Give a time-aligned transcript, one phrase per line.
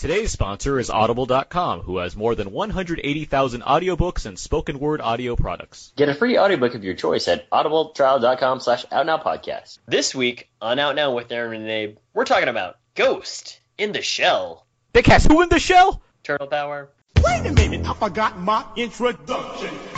[0.00, 5.92] Today's sponsor is Audible.com, who has more than 180,000 audiobooks and spoken word audio products.
[5.94, 9.78] Get a free audiobook of your choice at audibletrial.com slash outnowpodcast.
[9.86, 14.00] This week on Out Now with Aaron and Abe, we're talking about Ghost in the
[14.00, 14.66] Shell.
[14.94, 16.00] Big cast who in the shell?
[16.22, 16.88] Turtle Power.
[17.22, 19.89] Wait a minute, I forgot my introduction.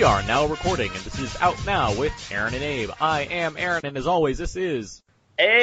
[0.00, 2.88] We are now recording, and this is Out Now with Aaron and Abe.
[3.02, 5.02] I am Aaron, and as always, this is
[5.38, 5.60] Abraham.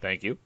[0.00, 0.38] Thank you.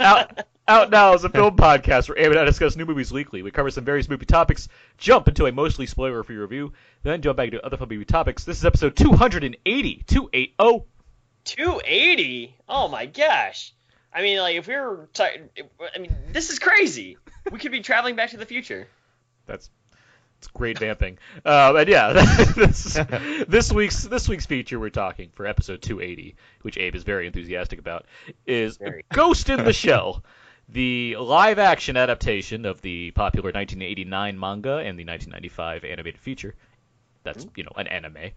[0.00, 3.42] Out, Out Now is a film podcast where Abe and I discuss new movies weekly.
[3.42, 4.68] We cover some various movie topics,
[4.98, 6.72] jump into a mostly spoiler-free review,
[7.04, 8.42] then jump back to other fun movie topics.
[8.42, 10.56] This is episode 280, 280.
[11.44, 12.56] 280?
[12.68, 13.74] Oh my gosh.
[14.12, 15.28] I mean, like, if we were, ta-
[15.94, 17.16] I mean, this is crazy.
[17.50, 18.88] We could be traveling back to the future.
[19.46, 19.70] That's
[20.42, 21.18] it's great vamping.
[21.44, 22.12] Um, and yeah,
[22.56, 22.98] this,
[23.46, 27.78] this week's this week's feature we're talking for episode 280, which Abe is very enthusiastic
[27.78, 28.06] about,
[28.44, 29.04] is Very.
[29.12, 30.24] Ghost in the Shell,
[30.68, 36.56] the live action adaptation of the popular 1989 manga and the 1995 animated feature.
[37.22, 38.32] That's you know an anime.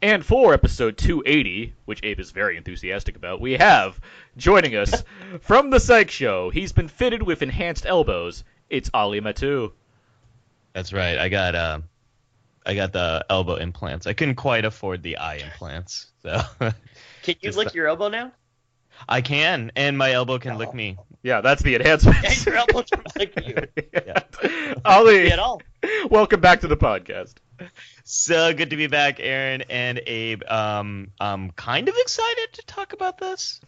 [0.00, 4.00] And for episode 280, which Abe is very enthusiastic about, we have
[4.36, 5.02] joining us
[5.40, 6.50] from the Psych Show.
[6.50, 8.44] He's been fitted with enhanced elbows.
[8.70, 9.72] It's Ali Matu.
[10.72, 11.18] That's right.
[11.18, 11.80] I got uh,
[12.64, 14.06] I got the elbow implants.
[14.06, 16.42] I couldn't quite afford the eye implants, so
[17.22, 18.30] Can you lick the- your elbow now?
[19.08, 20.96] I can, and my elbow can lick me.
[21.22, 22.16] Yeah, that's the enhancement.
[22.22, 23.54] Yeah, your elbow can lick you.
[24.84, 25.62] Ali, At all.
[26.10, 27.34] welcome back to the podcast.
[28.04, 30.42] So good to be back, Aaron and Abe.
[30.48, 33.60] Um, I'm kind of excited to talk about this.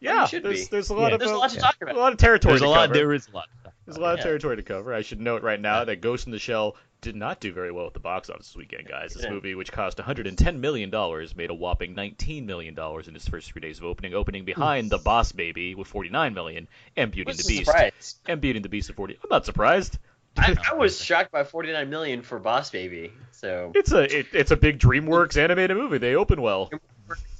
[0.00, 1.14] Yeah, there's, there's a lot Yeah.
[1.14, 1.96] of There's a uh, lot to talk about.
[1.96, 2.80] a lot of territory There's to a lot.
[2.88, 2.94] cover.
[2.94, 3.48] There is a lot.
[3.84, 4.24] There's a lot of Yeah.
[4.24, 4.94] territory to cover.
[4.94, 7.86] I should note right now that Ghost in the Shell did not do very well
[7.86, 9.14] at the box office this weekend, guys.
[9.14, 9.30] This Yeah.
[9.30, 13.50] movie, which cost 110 million dollars, made a whopping 19 million dollars in its first
[13.50, 17.36] three days of opening, opening behind The Boss Baby with 49 million and Beauty and
[17.36, 18.16] What's the the Beast surprise?
[18.26, 19.14] and Beauty and the Beast at 40.
[19.22, 19.98] I'm not surprised.
[20.38, 23.12] I, I was shocked by 49 million for Boss Baby.
[23.32, 25.98] So, It's a it, it's a big DreamWorks animated movie.
[25.98, 26.70] They open well.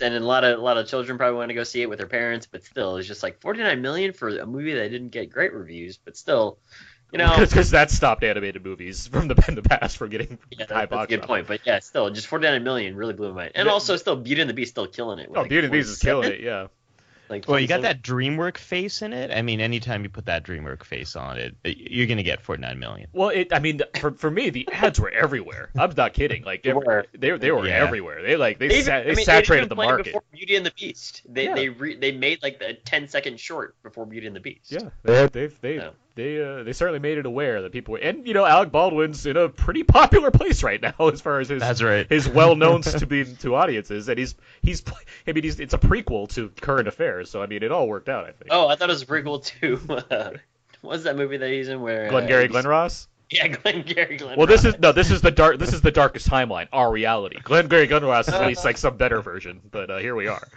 [0.00, 1.98] and a lot of a lot of children probably want to go see it with
[1.98, 5.31] their parents, but still, it's just like 49 million for a movie that didn't get
[5.31, 5.98] great reviews.
[5.98, 6.58] But still,
[7.12, 10.66] you know, because that stopped animated movies from the in the past from getting yeah,
[10.66, 11.47] high that, that's a box good point.
[11.47, 13.53] But yeah, still, just 49 million really blew my mind.
[13.54, 13.72] And Yeah.
[13.72, 15.31] also, still, Beauty and the Beast still killing it.
[15.34, 16.41] Oh, Beauty and the Beast is killing it.
[16.41, 16.69] Yeah.
[17.28, 19.31] Like, Well, you got that DreamWorks face in it.
[19.31, 23.09] I mean, anytime you put that DreamWorks face on it, you're gonna get 49 million.
[23.12, 23.53] Well, it.
[23.53, 25.71] I mean, for for me, the ads were everywhere.
[25.78, 26.43] I'm not kidding.
[26.44, 27.06] Like They were.
[27.12, 27.84] they they were Yeah.
[27.84, 28.22] everywhere.
[28.22, 30.05] They like they They, sa- they I mean, saturated they the market.
[30.06, 31.22] before Beauty and the Beast.
[31.28, 31.55] They Yeah.
[31.55, 34.71] they re, they made like the 10 second short before Beauty and the Beast.
[34.72, 35.91] Yeah, they they've they Yeah.
[36.19, 39.25] They uh, they certainly made it aware that people were, and you know Alec Baldwin's
[39.25, 42.09] in a pretty popular place right now as far as his That's right.
[42.09, 44.83] his well known to be to audiences, and he's he's
[45.27, 48.09] I mean he's it's a prequel to Current Affairs, so I mean it all worked
[48.09, 48.25] out.
[48.25, 48.49] I think.
[48.51, 50.05] Oh, I thought it was a prequel to.
[50.11, 50.31] Uh,
[50.81, 52.09] what's that movie that he's in where?
[52.09, 53.06] Glengarry uh, Glen Ross.
[53.31, 54.37] Yeah, Glengarry Glen.
[54.37, 54.75] Well, this Ross.
[54.75, 55.59] is no, this is the dark.
[55.61, 56.67] This is the darkest timeline.
[56.73, 57.39] Our reality.
[57.41, 60.49] Glengarry Glen Ross is at least like some better version, but uh, here we are.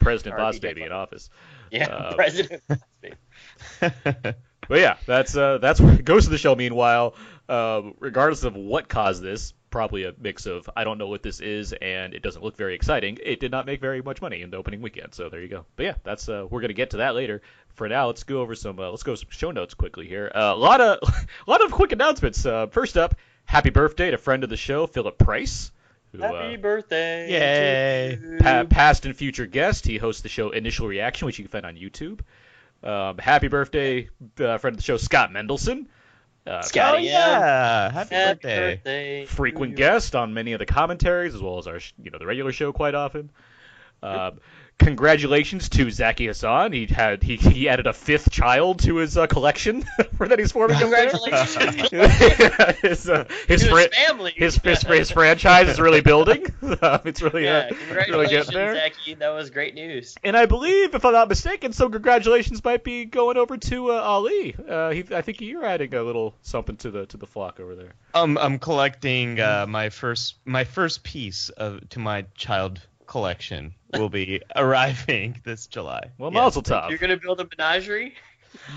[0.00, 1.30] President Alright, Boss Baby in office.
[1.70, 2.62] yeah, uh, President.
[4.70, 6.54] But yeah, that's uh, that's where it goes to the show.
[6.54, 7.16] Meanwhile,
[7.48, 11.40] uh, regardless of what caused this, probably a mix of I don't know what this
[11.40, 13.18] is and it doesn't look very exciting.
[13.20, 15.64] It did not make very much money in the opening weekend, so there you go.
[15.74, 17.42] But yeah, that's uh, we're gonna get to that later.
[17.74, 20.30] For now, let's go over some uh, let's go some show notes quickly here.
[20.32, 20.98] Uh, a lot of
[21.48, 22.46] a lot of quick announcements.
[22.46, 23.16] Uh, first up,
[23.46, 25.72] happy birthday to friend of the show, Philip Price.
[26.12, 27.28] Who, Happy uh, birthday!
[27.28, 28.38] Yay.
[28.38, 29.84] pa- past and future guest.
[29.84, 32.20] He hosts the show Initial Reaction, which you can find on YouTube.
[32.82, 34.08] Um, happy birthday,
[34.40, 35.86] uh, friend of the show, Scott Mendelson.
[36.46, 36.94] Uh, Scott.
[36.94, 38.74] oh yeah, happy, Happy birthday.
[38.76, 39.26] birthday.
[39.26, 42.50] frequent guest on many of the commentaries as well as our, you know, the regular
[42.52, 43.30] show quite often.
[44.02, 44.40] Um,
[44.80, 46.72] congratulations to Zaki Hasan.
[46.72, 49.84] He had he, he added a fifth child to his uh, collection
[50.16, 50.76] for that he's forming.
[50.76, 51.10] up there.
[51.10, 51.90] Congratulations.
[52.80, 54.32] his uh, his, To his fri- family.
[54.34, 56.46] his, his his franchise is really building.
[56.82, 58.74] Um, it's really yeah, uh, really congratulations, getting there.
[58.74, 59.14] Zaki.
[59.14, 60.14] That was great news.
[60.24, 63.94] And I believe, if I'm not mistaken, some congratulations might be going over to uh,
[64.00, 64.54] Ali.
[64.68, 67.74] Uh, he, I think you're adding a little something to the to the flock over
[67.74, 67.92] there.
[68.14, 74.08] Um, I'm collecting uh, my first my first piece of to my child collection will
[74.08, 76.10] be arriving this July.
[76.18, 76.40] Well, Yeah.
[76.44, 76.88] Mazel Tov.
[76.90, 78.14] You're gonna build a menagerie?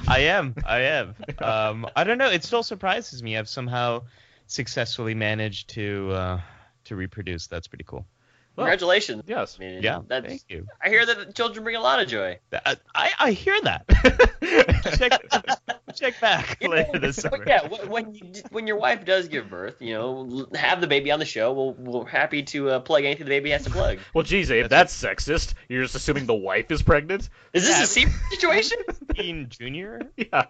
[0.08, 0.56] I am.
[0.66, 1.16] I am.
[1.40, 2.30] Um, I don't know.
[2.30, 3.38] It still surprises me.
[3.38, 4.04] I've somehow
[4.48, 6.42] successfully managed to uh,
[6.86, 7.48] to reproduce.
[7.48, 8.06] That's pretty cool.
[8.56, 9.24] Well, Congratulations.
[9.26, 9.58] Yes.
[9.60, 10.02] I mean, Yeah.
[10.08, 10.68] that's, Thank you.
[10.82, 12.38] I hear that children bring a lot of joy.
[12.54, 13.88] I, I, I hear that.
[14.98, 15.60] Check-
[15.96, 17.44] Check back You know, this summer.
[17.46, 21.12] yeah, when when, you, when your wife does give birth, you know, have the baby
[21.12, 21.54] on the show.
[21.54, 24.00] We'll, we're happy to uh, plug anything the baby has to plug.
[24.14, 25.54] Well, geez, Abe, that's sexist.
[25.70, 27.30] You're just assuming the wife is pregnant?
[27.54, 27.84] Is this Yeah.
[27.84, 28.78] a secret situation?
[29.14, 30.02] Dean Junior.
[30.18, 30.46] Yeah.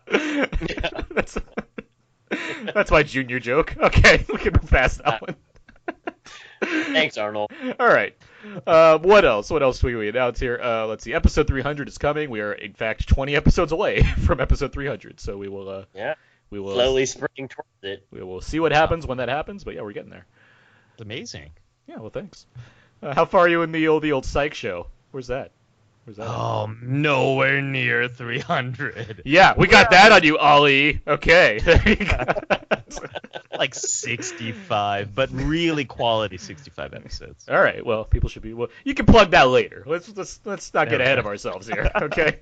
[1.11, 1.37] that's
[2.73, 3.75] that's my junior joke.
[3.77, 5.35] Okay, we can move past that one.
[6.65, 7.51] Thanks, Arnold.
[7.79, 8.15] All right.
[8.67, 9.49] Uh, what else?
[9.49, 10.59] What else do we announce here?
[10.61, 11.13] Uh, let's see.
[11.13, 12.29] Episode 300 is coming.
[12.29, 15.19] We are, in fact, 20 episodes away from episode 300.
[15.19, 15.69] So we will.
[15.69, 16.15] Uh, Yeah.
[16.49, 16.73] we will.
[16.73, 18.05] Slowly sprinting towards it.
[18.11, 19.63] We will see what happens when that happens.
[19.63, 20.25] But yeah, we're getting there.
[20.93, 21.51] It's amazing.
[21.87, 21.97] Yeah.
[21.97, 22.45] Well, thanks.
[23.01, 24.87] Uh, how far are you in the old the old psych show?
[25.11, 25.51] Where's that?
[26.05, 26.23] Where's that?
[26.23, 26.29] at?
[26.29, 29.21] Oh, nowhere near 300.
[29.25, 31.01] Yeah, we got that on you, Ali.
[31.07, 31.59] Okay.
[31.63, 32.17] There you go.
[33.55, 37.47] Like 65, but really quality 65 episodes.
[37.47, 37.85] All right.
[37.85, 38.53] Well, people should be.
[38.53, 39.83] Well, you can plug that later.
[39.85, 41.03] Let's let's let's not get Okay.
[41.03, 41.89] ahead of ourselves here.
[41.95, 42.39] Okay.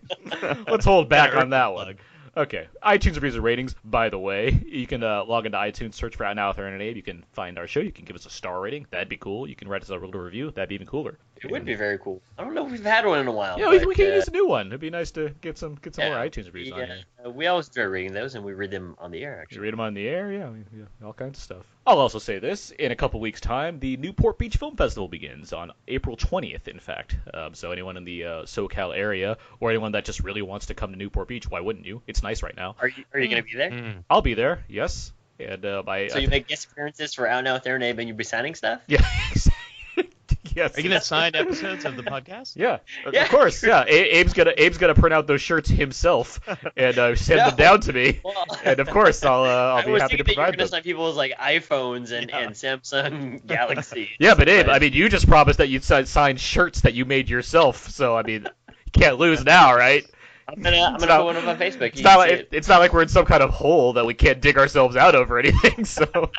[0.68, 1.98] let's hold back on that one.
[2.36, 2.68] Okay.
[2.82, 3.76] iTunes reviews and ratings.
[3.84, 6.74] By the way, you can uh, log into iTunes, search for Out Now with Aaron
[6.74, 6.96] and Abe.
[6.96, 7.82] You can find our show.
[7.82, 8.88] You can give us a star rating.
[8.90, 9.48] That'd be cool.
[9.48, 10.52] You can write us a little review.
[10.52, 11.20] That'd be even cooler.
[11.44, 12.22] It would be very cool.
[12.38, 13.60] I don't know if we've had one in a while.
[13.60, 14.68] Yeah, we, but, we can uh, use a new one.
[14.68, 17.00] It'd be nice to get some get some yeah, more iTunes reviews we, on here.
[17.26, 19.36] uh, we always enjoy reading those, and we read them on the air.
[19.36, 21.66] You Actually, read them on the air, yeah, yeah, all kinds of stuff.
[21.86, 25.52] I'll also say this: in a couple weeks' time, the Newport Beach Film Festival begins
[25.52, 26.68] on April 20th.
[26.68, 30.44] In fact, um, so anyone in the uh, SoCal area or anyone that just really
[30.44, 32.02] wants to come to Newport Beach, why wouldn't you?
[32.06, 32.76] It's nice right now.
[32.80, 33.72] are you are you going to be there?
[33.72, 34.04] Mm.
[34.10, 34.64] I'll be there.
[34.70, 36.08] Yes, and uh, I.
[36.08, 38.56] So you make guest appearances for Out Now with Aaron Abe, and you'll be signing
[38.56, 38.82] stuff.
[38.88, 39.06] yeah.
[40.56, 40.78] Yes.
[40.78, 42.56] Are you gonna sign episodes of the podcast?
[42.56, 43.64] Yeah, of course.
[43.64, 46.40] Yeah, A- Abe's gonna Abe's gonna print out those shirts himself
[46.78, 47.48] and uh, send No.
[47.48, 50.00] them down to me, Well, and of course I'll uh, I I'll be happy to
[50.00, 50.68] thinking you were provide going to them.
[50.68, 52.40] sign people's like iPhones and, Yeah.
[52.40, 54.10] and Samsung Galaxy.
[54.20, 57.06] Yeah, but Abe, I mean, you just promised that you'd si- sign shirts that you
[57.06, 57.90] made yourself.
[57.90, 60.06] So I mean, you can't lose now, right?
[60.48, 61.88] I'm gonna I'm It's gonna not- put one up on Facebook.
[61.94, 64.14] It's not like it, it's not like we're in some kind of hole that we
[64.14, 65.86] can't dig ourselves out of or anything.
[65.86, 66.30] So,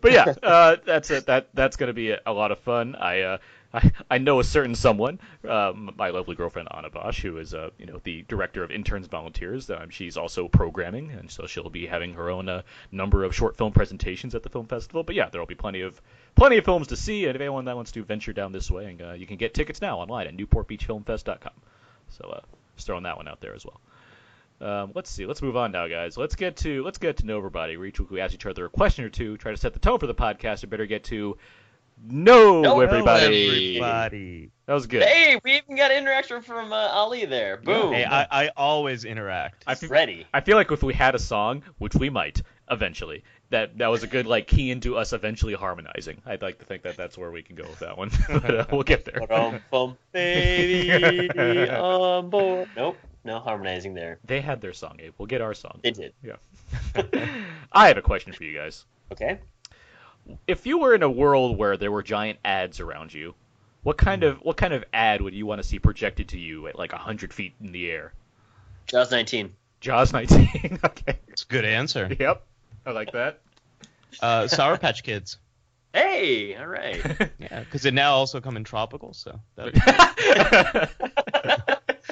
[0.02, 1.26] but yeah, uh, that's it.
[1.26, 2.94] That that's gonna be a, a lot of fun.
[2.96, 3.20] I.
[3.20, 3.38] Uh,
[3.72, 7.70] I, I know a certain someone, um, my lovely girlfriend Anna Bosch, who is uh,
[7.78, 9.70] you know the director of interns volunteers.
[9.70, 13.56] Um, she's also programming, and so she'll be having her own uh, number of short
[13.56, 15.04] film presentations at the film festival.
[15.04, 16.02] But yeah, there will be plenty of
[16.34, 18.96] plenty of films to see, and if anyone that wants to venture down this way,
[19.00, 21.52] uh, you can get tickets now online at NewportBeachFilmFest.com.
[22.08, 22.40] So uh,
[22.74, 23.80] just throwing that one out there as well.
[24.60, 25.26] Um, let's see.
[25.26, 26.16] Let's move on now, guys.
[26.16, 27.76] Let's get to let's get to know everybody.
[27.76, 29.98] We each we ask each other a question or two, try to set the tone
[29.98, 30.62] for the podcast.
[30.62, 31.38] And better get to
[32.02, 33.76] know Know everybody.
[33.76, 34.50] Everybody.
[34.66, 35.02] That was good.
[35.02, 37.56] Hey, we even got an interaction from uh, Ali there.
[37.56, 37.92] Boom.
[37.92, 39.64] Hey, I, I always interact.
[39.66, 40.26] I feel, ready.
[40.32, 44.02] I feel like if we had a song, which we might eventually, that that was
[44.02, 46.22] a good like key into us eventually harmonizing.
[46.24, 48.10] I'd like to think that that's where we can go with that one.
[48.28, 49.26] but, uh, we'll get there.
[49.26, 52.68] Bum, bum, baby on board.
[52.76, 54.18] Nope, no harmonizing there.
[54.24, 55.14] They had their song, Abe.
[55.18, 55.80] We'll get our song.
[55.82, 56.14] They did.
[56.22, 56.36] Yeah.
[57.72, 58.84] I have a question for you guys.
[59.12, 59.38] Okay.
[60.46, 63.34] If you were in a world where there were giant ads around you,
[63.82, 66.66] what kind of what kind of ad would you want to see projected to you
[66.66, 68.12] at like hundred feet in the air?
[68.86, 69.54] Jaws 19.
[69.80, 70.80] Jaws 19.
[70.84, 71.18] okay.
[71.28, 72.14] It's a good answer.
[72.18, 72.42] Yep.
[72.86, 73.40] I like that.
[74.20, 75.38] Uh, Sour Patch Kids.
[75.92, 77.04] Hey, all right.
[77.40, 80.92] Yeah, because it now also come in tropical, so that,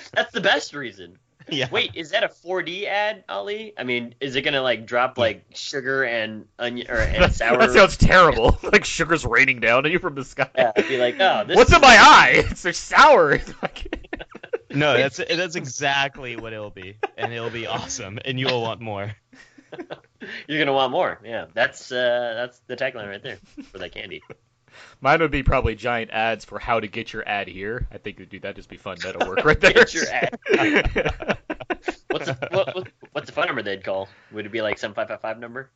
[0.12, 1.18] That's the best reason.
[1.48, 1.68] yeah.
[1.70, 3.72] Wait, is that a 4D ad, Ali?
[3.78, 7.56] I mean, is it gonna like drop like sugar and onion or and sour?
[7.58, 8.58] that sounds terrible.
[8.72, 10.48] like sugar's raining down on you from the sky.
[10.54, 12.32] Yeah, I'd be like, oh, this What's is- in my eye?
[12.50, 13.38] It's so sour.
[14.70, 19.16] No, that's that's exactly what it'll be, and it'll be awesome, and you'll want more.
[20.46, 21.18] You're gonna want more.
[21.24, 23.38] Yeah, that's uh, that's the tagline right there
[23.72, 24.22] for that candy.
[25.00, 27.86] Mine would be probably giant ads for how to get your ad here.
[27.92, 29.72] I think dude, that'd just be fun meta work right there.
[29.72, 30.38] Get your ad.
[32.10, 34.08] What's the, what, what, what's the phone number they'd call?
[34.32, 35.70] Would it be like some five five five number?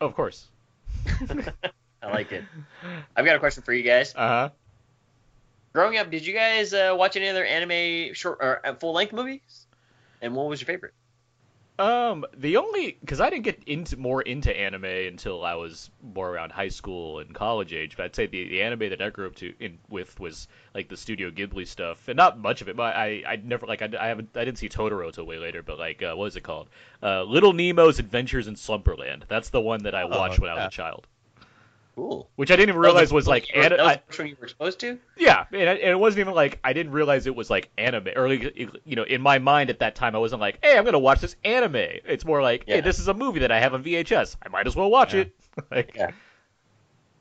[0.00, 0.46] of course.
[2.02, 2.44] I like it.
[3.16, 4.14] I've got a question for you guys.
[4.14, 4.48] Uh huh.
[5.72, 9.12] Growing up, did you guys uh, watch any other anime short or uh, full length
[9.12, 9.66] movies?
[10.20, 10.94] And what was your favorite?
[11.78, 16.28] Um, the only because I didn't get into more into anime until I was more
[16.28, 17.96] around high school and college age.
[17.96, 20.88] But I'd say the, the anime that I grew up to in with was like
[20.88, 22.76] the Studio Ghibli stuff, and not much of it.
[22.76, 25.62] But I I never like I, I haven't I didn't see Totoro till way later.
[25.62, 26.68] But like uh, what is it called?
[27.00, 29.24] Uh, Little Nemo's Adventures in Slumberland.
[29.28, 31.06] That's the one that I watched when I was a child.
[31.98, 32.30] Cool.
[32.36, 34.78] Which I didn't even realize was like that was the first one you were exposed
[34.80, 35.00] to.
[35.16, 38.06] yeah, and, I- and it wasn't even like I didn't realize it was like anime.
[38.14, 40.84] Or like, you know, in my mind at that time, I wasn't like, "Hey, I'm
[40.84, 43.74] gonna watch this anime." It's more like, "Hey, this is a movie that I have
[43.74, 44.36] on VHS.
[44.40, 45.22] I might as well watch Yeah.
[45.22, 45.34] it."
[45.72, 46.12] like, Yeah.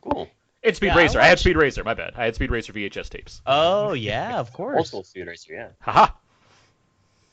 [0.01, 0.29] Cool.
[0.61, 1.19] it's Speed Yeah, I Racer.
[1.21, 1.83] I, had Speed Racer.
[1.83, 2.13] My bad.
[2.15, 3.41] I had Speed Racer VHS tapes.
[3.47, 4.89] Oh yeah, of course.
[4.89, 5.53] school Speed Racer.
[5.53, 5.69] Yeah.
[5.79, 6.11] Haha.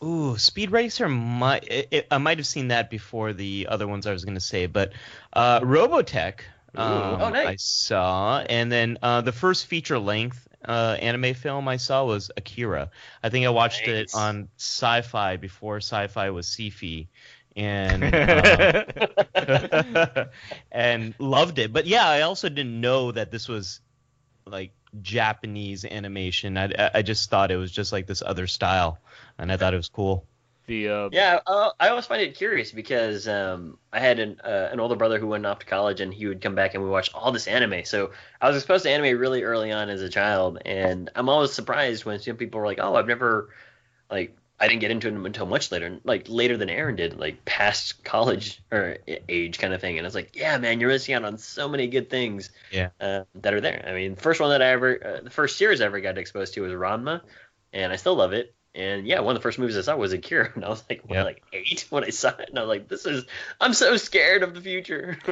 [0.02, 4.06] Ooh, Speed Racer might it, it- I might have seen that before the other ones
[4.06, 4.92] I was going to say, but
[5.34, 6.40] uh, Robotech
[6.76, 7.46] um, Oh, nice.
[7.46, 12.30] I saw, and then uh, the first feature length uh, anime film I saw was
[12.36, 12.90] Akira.
[13.22, 13.88] I think I watched Nice.
[13.88, 17.08] it on Sci-Fi before Sci-Fi was sci
[17.56, 18.84] and uh,
[20.72, 21.72] and loved it.
[21.72, 23.80] But yeah, I also didn't know that this was
[24.46, 26.56] like Japanese animation.
[26.58, 29.02] I- I just thought it was just like this other style,
[29.38, 30.28] and I thought it was cool.
[30.66, 34.68] The uh, Yeah, uh, I always find it curious because um, I had an, uh,
[34.73, 36.90] an older brother who went off to college, and he would come back and we
[36.90, 37.85] watched all this anime.
[37.85, 41.52] So I was exposed to anime really early on as a child, and I'm always
[41.52, 43.50] surprised when some people are like, "Oh, I've never
[44.11, 47.44] like." I didn't get into it until much later, like later than Aaron did, like
[47.44, 49.99] past college or age kind of thing.
[49.99, 52.90] And I was like, yeah, man, you're missing out on so many good things Yeah.
[53.00, 53.85] uh, that are there.
[53.87, 56.18] I mean, the first one that I ever, uh, the first series I ever got
[56.18, 57.23] exposed to was Ranma,
[57.73, 58.54] and I still love it.
[58.74, 61.02] And yeah, one of the first movies I saw was Akira, and I was like,
[61.06, 61.22] what, Yeah.
[61.22, 63.24] like eight when I saw it, and I was like, this is,
[63.60, 65.16] I'm so scared of the future.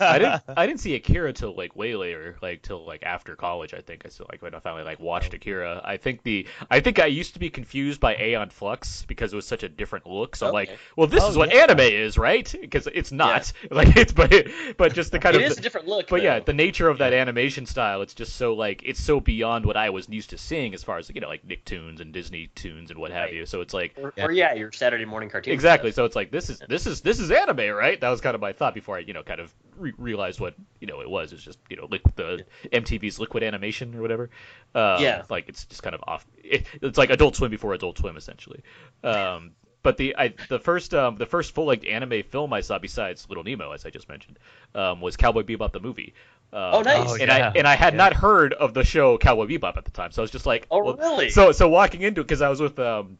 [0.00, 3.74] I didn't I didn't see Akira till like way later, like till like after college.
[3.74, 5.80] I think I still like when I finally like watched Akira.
[5.84, 9.36] I think the I think I used to be confused by Aeon Flux because it
[9.36, 10.36] was such a different look.
[10.36, 11.62] So I'm like, well, this Oh, is what yeah.
[11.64, 12.52] anime is, right?
[12.60, 14.32] Because it's not like it's but
[14.76, 16.08] but just the kind it of is a different look.
[16.08, 19.66] but yeah, the nature of that animation style, it's just so like it's so beyond
[19.66, 22.48] what I was used to seeing as far as you know like Nicktoons and Disney
[22.62, 23.34] tunes and what have Right.
[23.34, 23.46] you.
[23.46, 25.52] So it's like or, or yeah, your Saturday morning cartoon.
[25.52, 25.90] exactly.
[25.90, 25.96] stuff.
[26.02, 28.00] So it's like this is this is this is anime, right?
[28.00, 30.54] That was kind of my thought before I you know kind of re- realized what
[30.80, 31.32] you know it was.
[31.32, 34.30] It's just you know liquid, the MTV's Liquid Animation or whatever.
[34.74, 35.22] Um, Yeah.
[35.28, 36.26] Like it's just kind of off.
[36.42, 38.60] It, it's like Adult Swim before Adult Swim essentially.
[39.04, 39.52] Um,
[39.82, 43.26] but the I, the first um, the first full length anime film I saw besides
[43.28, 44.38] Little Nemo, as I just mentioned,
[44.76, 46.14] um, was Cowboy Bebop the movie.
[46.54, 47.08] Um, Oh, nice.
[47.10, 47.50] Oh, and yeah.
[47.54, 47.98] I and I had Yeah.
[47.98, 50.66] not heard of the show Cowboy Bebop at the time, so I was just like,
[50.70, 51.30] Oh, well- really?
[51.30, 53.18] So so walking into it because I was with um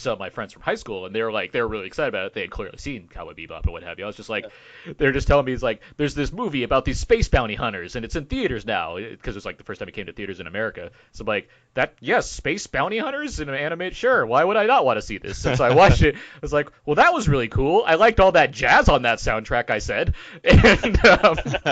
[0.00, 2.08] some of my friends from high school and they were like they were really excited
[2.08, 2.34] about it.
[2.34, 4.04] They had clearly seen Cowboy Bebop and what have you.
[4.04, 4.46] I was just like,
[4.98, 8.04] they're just telling me it's like there's this movie about these space bounty hunters and
[8.04, 10.46] it's in theaters now because it's like the first time it came to theaters in
[10.46, 10.90] America.
[11.12, 13.92] So I'm like that yes, space bounty hunters in an anime.
[13.92, 15.38] Sure, why would I not want to see this?
[15.38, 16.16] Since I watched it.
[16.16, 17.84] I was like, well, that was really cool.
[17.86, 19.70] I liked all that jazz on that soundtrack.
[19.70, 20.14] I said,
[20.44, 21.38] and um,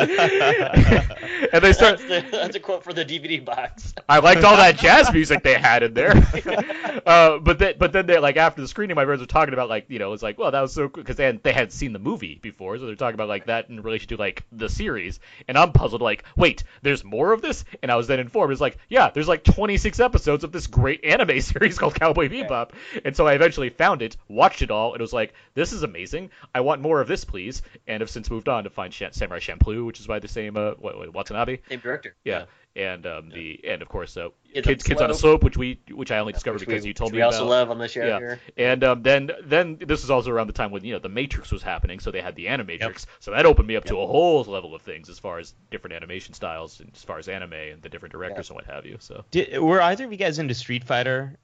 [1.53, 1.99] and they start.
[1.99, 3.95] That's, the, that's a quote for the DVD box.
[4.09, 6.13] I liked all that jazz music they had in there.
[7.07, 9.69] uh, but then, but then they like after the screening, my friends were talking about
[9.69, 11.73] like you know it's like well that was so cool because they had they had
[11.73, 14.69] seen the movie before, so they're talking about like that in relation to like the
[14.69, 18.53] series, and I'm puzzled like wait there's more of this, and I was then informed
[18.53, 22.71] it's like yeah there's like 26 episodes of this great anime series called Cowboy Bebop,
[23.05, 25.83] and so I eventually found it, watched it all, and it was like this is
[25.83, 29.03] amazing, I want more of this please, and have since moved on to find Sh-
[29.13, 31.59] Samurai Champloo, which is by the same uh, what, what, Watanabe.
[31.69, 32.15] Same director.
[32.25, 32.45] Yeah.
[32.79, 35.41] And um, the and of course uh, Kids on kids kids on a Slope.
[35.41, 37.23] slope, which we which I only discovered Which because we, you told which me we
[37.23, 38.19] also love on the show yeah.
[38.19, 38.41] here.
[38.57, 41.51] And um, then then this was also around the time when you know the Matrix
[41.51, 44.45] was happening, so they had the Animatrix, so that opened me up to a whole
[44.45, 47.83] level of things as far as different animation styles and as far as anime and
[47.83, 48.97] the different directors and what have you.
[49.01, 51.37] So Did, were either of you guys into Street Fighter?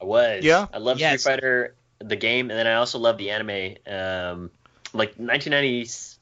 [0.00, 0.44] I was.
[0.44, 0.66] Yeah?
[0.72, 1.22] I love Yes.
[1.22, 3.76] Street Fighter, the game, and then I also love the anime.
[3.86, 4.50] Um,
[4.92, 5.18] like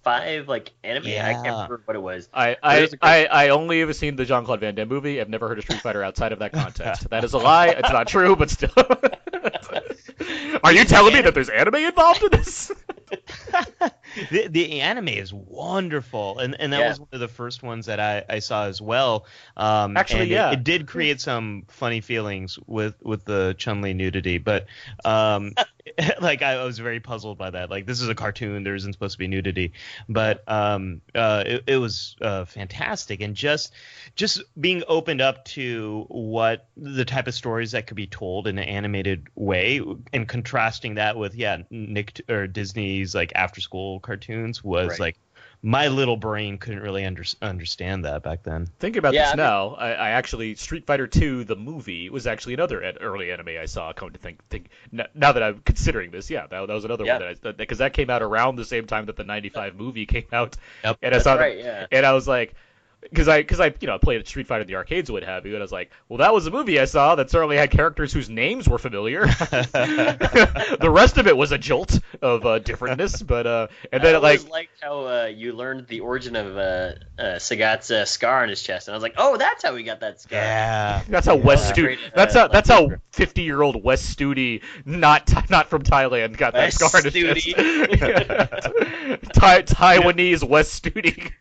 [0.05, 1.07] 1995, like anime.
[1.07, 2.29] I can't remember what it was.
[2.33, 5.21] I it I, was I I only have seen the Jean Claude Van Damme movie.
[5.21, 7.09] I've never heard of Street Fighter outside of that context.
[7.11, 7.69] that is a lie.
[7.69, 8.71] It's not true, but still.
[10.65, 12.71] Are you telling me that there's anime involved in this?
[14.31, 16.89] the, the anime is wonderful, and and that Yeah.
[16.89, 19.27] was one of the first ones that I, I saw as well.
[19.57, 20.51] Um, Actually, and it- yeah.
[20.53, 24.67] it, did create some funny feelings with with the Chun Li nudity, but
[25.05, 25.53] um,
[26.21, 27.71] like I was very puzzled by that.
[27.71, 29.73] Like this is a cartoon, there isn't supposed to be nudity,
[30.09, 33.73] but um, uh, it, it was uh, fantastic, and just
[34.17, 38.59] just being opened up to what the type of stories that could be told in
[38.59, 39.81] an animated way,
[40.13, 42.47] and contrasting that with yeah, Nick or
[43.01, 45.01] Disney's like after school cartoons was Right.
[45.01, 45.17] like
[45.63, 48.67] my little brain couldn't really under, understand that back then.
[48.79, 52.09] Thinking about Yeah, this I mean- now, I, I actually Street Fighter II, the movie,
[52.09, 53.93] was actually another an- early anime I saw.
[53.93, 57.05] Come to think, think n- now that I'm considering this, yeah, that, that was another
[57.05, 57.19] Yeah.
[57.19, 60.07] one that I because that came out around the same time that the '95 movie
[60.07, 60.99] came out, Yep.
[61.03, 61.87] and I That's saw the- right, yeah.
[61.93, 62.55] and I was like.
[63.03, 65.47] Because I, because I, you know, played Street Fighter in the arcades and what have
[65.47, 67.71] you, and I was like, well, that was a movie I saw that certainly had
[67.71, 69.21] characters whose names were familiar.
[69.27, 74.19] the rest of it was a jolt of uh, differentness, but uh, and then I
[74.19, 76.61] it, like, liked how uh, you learned the origin of uh,
[77.19, 79.83] uh, Sagat's uh, scar on his chest, and I was like, oh, that's how he
[79.83, 80.39] got that scar.
[80.39, 81.03] Yeah.
[81.09, 81.75] That's how Wes Yeah.
[81.75, 86.37] Studi- uh, That's how that's how fifty year old Wes Studi, not not from Thailand,
[86.37, 87.55] got that scar on his Studi.
[87.55, 89.33] chest.
[89.35, 91.33] Thai- Taiwanese Wes Studi.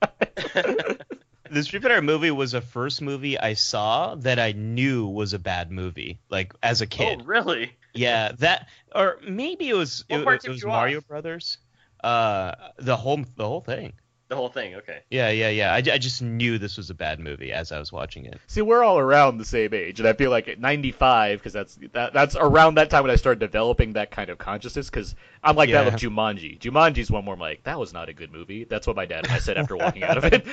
[1.52, 5.40] The Street Fighter movie was the first movie I saw that I knew was a
[5.40, 7.22] bad movie, like as a kid.
[7.22, 7.76] Oh, really?
[7.94, 11.08] Yeah, that or maybe it was What it, it was Mario off?
[11.08, 11.58] Brothers.
[12.04, 13.94] Uh, the whole the whole thing.
[14.30, 14.76] The whole thing.
[14.76, 15.00] Okay.
[15.10, 15.74] Yeah, yeah, yeah.
[15.74, 18.40] I, I just knew this was a bad movie as I was watching it.
[18.46, 21.80] See, we're all around the same age, and I feel like at 95, because that's
[21.94, 24.88] that, that's around that time when I started developing that kind of consciousness.
[24.88, 25.92] Because I'm like that Yeah.
[25.94, 26.60] with Jumanji.
[26.60, 28.66] Jumanji's one where I'm like, that was not a good movie.
[28.66, 30.46] That's what my dad and I said after walking out of it.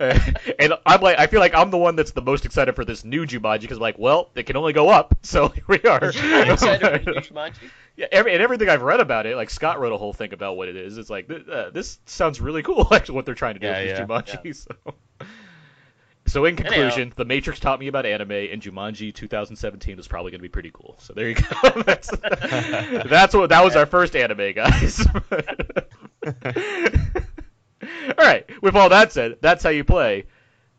[0.58, 3.04] and I'm like, I feel like I'm the one that's the most excited for this
[3.04, 6.02] new Jumanji because I'm like, well, it can only go up, so here we are.
[6.02, 7.70] I'm excited for new Jumanji.
[7.96, 10.56] Yeah, every, and everything I've read about it, like Scott wrote a whole thing about
[10.56, 10.96] what it is.
[10.96, 12.86] It's like th- uh, this sounds really cool.
[12.94, 14.06] Actually, what they're trying to do Yeah, with yeah.
[14.06, 14.56] Jumanji.
[14.56, 14.94] So.
[16.26, 16.70] so in Anyhow.
[16.70, 20.48] conclusion, The Matrix taught me about anime, and Jumanji 2017 is probably going to be
[20.48, 20.96] pretty cool.
[20.98, 21.82] So there you go.
[21.86, 25.04] that's, that's what that was our first anime, guys.
[26.24, 26.32] all
[28.18, 28.48] right.
[28.62, 30.26] With all that said, that's how you play.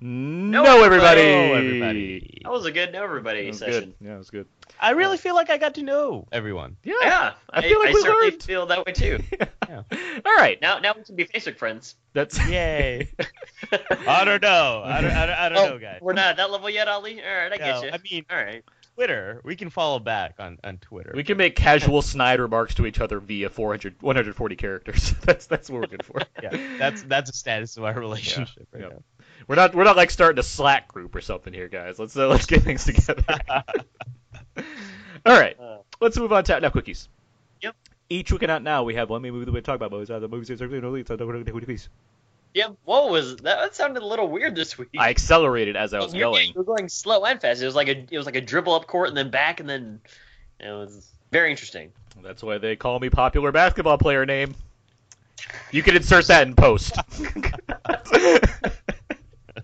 [0.03, 1.21] No, everybody.
[1.21, 2.41] Hello, everybody.
[2.43, 3.93] That was a good know everybody session.
[3.99, 4.07] good.
[4.07, 4.47] Yeah, it was good.
[4.79, 6.75] I really feel like I got to know everyone.
[6.83, 6.95] Yeah.
[7.03, 8.43] Yeah, I feel like I we certainly learned.
[8.43, 9.19] feel that way too.
[9.69, 9.83] Yeah.
[10.25, 10.61] All right.
[10.61, 11.95] Now, now we can be Facebook friends.
[12.11, 13.07] That's Yay!
[14.05, 14.81] I don't know.
[14.83, 15.99] I don't, I don't, I don't oh, know, guys.
[16.01, 17.21] we're not at that level yet, Ali.
[17.23, 17.89] All right, I get you.
[17.89, 18.65] I mean, All right.
[18.95, 19.41] Twitter.
[19.43, 21.13] We can follow back on, on Twitter.
[21.15, 25.13] We can make casual snide remarks to each other via 400, 140 characters.
[25.21, 26.21] that's that's what we're good for.
[26.43, 28.89] Yeah, that's that's the status of our relationship right yeah.
[28.89, 29.03] now.
[29.47, 31.99] We're not we're not like starting a Slack group or something here, guys.
[31.99, 33.23] Let's uh, let's get things together.
[35.25, 37.07] All right, Uh, let's move on to now quickies.
[37.61, 37.75] Yep.
[38.09, 40.09] Each week and out now we have one movie that we talk about movies.
[40.09, 41.09] Uh, the movies are no leads.
[41.09, 41.87] Quickies.
[42.53, 42.69] yeah.
[42.85, 43.59] What was that?
[43.59, 44.89] That sounded a little weird this week.
[44.97, 46.51] I accelerated as I was You're- going.
[46.55, 47.61] You're going slow and fast.
[47.61, 49.69] It was like a it was like a dribble up court and then back and
[49.69, 50.01] then
[50.59, 51.91] it was very interesting.
[52.23, 54.55] That's why they call me popular basketball player name.
[55.71, 56.93] You can insert that in post.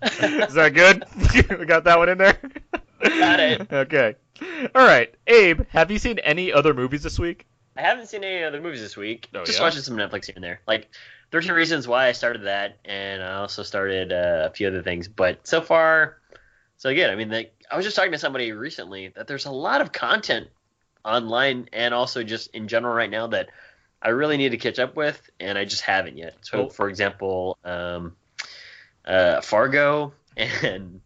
[0.02, 1.04] Is that good?
[1.58, 2.38] we got that one in there.
[3.02, 3.72] Got it.
[3.72, 4.14] Okay.
[4.74, 5.62] All right, Abe.
[5.70, 7.46] Have you seen any other movies this week?
[7.76, 9.28] I haven't seen any other movies this week.
[9.34, 9.64] Oh, Just yeah?
[9.64, 10.60] watching some Netflix here and there.
[10.66, 10.88] Like
[11.30, 15.06] 13 Reasons Why I started that, and I also started uh, a few other things.
[15.08, 16.18] But so far,
[16.76, 17.10] so good.
[17.10, 19.92] I mean, like, I was just talking to somebody recently that there's a lot of
[19.92, 20.48] content
[21.04, 23.48] online and also just in general right now that
[24.02, 26.34] I really need to catch up with, and I just haven't yet.
[26.42, 26.70] So, Cool.
[26.70, 28.16] for example, um,
[29.08, 31.00] uh, Fargo and.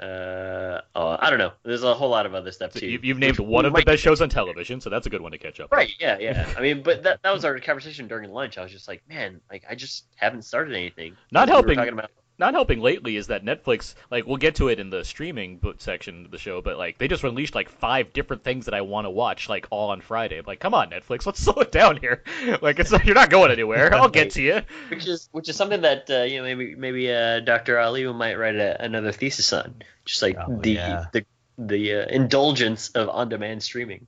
[0.00, 1.50] Uh, oh, I don't know.
[1.64, 2.86] There's a whole lot of other stuff So too.
[2.86, 5.32] you, you've named one of the best shows on television, so that's a good one
[5.32, 5.72] to catch up.
[5.72, 5.76] on.
[5.76, 5.90] Right.
[5.98, 6.18] Yeah.
[6.20, 6.48] Yeah.
[6.56, 8.58] I mean, but that that was our conversation during lunch.
[8.58, 11.16] I was just like, man, like I just haven't started anything.
[11.32, 14.68] Not We helping- talking about Not helping lately is that Netflix, like, we'll get to
[14.68, 18.12] it in the streaming section of the show, but like they just released like five
[18.12, 20.38] different things that I want to watch, like all on Friday.
[20.38, 22.22] I'm like, come on, Netflix, let's slow it down here.
[22.62, 23.92] Like, it's you're not going anywhere.
[23.98, 24.62] I'll get to you.
[24.88, 27.78] which is which is something that uh, you know maybe maybe uh, Dr.
[27.78, 31.04] Ali might write a, another thesis on, just like Oh, the yeah.
[31.12, 31.26] the
[31.58, 34.06] the uh, indulgence of on-demand streaming.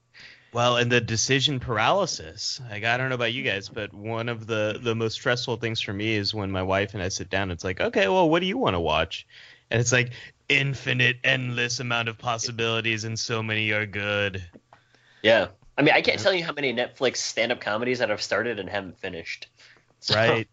[0.53, 2.61] Well, and the decision paralysis.
[2.69, 5.81] Like I don't know about you guys, but one of the the most stressful things
[5.81, 7.51] for me is when my wife and I sit down.
[7.51, 9.27] It's like, okay, well, what do you want to watch?
[9.71, 10.11] And it's like
[10.49, 14.43] infinite, endless amount of possibilities, and so many are good.
[15.23, 15.49] Yeah.
[15.79, 18.69] I mean, I can't tell you how many Netflix stand-up comedies that I've started and
[18.69, 19.49] haven't finished.
[20.03, 20.49] So, Right,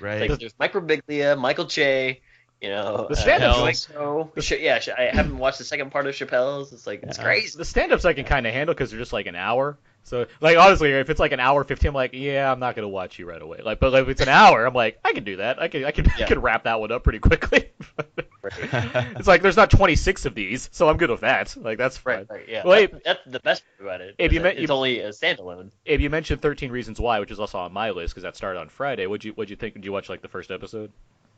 [0.00, 0.30] right.
[0.30, 2.22] Like, there's Mike Birbiglia, Michael Che,
[2.60, 4.60] you know, The stand-ups- uh, Joe Exo.
[4.60, 6.72] Yeah, I haven't watched the second part of Chappelle's.
[6.72, 7.24] It's like it's Yeah.
[7.24, 7.58] crazy.
[7.58, 9.78] The stand-ups I can kind of handle because they're just like an hour.
[10.04, 12.88] So, like, honestly, if it's like an hour fifteen, I'm like, yeah, I'm not gonna
[12.88, 13.58] watch you right away.
[13.64, 15.60] Like, but like, if it's an hour, I'm like, I can do that.
[15.60, 17.70] I can, I can, I can wrap that one up pretty quickly.
[18.44, 21.56] it's like there's not 26 of these, so I'm good with that.
[21.56, 22.18] Like, that's fine.
[22.18, 22.62] Right, right, yeah.
[22.64, 24.14] Well, That- that's the best part about it.
[24.20, 25.70] Abe, is you that it's you- only a standalone.
[25.86, 28.60] Abe, you mentioned 13 Reasons Why, which is also on my list because that started
[28.60, 29.06] on Friday.
[29.06, 29.74] What'd you, what'd you think?
[29.74, 30.92] Did you watch like the first episode?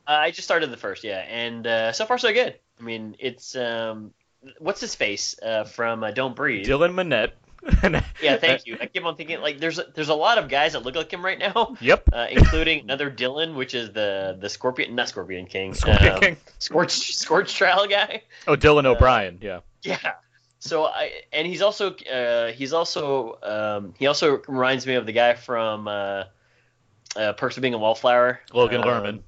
[0.08, 2.58] Uh, I just started the first, yeah, and uh, so far so good.
[2.80, 4.12] I mean, it's um,
[4.58, 6.66] what's his face uh, from uh, Don't Breathe.
[6.66, 7.32] Dylan Minnette.
[8.22, 8.78] Yeah, thank you.
[8.80, 11.12] I keep on thinking like there's a, there's a lot of guys that look like
[11.12, 12.08] him right now, Yep.
[12.12, 16.36] uh, including another Dylan, which is the the Scorpion, not Scorpion King, Scorpion um, King.
[16.58, 18.22] Scorch Scorch Trial guy.
[18.46, 19.38] Oh, Dylan O'Brien.
[19.42, 19.60] Yeah.
[19.82, 20.14] Yeah.
[20.60, 25.12] So I and he's also uh, he's also um, he also reminds me of the
[25.12, 26.24] guy from uh,
[27.16, 28.40] uh, Perks of Being a Wallflower.
[28.52, 29.22] Logan um, Lerman.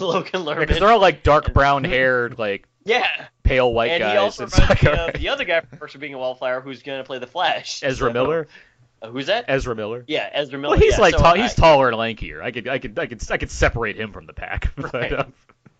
[0.06, 0.60] Logan Lerman.
[0.60, 3.26] Because they're all like dark brown haired, like yeah.
[3.42, 4.12] pale white and guys.
[4.12, 5.14] he also reminds like, me alright.
[5.14, 7.82] of the other guy from Being a Wallflower who's going to play the Flash.
[7.82, 8.48] Ezra So- Miller.
[9.00, 9.44] Uh, who's that?
[9.46, 10.04] Ezra Miller.
[10.08, 10.72] yeah, Ezra Miller.
[10.72, 11.00] Well, he's yeah.
[11.00, 12.42] like so tall, he's taller and lankier.
[12.42, 14.72] I could, I could, I could, I could separate him from the pack.
[14.76, 15.24] But, uh,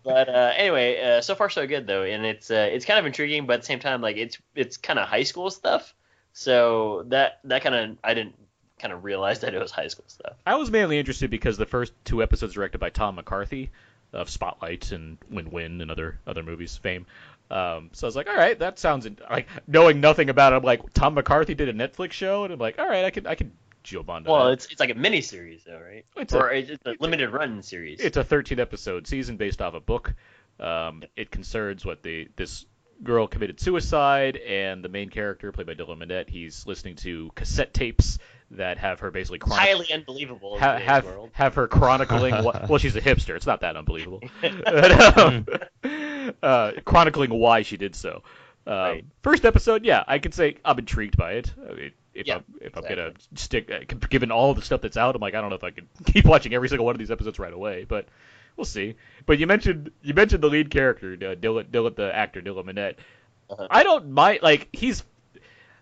[0.03, 3.05] But uh, anyway, uh, so far so good though, and it's uh, it's kind of
[3.05, 5.93] intriguing, but at the same time, like it's it's kind of high school stuff.
[6.31, 8.35] So that that kind of I didn't
[8.79, 10.37] kind of realize that it was high school stuff.
[10.45, 13.69] I was mainly interested because the first two episodes directed by Tom McCarthy,
[14.13, 17.05] of Spotlight and Win Win and other other movies fame.
[17.51, 20.57] Um, so I was like, all right, that sounds in- like knowing nothing about it.
[20.57, 23.25] I'm like, Tom McCarthy did a Netflix show, and I'm like, all right, I can
[23.27, 23.51] I can
[23.83, 24.51] jump onto Well, that.
[24.53, 26.05] it's it's like a mini series though, right?
[26.15, 27.99] It's a- it's a limited run series.
[28.01, 30.13] It's a 13 episode season based off a book.
[30.59, 32.65] Um, it concerns what the this
[33.01, 37.73] girl committed suicide, and the main character, played by Dylan Minnette, he's listening to cassette
[37.73, 38.19] tapes
[38.51, 41.29] that have her basically chronic- highly unbelievable ha- today's have world.
[41.33, 42.43] have her chronicling.
[42.43, 43.35] what, well, she's a hipster.
[43.35, 44.21] It's not that unbelievable.
[44.41, 45.45] But, um,
[46.43, 48.23] uh, chronicling why she did so.
[48.67, 49.05] Um, Right.
[49.23, 51.53] First episode, yeah, I can say I'm intrigued by it.
[51.69, 54.97] I mean, if Yeah, I'm if I'm gonna stick, uh, given all the stuff that's
[54.97, 56.99] out, I'm like, I don't know if I can keep watching every single one of
[56.99, 58.07] these episodes right away, but
[58.57, 58.95] we'll see.
[59.25, 62.95] But you mentioned you mentioned the lead character, uh, Dylan, Dylan, the actor Dylan Minnette.
[63.49, 63.67] Uh-huh.
[63.69, 65.03] I don't mind, like he's.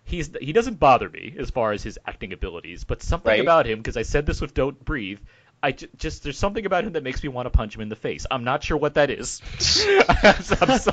[0.08, 3.40] He's, he doesn't bother me as far as his acting abilities, but something Right.
[3.40, 5.18] about him, because I said this with Don't Breathe,
[5.62, 7.88] I j- just there's something about him that makes me want to punch him in
[7.88, 8.24] the face.
[8.30, 9.42] I'm not sure what that is.
[10.22, 10.92] I'm so-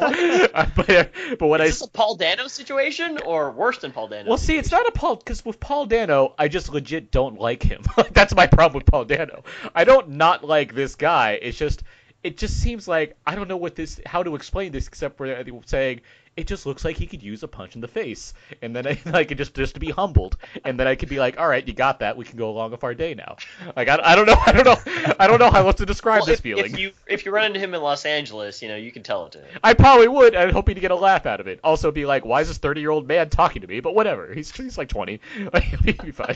[0.76, 4.28] but, but when I this a Paul Dano situation or worse than Paul Dano?
[4.30, 7.64] well, see, it's not a Paul because with Paul Dano, I just legit don't like
[7.64, 7.84] him.
[8.12, 9.44] That's my problem with Paul Dano.
[9.74, 11.40] I don't not like this guy.
[11.42, 11.84] It's just
[12.24, 15.44] it just seems like I don't know what this how to explain this except for
[15.66, 16.02] saying
[16.38, 19.00] it just looks like he could use a punch in the face, and then I
[19.06, 21.66] like it just just to be humbled, and then I could be like, all right,
[21.66, 22.18] you got that.
[22.18, 23.38] We can go along with our day now.
[23.76, 26.20] Like I, I don't know, I don't know, I don't know how else to describe
[26.22, 26.66] Well, this if, feeling.
[26.66, 29.26] if you if you run into him in Los Angeles, you know you can tell
[29.26, 29.60] it to him.
[29.64, 30.36] I probably would.
[30.36, 31.60] I'm hoping to get a laugh out of it.
[31.64, 33.80] Also, be like, why is this 30 year old man talking to me?
[33.80, 34.34] But whatever.
[34.34, 35.20] He's he's like 20.
[35.54, 36.36] Like, he'll be fine.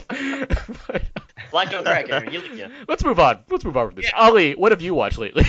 [1.51, 2.31] Black don't crack it.
[2.31, 3.39] You, you, let's move on.
[3.49, 4.05] Let's move on from this.
[4.05, 4.17] Yeah.
[4.17, 5.45] Ali, what have you watched lately?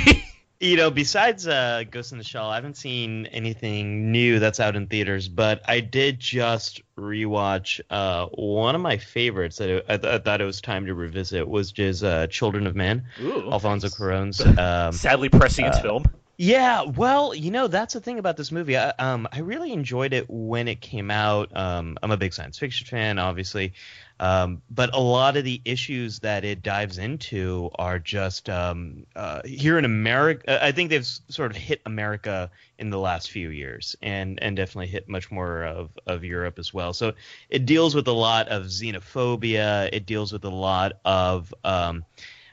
[0.63, 4.77] You know, besides uh, Ghost in the Shell, I haven't seen anything new that's out
[4.77, 10.19] in theaters, but I did just rewatch uh, one of my favorites that I, I
[10.19, 13.51] thought it was time to revisit, was just uh, Children of Men, Ooh.
[13.51, 14.43] Alfonso Cuarón's.
[14.59, 16.05] Um, Sadly prescient uh, film.
[16.37, 18.77] Yeah, well, you know, that's the thing about this movie.
[18.77, 21.57] I, um, I really enjoyed it when it came out.
[21.57, 23.73] Um, I'm a big science fiction fan, obviously,
[24.21, 29.41] um, but a lot of the issues that it dives into are just um, uh,
[29.47, 30.63] here in America.
[30.63, 34.89] I think they've sort of hit America in the last few years, and and definitely
[34.89, 36.93] hit much more of of Europe as well.
[36.93, 37.15] So
[37.49, 39.89] it deals with a lot of xenophobia.
[39.91, 42.05] It deals with a lot of um,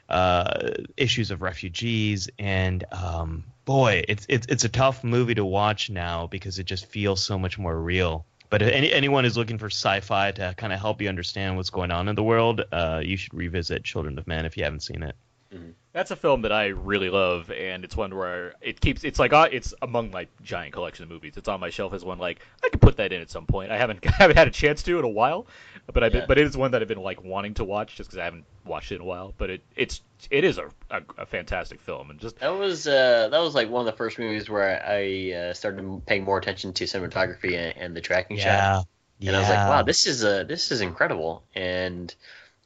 [0.08, 5.90] uh, issues of refugees, and um, boy, it's it's it's a tough movie to watch
[5.90, 8.24] now because it just feels so much more real.
[8.50, 11.70] But if any, anyone is looking for sci-fi to kind of help you understand what's
[11.70, 14.80] going on in the world, uh, you should revisit Children of Men if you haven't
[14.80, 15.16] seen it.
[15.92, 19.02] That's a film that I really love, and it's one where it keeps.
[19.02, 21.36] It's like uh, it's among my giant collection of movies.
[21.36, 23.72] It's on my shelf as one like I could put that in at some point.
[23.72, 25.46] I haven't I haven't had a chance to in a while,
[25.92, 26.26] but I Yeah.
[26.26, 28.44] but it is one that I've been like wanting to watch just because I haven't
[28.64, 29.34] watched it in a while.
[29.38, 33.28] But it it's it is a, a, a fantastic film, and just that was uh,
[33.30, 36.72] that was like one of the first movies where I uh, started paying more attention
[36.74, 38.86] to cinematography and, and the tracking shot.
[39.20, 41.42] And I was like, wow, this is uh, this is incredible.
[41.54, 42.14] And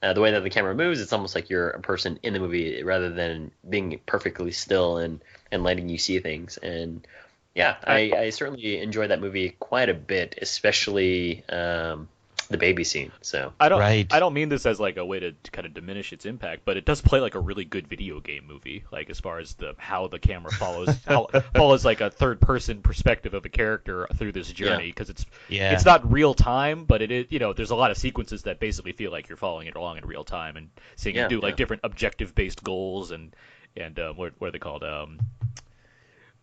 [0.02, 2.40] uh, the way that the camera moves, it's almost like you're a person in the
[2.40, 6.58] movie rather than being perfectly still and, and letting you see things.
[6.58, 7.06] And
[7.54, 12.08] yeah, I, I certainly enjoyed that movie quite a bit, especially um,
[12.52, 13.10] the baby scene.
[13.22, 14.06] So I don't Right.
[14.12, 16.76] I don't mean this as like a way to kind of diminish its impact, but
[16.76, 19.74] it does play like a really good video game movie, like as far as the
[19.78, 24.32] how the camera follows how follows like a third person perspective of a character through
[24.32, 27.70] this journey because it's yeah, it's not real time, but it is you know there's
[27.70, 30.56] a lot of sequences that basically feel like you're following it along in real time
[30.56, 33.34] and seeing Yeah, you do like different objective based goals and
[33.76, 35.18] and uh, what what are they called um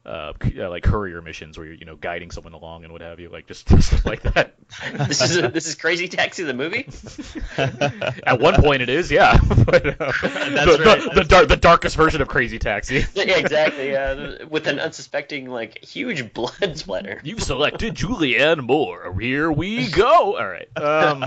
[0.06, 3.20] uh, uh, like courier missions where you're you know guiding someone along and what have
[3.20, 4.56] you like just stuff like that.
[5.08, 6.88] this is this is Crazy Taxi the movie.
[8.26, 9.38] At one point, it is, yeah.
[9.66, 11.16] but, uh, the, the, right.
[11.16, 13.06] the, dar- the darkest version of Crazy Taxi.
[13.14, 13.96] yeah, exactly.
[13.96, 17.20] Uh, with an unsuspecting like huge blood splatter.
[17.24, 19.16] You've selected Julianne Moore.
[19.20, 20.38] Here we go.
[20.38, 20.70] All right.
[20.78, 21.26] Um,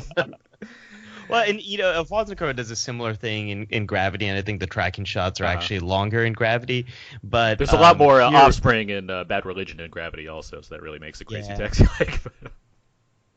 [1.33, 4.42] Well, and you know, Alfonso Cuarón does a similar thing in, in Gravity, and I
[4.42, 5.55] think the tracking shots are Uh-huh.
[5.55, 6.87] actually longer in Gravity.
[7.25, 10.29] But there's a lot um, more uh, here- offspring in uh, Bad Religion in Gravity
[10.29, 11.57] also, so that really makes it Crazy Yeah.
[11.57, 12.21] Taxi like.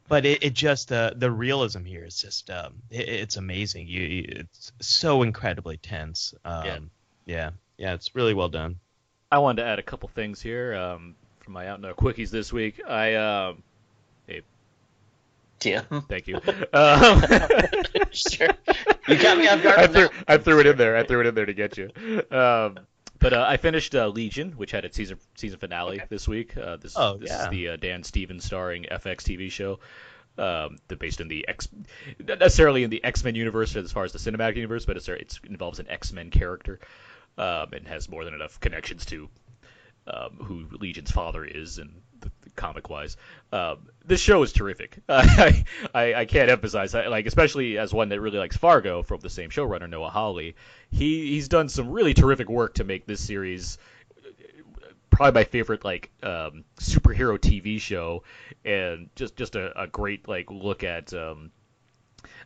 [0.07, 3.87] but it, it just uh, the realism here is just um, it, it's amazing.
[3.87, 6.33] You, you, it's so incredibly tense.
[6.43, 6.79] Um, Yeah.
[7.25, 8.75] yeah, yeah, it's really well done.
[9.31, 12.29] I wanted to add a couple things here um, from my out and out quickies
[12.29, 12.81] this week.
[12.87, 13.15] I
[16.09, 16.35] thank you.
[16.73, 17.21] Um,
[18.11, 18.47] sure.
[19.07, 19.79] You got me off guard.
[19.79, 20.07] I threw.
[20.27, 20.95] I threw it in there.
[20.97, 21.89] I threw it in there to get you.
[22.31, 22.79] Um,
[23.19, 26.55] but uh, I finished uh, Legion, which had its season season finale this week.
[26.57, 27.43] Uh, this Oh, this yeah.
[27.45, 29.79] is the uh, Dan Stevens starring FX TV show.
[30.37, 31.67] Um, the based in the X,
[32.19, 35.07] not necessarily in the X Men universe as far as the cinematic universe, but it's,
[35.07, 36.79] it involves an X Men character.
[37.37, 39.29] um, and has more than enough connections to
[40.07, 42.04] um, who Legion's father is and the, the
[42.55, 43.17] comic wise.
[43.51, 44.99] Um, this show is terrific.
[45.09, 49.19] I, I I can't emphasize that, like especially as one that really likes Fargo from
[49.19, 50.55] the same showrunner Noah Hawley.
[50.91, 53.77] He he's done some really terrific work to make this series
[55.15, 58.23] probably my favorite like um, superhero TV show,
[58.65, 61.51] and just just a, a great like look at um,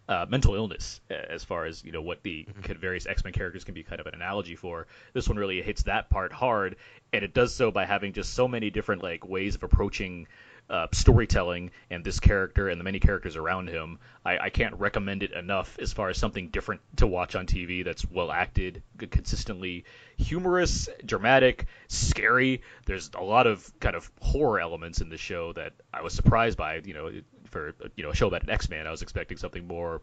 [0.09, 2.47] uh, mental illness as far as you know what the
[2.79, 4.87] various X-Men characters can be kind of an analogy for.
[5.13, 6.77] This one really hits that part hard,
[7.13, 10.27] and it does so by having just so many different like ways of approaching
[10.67, 13.99] uh, storytelling and this character and the many characters around him.
[14.25, 17.85] I, I can't recommend it enough as far as something different to watch on TV
[17.85, 19.85] that's well acted, consistently
[20.17, 22.61] humorous, dramatic, scary.
[22.85, 26.57] There's a lot of kind of horror elements in the show that I was surprised
[26.57, 26.81] by.
[26.83, 27.11] You know,
[27.49, 30.01] for you know a show about an X-Man, I was expecting something more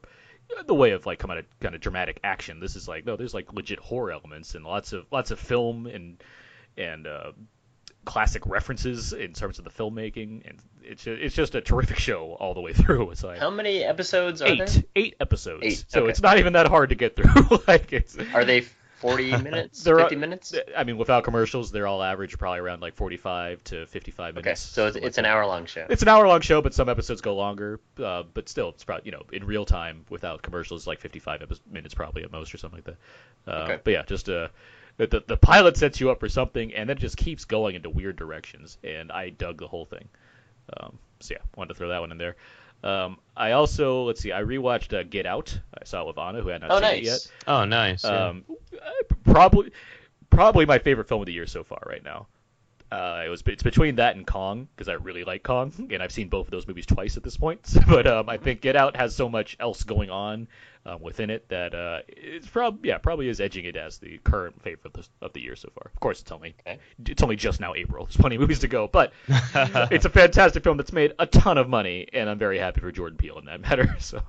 [0.66, 2.60] the way of like kind of kind of dramatic action.
[2.60, 5.86] This is like no, there's like legit horror elements and lots of lots of film
[5.86, 6.22] and
[6.76, 7.32] and uh,
[8.04, 12.54] classic references in terms of the filmmaking, and it's it's just a terrific show all
[12.54, 13.10] the way through.
[13.10, 14.82] It's like How many episodes are eight there?
[14.94, 16.10] eight episodes, Eight, so okay.
[16.10, 17.58] it's not even that hard to get through.
[17.68, 18.64] like it's Are they
[19.08, 19.82] 40 minutes?
[19.82, 20.54] They're, uh, 50 minutes?
[20.76, 24.46] I mean, without commercials, they're all average probably around like 45 to 55 minutes.
[24.46, 25.86] Okay, so it's, it's like an hour long show.
[25.88, 27.80] It's an hour long show, but some episodes go longer.
[28.02, 31.60] Uh, but still, it's probably you know in real time without commercials, like 55 epi-
[31.70, 32.96] minutes probably at most or something like
[33.46, 33.50] that.
[33.52, 33.80] Uh, Okay.
[33.84, 34.48] But yeah, just uh,
[34.96, 37.74] the, the the pilot sets you up for something, and then it just keeps going
[37.76, 40.08] into weird directions, and I dug the whole thing.
[40.80, 42.36] Um, so yeah, wanted to throw that one in there.
[42.82, 45.58] Um, I also let's see, I rewatched uh, Get Out.
[45.74, 47.12] I saw it with Anna, who had not oh, seen it yet.
[47.12, 47.28] nice.
[47.46, 48.04] Oh, nice.
[48.04, 48.26] yeah.
[48.28, 48.44] Um,
[49.24, 49.72] probably,
[50.30, 52.26] probably my favorite film of the year so far right now.
[52.92, 56.12] Uh, it was it's between that and Kong because I really like Kong, and I've
[56.12, 57.60] seen both of those movies twice at this point.
[57.88, 60.46] but um, I think Get Out has so much else going on
[60.86, 64.62] um, within it that uh, it's probably yeah probably is edging it as the current
[64.62, 65.90] favorite of the, of the year so far.
[65.92, 66.78] Of course, it's only Okay.
[67.06, 68.04] it's only just now April.
[68.06, 71.58] There's plenty of movies to go, but it's a fantastic film that's made a ton
[71.58, 73.96] of money, and I'm very happy for Jordan Peele in that matter.
[73.98, 74.22] So,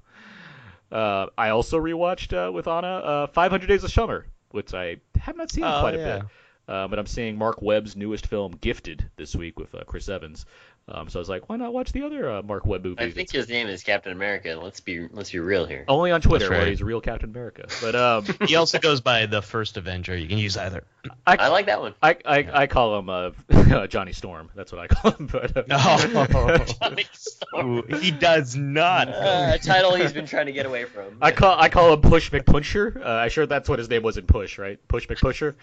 [0.92, 5.38] uh, I also rewatched uh, with Anna uh, 500 Days of Summer, which I have
[5.38, 6.22] not seen in Oh, quite a bit.
[6.68, 10.46] Uh, but I'm seeing Marc Webb's newest film, Gifted, this week with uh, Chris Evans.
[10.90, 13.04] Um, so I was like, why not watch the other uh, Marc Webb movie?
[13.04, 14.58] I think his name is Captain America.
[14.62, 15.84] Let's be let's be real here.
[15.90, 17.66] only on Twitter, That's where he's a real Captain America.
[17.82, 20.16] But um, he also goes by the first Avenger.
[20.16, 20.86] You can use either.
[21.26, 21.94] I like that one.
[22.02, 24.50] I, I, I call him uh, Johnny Storm.
[24.56, 25.28] That's what I call him.
[25.32, 26.58] But uh, Oh.
[26.80, 27.80] Johnny Storm.
[27.80, 29.10] Ooh, he does not.
[29.10, 31.18] Uh, a title he's been trying to get away from.
[31.22, 32.96] I call I call him Push McPusher.
[33.04, 34.80] Uh, I'm sure that's what his name was in Push, right?
[34.88, 35.56] Push McPusher.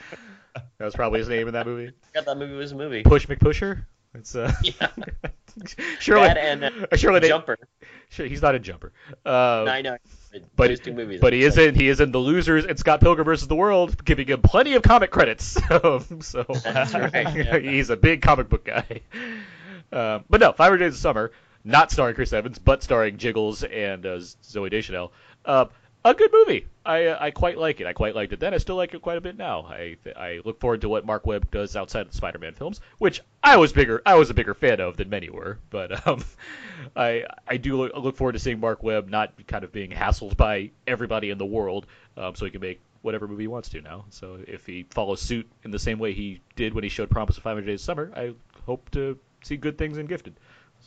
[0.55, 1.93] That was probably his name in that movie.
[2.13, 3.03] forgot that movie was a movie.
[3.03, 3.87] Push McPusher.
[4.15, 4.89] It's uh, Yeah.
[6.01, 7.57] surely, That and uh, surely they, Jumper.
[8.11, 8.93] sure, he's not a Jumper.
[9.25, 9.97] Uh, I know.
[10.57, 11.21] but Those two movies.
[11.21, 14.05] but he is in he is in the Losers and Scott Pilgrim versus the World,
[14.05, 15.59] giving him plenty of comic credits.
[15.71, 17.59] Um, so right, yeah.
[17.59, 19.01] he's a big comic book guy.
[19.93, 21.31] Um, but no, 500 Days of Summer,
[21.63, 25.13] not starring Chris Evans, but starring Jiggles and uh, Zooey Deschanel.
[25.45, 25.67] Uh,
[26.05, 26.67] a good movie.
[26.85, 27.87] I uh, I quite like it.
[27.87, 28.53] I quite liked it then.
[28.53, 29.63] I still like it quite a bit now.
[29.63, 33.23] I I look forward to what Marc Webb does outside of the Spider-Man films, which
[33.43, 35.59] I was bigger I was a bigger fan of than many were.
[35.71, 36.25] But um,
[36.95, 40.37] I I do look, look forward to seeing Marc Webb not kind of being hassled
[40.37, 41.87] by everybody in the world,
[42.17, 44.05] um, so he can make whatever movie he wants to now.
[44.11, 47.37] So if he follows suit in the same way he did when he showed Promise
[47.37, 48.35] of 500 Days of Summer, I
[48.67, 50.35] hope to see good things in Gifted.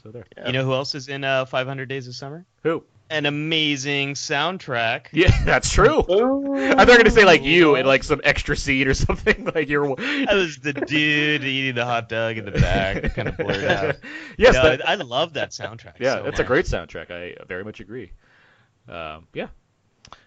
[0.04, 0.26] So there.
[0.46, 2.46] You know who else is in uh, 500 Days of Summer?
[2.64, 2.84] Who?
[3.10, 5.08] An amazing soundtrack.
[5.14, 6.00] Yeah, that's true.
[6.00, 9.50] I thought you gonna say like you in like some extra scene or something.
[9.56, 9.96] like you're.
[9.96, 13.96] That was the dude eating the hot dog in the back, kind of blurred out.
[14.38, 16.00] yes, No, that, I love that soundtrack.
[16.00, 17.10] yeah, so that's a great soundtrack.
[17.12, 18.12] I very much agree.
[18.90, 19.48] Um, yeah.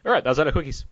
[0.07, 0.85] All right, that was out of cookies.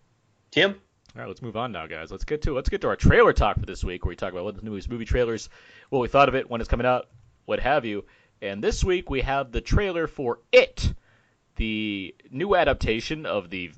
[0.50, 0.74] Tim.
[1.14, 2.10] All right, let's move on now, guys.
[2.10, 4.32] Let's get to let's get to our trailer talk for this week, where we talk
[4.32, 5.48] about what the newest movie trailers,
[5.88, 7.08] what we thought of it, when it's coming out,
[7.46, 8.04] what have you.
[8.42, 10.92] And this week we have the trailer for It,
[11.58, 13.70] the new adaptation of the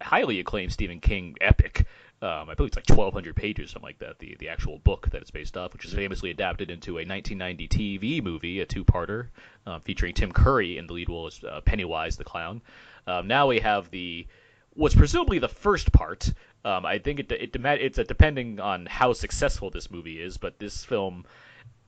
[0.00, 1.86] highly acclaimed Stephen King epic.
[2.22, 4.18] Um, I believe it's like 1,200 pages, something like that.
[4.18, 7.68] The the actual book that it's based off, which is famously adapted into a 1990
[7.68, 9.28] TV movie, a two-parter,
[9.66, 12.60] uh, featuring Tim Curry in the lead role as uh, Pennywise the clown.
[13.06, 14.26] Um, now we have the
[14.74, 16.32] what's presumably the first part.
[16.64, 20.58] Um, I think it, it it's a, depending on how successful this movie is, but
[20.58, 21.24] this film,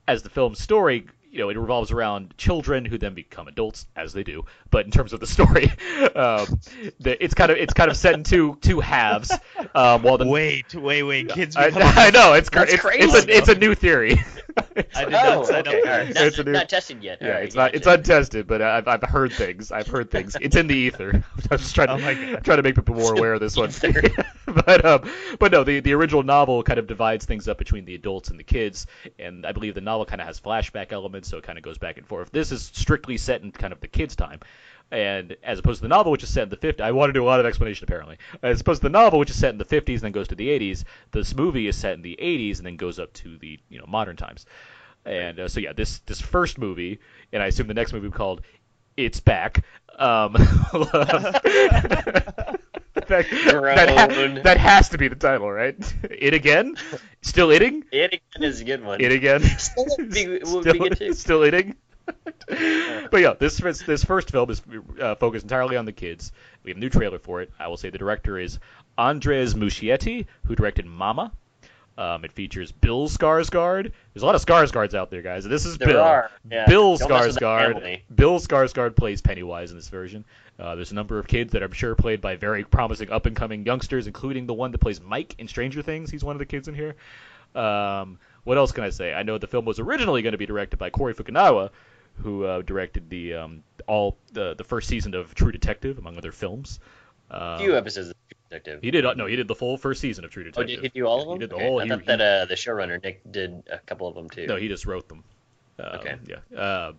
[0.07, 4.13] as the film's story, you know, it revolves around children who then become adults, as
[4.13, 4.45] they do.
[4.69, 5.65] But in terms of the story,
[6.15, 6.59] um,
[6.99, 9.31] the, it's kind of it's kind of set in two two halves.
[9.73, 11.29] Um, while the Wait, wait, wait.
[11.29, 13.03] Kids I, become I know it's it's, crazy.
[13.03, 14.23] it's a it's a new theory.
[14.95, 15.81] I did Oh, not sign okay.
[15.81, 15.85] up.
[15.87, 16.07] all right.
[16.07, 17.17] for Not, It's new- not tested yet.
[17.21, 17.77] Yeah, All right, it's not gotcha.
[17.77, 19.71] it's untested, but I've I've heard things.
[19.71, 20.35] I've heard things.
[20.41, 21.23] It's in the ether.
[21.51, 22.43] I'm just trying to Oh my God.
[22.43, 23.71] trying to make people more aware of this one.
[24.65, 25.09] but um,
[25.39, 28.39] but no, the the original novel kind of divides things up between the adults and
[28.39, 28.87] the kids,
[29.19, 31.77] and I believe the novel kind of has flashback elements, so it kind of goes
[31.77, 32.31] back and forth.
[32.31, 34.39] This is strictly set in kind of the kids' time.
[34.93, 37.13] And as opposed to the novel, which is set in the 50s, I want to
[37.13, 38.19] do a lot of explanation apparently.
[38.43, 40.35] As opposed to the novel, which is set in the 50s and then goes to
[40.35, 43.59] the 80s, this movie is set in the 80s and then goes up to the
[43.69, 44.45] you know modern times.
[45.03, 46.99] And uh, so yeah, this this first movie,
[47.33, 48.41] and I assume the next movie will be called
[48.95, 49.65] "It's Back."
[49.97, 52.21] Um, that,
[53.07, 55.75] that, ha- that has to be the title, right?
[56.03, 56.75] It again?
[57.21, 57.83] Still eating.
[57.91, 59.01] It again is a good one.
[59.01, 59.41] It again?
[59.57, 61.13] Still be- would be still, good too.
[61.13, 61.75] still eating.
[62.47, 64.61] But yeah, this first- this first film is
[64.99, 66.31] uh, focused entirely on the kids.
[66.63, 67.51] We have a new trailer for it.
[67.59, 68.59] I will say the director is
[68.97, 71.31] Andres Muschietti, who directed Mama.
[71.95, 73.91] Um, it features Bill Skarsgård.
[74.13, 75.45] There's a lot of Skarsgårds out there, guys.
[75.45, 76.01] This is There Bill.
[76.01, 76.65] are, yeah.
[76.65, 78.01] Bill Don't mess with the Skarsgård.
[78.15, 80.25] Bill Skarsgård plays Pennywise in this version.
[80.59, 83.35] Uh, there's a number of kids that I'm sure played by very promising up and
[83.35, 86.09] coming youngsters, including the one that plays Mike in Stranger Things.
[86.09, 86.95] He's one of the kids in here.
[87.53, 89.13] Um, what else can I say?
[89.13, 91.69] I know the film was originally going to be directed by Cary Fukunaga,
[92.21, 96.31] who uh, directed the um, all the the first season of True Detective, among other
[96.31, 96.79] films.
[97.31, 98.79] Um, A few episodes of True Detective.
[98.81, 100.77] He did uh, no, he did the full first season of True Detective.
[100.79, 101.39] Oh, did he do all of He them?
[101.39, 101.65] did the Okay.
[101.65, 101.81] whole.
[101.81, 104.45] I thought he- that uh, the showrunner Nick did a couple of them too.
[104.47, 105.23] no, he just wrote them.
[105.79, 106.15] Um, Okay.
[106.27, 106.57] Yeah.
[106.59, 106.93] Uh,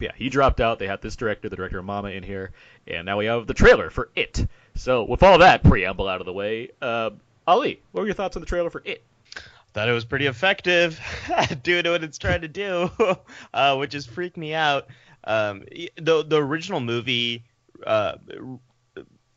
[0.00, 0.78] yeah, he dropped out.
[0.78, 2.50] They had this director, the director of Mama, in here,
[2.86, 4.46] and now we have the trailer for It.
[4.74, 7.10] So with all that preamble out of the way, uh,
[7.46, 9.02] Ali, what were your thoughts on the trailer for It?
[9.76, 10.98] Thought it was pretty effective,
[11.62, 12.90] doing what it's trying to do,
[13.52, 14.86] uh, which has freaked me out.
[15.22, 15.64] Um,
[15.96, 17.44] the the original movie
[17.86, 18.14] uh,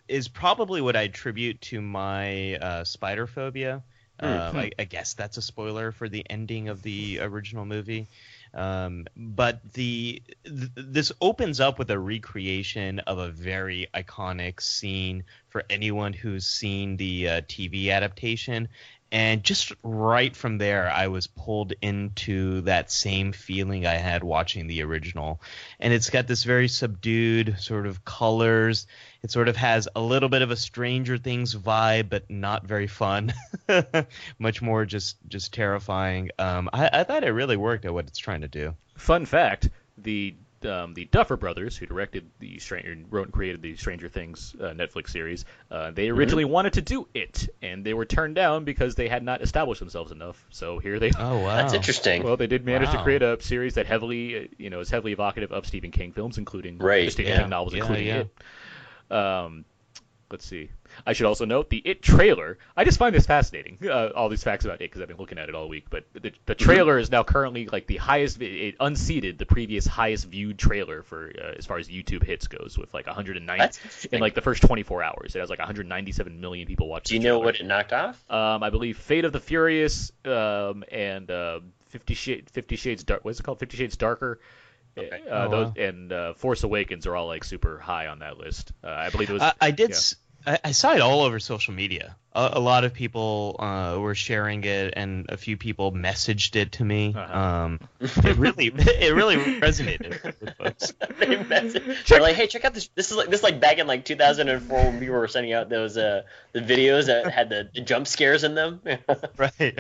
[0.08, 3.84] is probably what I attribute to my uh, spider phobia.
[4.18, 8.08] Uh, I, I guess that's a spoiler for the ending of the original movie.
[8.54, 15.24] Um, but the th- this opens up with a recreation of a very iconic scene
[15.50, 18.70] for anyone who's seen the uh, TV adaptation.
[19.12, 24.68] And just right from there, I was pulled into that same feeling I had watching
[24.68, 25.42] the original.
[25.80, 28.86] And it's got this very subdued sort of colors.
[29.24, 32.88] It sort of has a little bit of a Stranger Things vibe, but not very
[32.88, 33.34] fun.
[34.40, 36.30] Much more just just terrifying.
[36.38, 38.76] Um, I, I thought it really worked at what it's trying to do.
[38.96, 43.76] Fun fact: the um, the Duffer Brothers, who directed the Stranger, wrote and created the
[43.76, 48.06] Stranger Things uh, Netflix series, uh, they originally wanted to do it, and they were
[48.06, 50.44] turned down because they had not established themselves enough.
[50.50, 51.12] So here they.
[51.18, 52.24] Oh wow, That's interesting.
[52.24, 55.14] Well, they did manage to create a series that heavily, uh, you know, is heavily
[55.14, 58.24] evocative of Stephen King films, including Right, the Stephen yeah, King novels, yeah, including yeah.
[59.10, 59.16] it.
[59.16, 59.66] Um,
[60.32, 60.70] let's see.
[61.06, 62.58] I should also note the It trailer.
[62.76, 63.78] I just find this fascinating.
[63.84, 65.86] Uh, all these facts about it because I've been looking at it all week.
[65.90, 68.42] But the, the trailer is now currently like the highest.
[68.42, 72.78] It unseated the previous highest viewed trailer for uh, as far as YouTube hits goes,
[72.78, 73.70] with like 109
[74.12, 75.36] in like the first 24 hours.
[75.36, 77.20] It has like 197 million people watching.
[77.20, 77.46] Do you know trailer.
[77.46, 78.24] what it knocked off?
[78.30, 81.60] Um, I believe Fate of the Furious um, and uh,
[81.90, 83.26] Fifty Shades Fifty Shades Dark.
[83.26, 83.60] What's it called?
[83.60, 84.40] Fifty Shades Darker.
[84.98, 85.22] Okay.
[85.30, 85.74] Uh, Oh, those wow.
[85.78, 88.74] and uh, Force Awakens are all like super high on that list.
[88.84, 89.42] Uh, I believe it was.
[89.42, 89.90] I, I did.
[89.92, 89.96] yeah.
[89.96, 90.16] s
[90.50, 92.16] I I saw it all over social media.
[92.34, 96.72] A, a lot of people uh, were sharing it, and a few people messaged it
[96.74, 97.14] to me.
[97.16, 97.40] Uh-huh.
[97.40, 100.94] Um, it really, it really resonated with folks.
[101.20, 102.88] they message- They're like, hey, check out this.
[102.96, 105.70] This is like this is like back in like 2004 when we were sending out
[105.70, 108.82] those uh the videos that had the, the jump scares in them.
[109.38, 109.80] Right.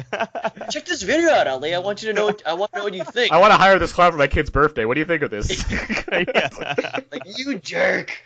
[0.70, 1.74] check this video out, Ali.
[1.76, 2.26] I want you to know.
[2.28, 3.32] What, I want to know what you think.
[3.32, 4.86] I want to hire this clown for my kid's birthday.
[4.86, 5.50] What do you think of this?
[6.10, 8.18] like you jerk.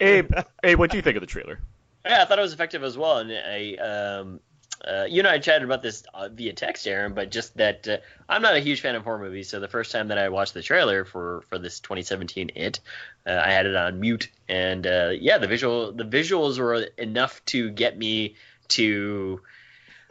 [0.00, 1.60] Abe, Abe, what do you think of the trailer?
[2.04, 4.40] Yeah, I thought it was effective as well, and I, um,
[4.84, 7.98] uh, you know, I chatted about this uh, via text, Aaron, but just that uh,
[8.28, 9.48] I'm not a huge fan of horror movies.
[9.48, 12.80] So the first time that I watched the trailer for for this 2017 It,
[13.24, 17.44] uh, I had it on mute, and uh, yeah, the visual the visuals were enough
[17.46, 18.34] to get me
[18.68, 19.40] to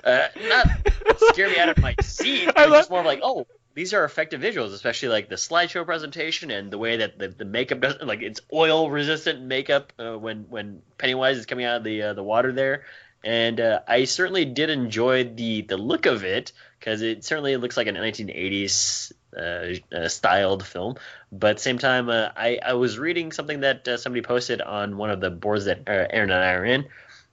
[0.06, 0.68] uh, not
[1.18, 3.48] scare me out of my seat, I love- just more like, oh.
[3.82, 7.46] These are effective visuals, especially like the slideshow presentation and the way that the, the
[7.46, 11.84] makeup doesn't like it's oil resistant makeup uh, when when Pennywise is coming out of
[11.84, 12.84] the uh, the water there,
[13.24, 17.76] and uh, I certainly did enjoy the the look of it because it certainly looks
[17.76, 20.98] like a 1980s uh, uh, styled film.
[21.32, 24.96] But at the same time, uh, I I was reading something that somebody posted on
[24.98, 26.88] one of the boards that Aaron and I are in,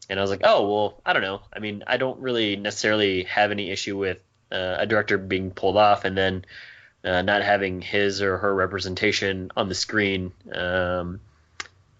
[0.08, 1.42] and I was like, oh well, I don't know.
[1.52, 4.16] I mean, I don't really necessarily have any issue with
[4.52, 6.44] uh, a director being pulled off and then
[7.04, 10.32] uh, not having his or her representation on the screen.
[10.52, 11.20] Um,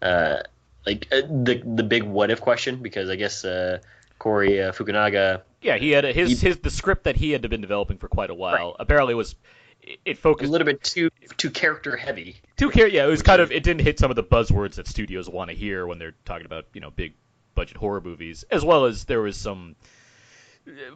[0.03, 0.39] uh,
[0.87, 3.79] like uh, the the big what if question because I guess uh,
[4.21, 7.43] Cary uh, Fukunaga Yeah, he had a, his He- his the script that he had
[7.49, 8.77] been developing for quite a while.
[8.79, 9.35] Apparently, was
[9.83, 12.37] it- it A little bit too too character heavy.
[12.57, 12.87] too care.
[12.89, 15.51] Yeah, it was kind of it didn't hit some of the buzzwords that studios want
[15.51, 17.15] to hear when they're talking about you know big
[17.55, 19.75] budget horror movies, as well as there was some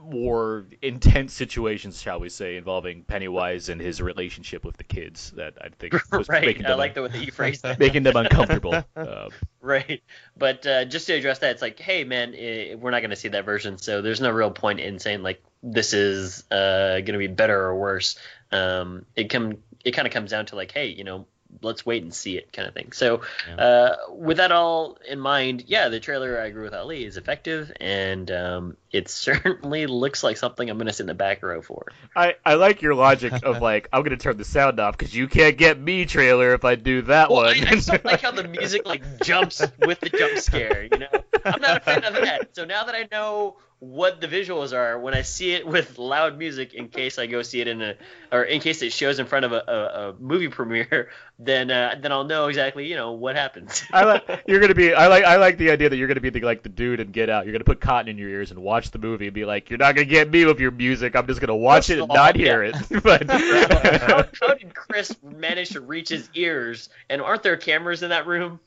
[0.01, 5.55] more intense situations, shall we say, involving Pennywise and his relationship with the kids that
[5.61, 6.45] I think was right.
[6.45, 7.79] making I them like the way that you phrased that.
[7.79, 8.73] making them uncomfortable.
[8.97, 9.29] Uh,
[9.61, 10.03] Right.
[10.37, 13.17] But uh, just to address that, it's like, hey, man, eh, we're not going to
[13.17, 17.13] see that version, so there's no real point in saying like this is uh, going
[17.13, 18.19] to be better or worse.
[18.51, 21.27] Um, it come it kind of comes down to like, hey, you know,
[21.61, 22.93] let's wait and see it kind of thing.
[22.93, 23.21] So
[23.57, 27.71] uh, with that all in mind, yeah, the trailer I agree with Ali is effective,
[27.81, 31.63] and um, it certainly looks like something I'm going to sit in the back row
[31.63, 31.87] for.
[32.15, 35.29] I, I like your logic of like I'm gonna turn the sound off because you
[35.29, 37.47] can't get me trailer if I do that Well, one.
[37.47, 40.85] I, I just don't like how the music like jumps with the jump scare.
[40.85, 41.09] You know,
[41.45, 42.55] I'm not a fan of that.
[42.55, 46.39] So now that I know what the visuals are, when I see it with loud
[46.39, 47.97] music, in case I go see it in a,
[48.31, 51.97] or in case it shows in front of a, a, a movie premiere, then uh,
[52.01, 53.83] then I'll know exactly you know what happens.
[53.93, 56.31] I like you're gonna be I like I like the idea that you're gonna be
[56.31, 57.45] the, like the dude and Get Out.
[57.47, 59.79] You're gonna put cotton in your ears and watch the movie and be like, you're
[59.79, 61.15] not gonna get me with your music.
[61.17, 62.45] I'm just gonna watch First it and all, not yeah.
[62.45, 62.77] hear it.
[63.03, 66.89] but how, how did Chris manage to reach his ears?
[67.09, 68.61] And aren't there cameras in that room?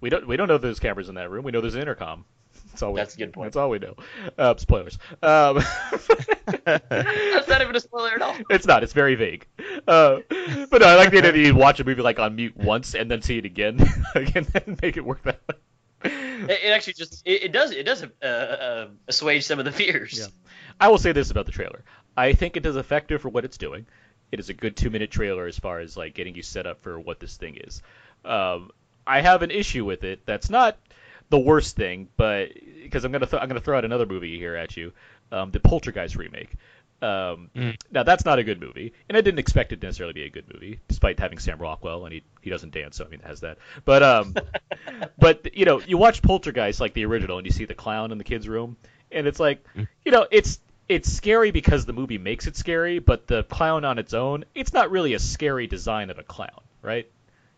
[0.00, 1.44] we don't we don't know there's cameras in that room.
[1.44, 2.24] We know there's an intercom.
[2.70, 2.92] That's all.
[2.92, 3.46] We, That's a good point.
[3.46, 3.94] That's all we know.
[4.38, 4.96] Uh, spoilers.
[5.22, 5.60] Um,
[6.64, 8.36] That's not even a spoiler at all.
[8.48, 8.84] It's not.
[8.84, 9.46] It's very vague.
[9.88, 10.20] Uh,
[10.70, 12.94] but no, I like the idea that you watch a movie like on mute once
[12.94, 13.80] and then see it again,
[14.14, 15.56] and then make it work that way.
[16.02, 19.72] It, it actually just it, it does it does uh, uh, assuage some of the
[19.72, 20.18] fears.
[20.18, 20.26] Yeah.
[20.80, 21.84] I will say this about the trailer.
[22.16, 23.86] I think it is effective for what it's doing.
[24.32, 26.82] It is a good two minute trailer as far as like getting you set up
[26.82, 27.82] for what this thing is.
[28.24, 28.70] Um,
[29.06, 30.20] I have an issue with it.
[30.24, 30.78] That's not
[31.30, 32.50] the worst thing, but
[32.82, 34.92] because I'm gonna th- I'm gonna throw out another movie here at you,
[35.32, 36.50] um, the Poltergeist remake.
[37.02, 37.76] Um, Mm.
[37.90, 40.30] Now that's not a good movie, and I didn't expect it to necessarily be a
[40.30, 43.26] good movie, despite having Sam Rockwell and he he doesn't dance, so I mean it
[43.26, 43.58] has that.
[43.84, 44.34] But um,
[45.18, 48.18] but you know you watch Poltergeist like the original, and you see the clown in
[48.18, 48.76] the kids' room,
[49.10, 49.64] and it's like
[50.04, 53.98] you know it's it's scary because the movie makes it scary, but the clown on
[53.98, 57.08] its own, it's not really a scary design of a clown, right?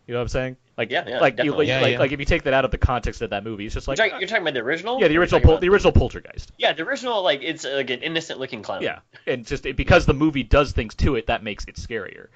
[0.07, 0.57] You know what I'm saying?
[0.77, 1.99] Like, Yeah, yeah, like, you, like, Yeah, like, yeah.
[1.99, 3.97] like if you take that out of the context of that movie, it's just like,
[3.97, 4.99] you're, talking, you're talking about the original?
[4.99, 6.51] yeah, the original, pol- the original Poltergeist.
[6.57, 8.81] Yeah, the original like it's like an innocent looking clown.
[8.81, 12.27] Yeah, and just it, because the movie does things to it, that makes it scarier.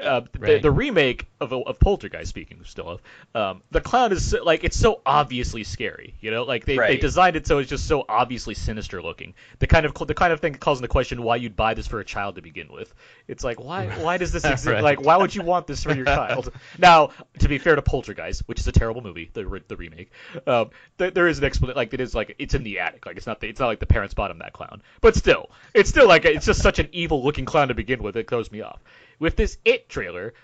[0.00, 0.62] Uh, the, Right.
[0.62, 3.02] the remake of, of Poltergeist, speaking still of,
[3.34, 6.14] um, the clown is so, like it's so obviously scary.
[6.20, 9.34] You know, like they, they designed it so it's just so obviously sinister looking.
[9.58, 11.86] The kind of the kind of thing that calls into question why you'd buy this
[11.86, 12.94] for a child to begin with.
[13.26, 14.66] It's like why why does this exist?
[14.66, 14.82] Right.
[14.82, 16.52] Like why would you want this for your child?
[16.78, 20.10] now, to be fair to Poltergeist, which is a terrible movie, the the remake,
[20.46, 21.76] um, there, there is an explanation.
[21.76, 23.06] Like it is like it's in the attic.
[23.06, 25.50] Like it's not the, it's not like the parents bought him that clown, but still,
[25.74, 28.16] it's still like it's just such an evil looking clown to begin with.
[28.16, 28.80] It throws me off.
[29.18, 30.34] With this It trailer.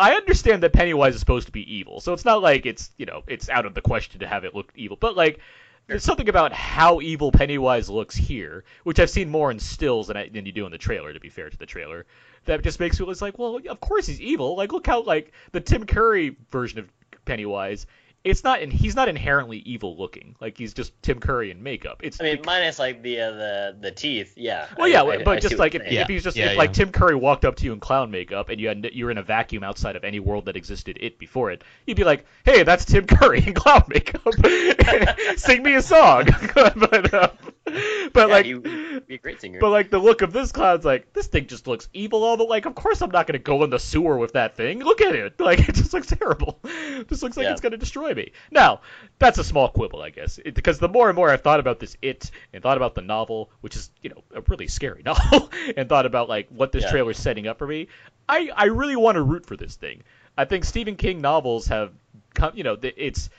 [0.00, 3.06] I understand that Pennywise is supposed to be evil, so it's not like it's you
[3.06, 4.96] know it's out of the question to have it look evil.
[5.00, 5.40] But like,
[5.88, 10.16] there's something about how evil Pennywise looks here, which I've seen more in stills than,
[10.16, 11.12] I, than you do in the trailer.
[11.12, 12.06] To be fair to the trailer,
[12.44, 14.56] that just makes me it's like, well, of course he's evil.
[14.56, 16.88] Like, look how like the Tim Curry version of
[17.24, 17.86] Pennywise.
[18.24, 20.34] It's not, and he's not inherently evil looking.
[20.40, 22.00] Like he's just Tim Curry in makeup.
[22.02, 24.34] It's I mean, minus like the uh, the the teeth.
[24.36, 24.66] Yeah.
[24.76, 25.94] well, I- yeah, I- but I just what like if, saying.
[25.94, 26.72] if he's just Yeah, if like.
[26.72, 29.22] Tim Curry walked up to you in clown makeup and you had you're in a
[29.22, 32.84] vacuum outside of any world that existed it before it, you'd be like, hey, that's
[32.84, 34.34] Tim Curry in clown makeup.
[35.38, 36.26] Sing me a song.
[36.54, 37.30] but uh,
[38.12, 38.46] but Yeah, like.
[38.46, 38.60] you
[39.06, 39.58] be a great singer.
[39.60, 42.44] But like the look of this clown's like this thing just looks evil all the
[42.44, 44.80] like of course I'm not gonna go in the sewer with that thing.
[44.80, 45.34] Look at it.
[45.40, 46.58] Like it just looks terrible.
[46.64, 47.52] It just looks like Yeah.
[47.52, 48.32] it's gonna destroy me.
[48.50, 48.80] Now,
[49.18, 50.38] that's a small quibble, I guess.
[50.44, 53.02] It, because the more and more I've thought about this it and thought about the
[53.02, 56.84] novel, which is, you know, a really scary novel, and thought about like what this
[56.84, 56.90] Yeah.
[56.90, 57.88] trailer's setting up for me,
[58.28, 60.02] I, I really want to root for this thing.
[60.36, 61.92] I think Stephen King novels have
[62.34, 63.30] come you know, it's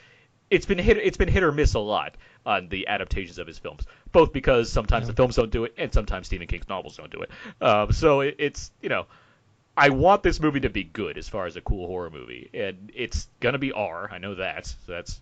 [0.50, 2.16] it's been hit it's been hit or miss a lot
[2.46, 5.92] on the adaptations of his films, both because sometimes the films don't do it and
[5.92, 7.30] sometimes Stephen King's novels don't do it.
[7.60, 9.06] Um, so it, it's you know,
[9.76, 12.90] I want this movie to be good as far as a cool horror movie, and
[12.94, 14.10] it's gonna be R.
[14.12, 14.66] I know that.
[14.66, 15.20] So that's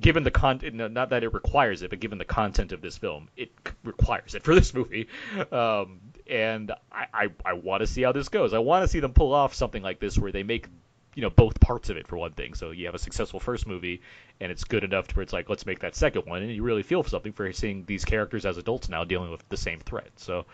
[0.00, 0.74] given the content.
[0.74, 3.50] Not that it requires it, but given the content of this film, it
[3.84, 5.08] requires it for this movie.
[5.50, 8.54] Um, and I, I, I want to see how this goes.
[8.54, 10.68] I want to see them pull off something like this where they make
[11.14, 12.54] you know both parts of it for one thing.
[12.54, 14.02] So you have a successful first movie,
[14.40, 16.62] and it's good enough to where it's like let's make that second one, and you
[16.62, 20.10] really feel something for seeing these characters as adults now dealing with the same threat.
[20.16, 20.46] So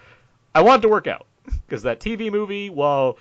[0.54, 1.26] I want it to work out
[1.66, 3.18] because that TV movie, while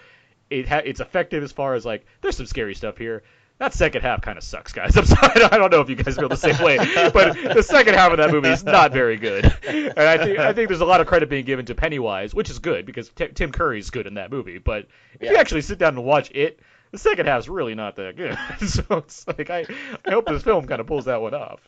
[0.49, 3.23] it ha- it's effective as far as like there's some scary stuff here,
[3.59, 4.95] that second half kind of sucks, guys.
[4.97, 7.95] I'm sorry, I don't know if you guys feel the same way, but the second
[7.95, 9.45] half of that movie is not very good.
[9.67, 12.49] And I think I think there's a lot of credit being given to Pennywise, which
[12.49, 14.57] is good because T- Tim Curry's good in that movie.
[14.59, 14.87] But
[15.19, 16.59] if you actually sit down and watch it,
[16.91, 18.37] the second half's really not that good.
[18.67, 19.65] so it's like I
[20.05, 21.59] I hope this film kind of pulls that one off.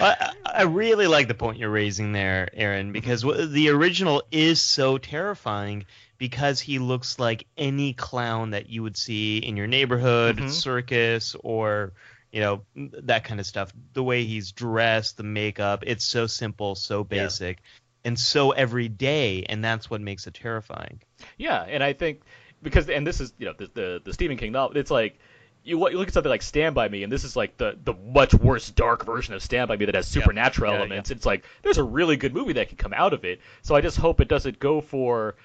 [0.00, 4.98] I, I really like the point you're raising there, Aaron, because the original is so
[4.98, 5.84] terrifying
[6.16, 10.48] because he looks like any clown that you would see in your neighborhood, Mhm.
[10.50, 11.92] circus, or
[12.32, 13.72] you know that kind of stuff.
[13.92, 17.24] The way he's dressed, the makeup, it's so simple, so Yeah.
[17.24, 17.58] basic,
[18.04, 21.00] and so everyday, and that's what makes it terrifying.
[21.36, 22.22] Yeah, and I think
[22.64, 24.76] because and this is you know the the, the Stephen King novel.
[24.76, 25.18] It's like
[25.62, 27.94] you, you look at something like Stand by Me, and this is like the the
[27.94, 31.10] much worse, dark version of Stand by Me that has supernatural Yeah, elements.
[31.10, 33.40] It's like there's a really good movie that can come out of it.
[33.62, 35.36] So I just hope it doesn't go for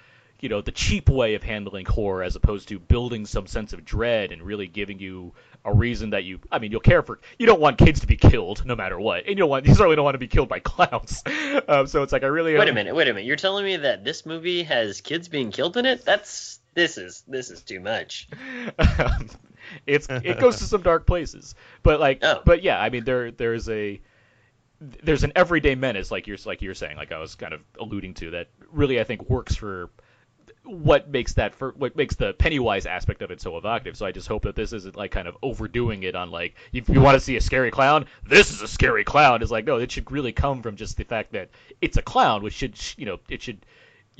[0.42, 3.84] you know the cheap way of handling horror as opposed to building some sense of
[3.84, 5.34] dread and really giving you
[5.66, 8.16] a reason that you I mean you'll care for you don't want kids to be
[8.16, 10.48] killed no matter what and you don't want you certainly don't want to be killed
[10.48, 11.24] by clowns
[11.68, 13.26] um, so it's like I really Wait a minute, wait a minute.
[13.26, 16.06] You're telling me that this movie has kids being killed in it?
[16.06, 18.28] That's this is this is too much.
[18.80, 19.30] Um,
[19.86, 21.54] it's it goes to some dark places,
[21.84, 22.42] but like, Oh.
[22.46, 24.00] but yeah, I mean there there's a
[24.80, 28.14] there's an everyday menace like you're like you're saying, like I was kind of alluding
[28.16, 29.90] to that really I think works for
[30.64, 33.98] what makes that for what makes the Pennywise aspect of it so evocative.
[33.98, 36.90] So I just hope that this isn't like kind of overdoing it on like if
[36.90, 39.42] you want to see a scary clown, this is a scary clown.
[39.42, 41.50] Is like no, it should really come from just the fact that
[41.82, 43.66] it's a clown, which should you know it should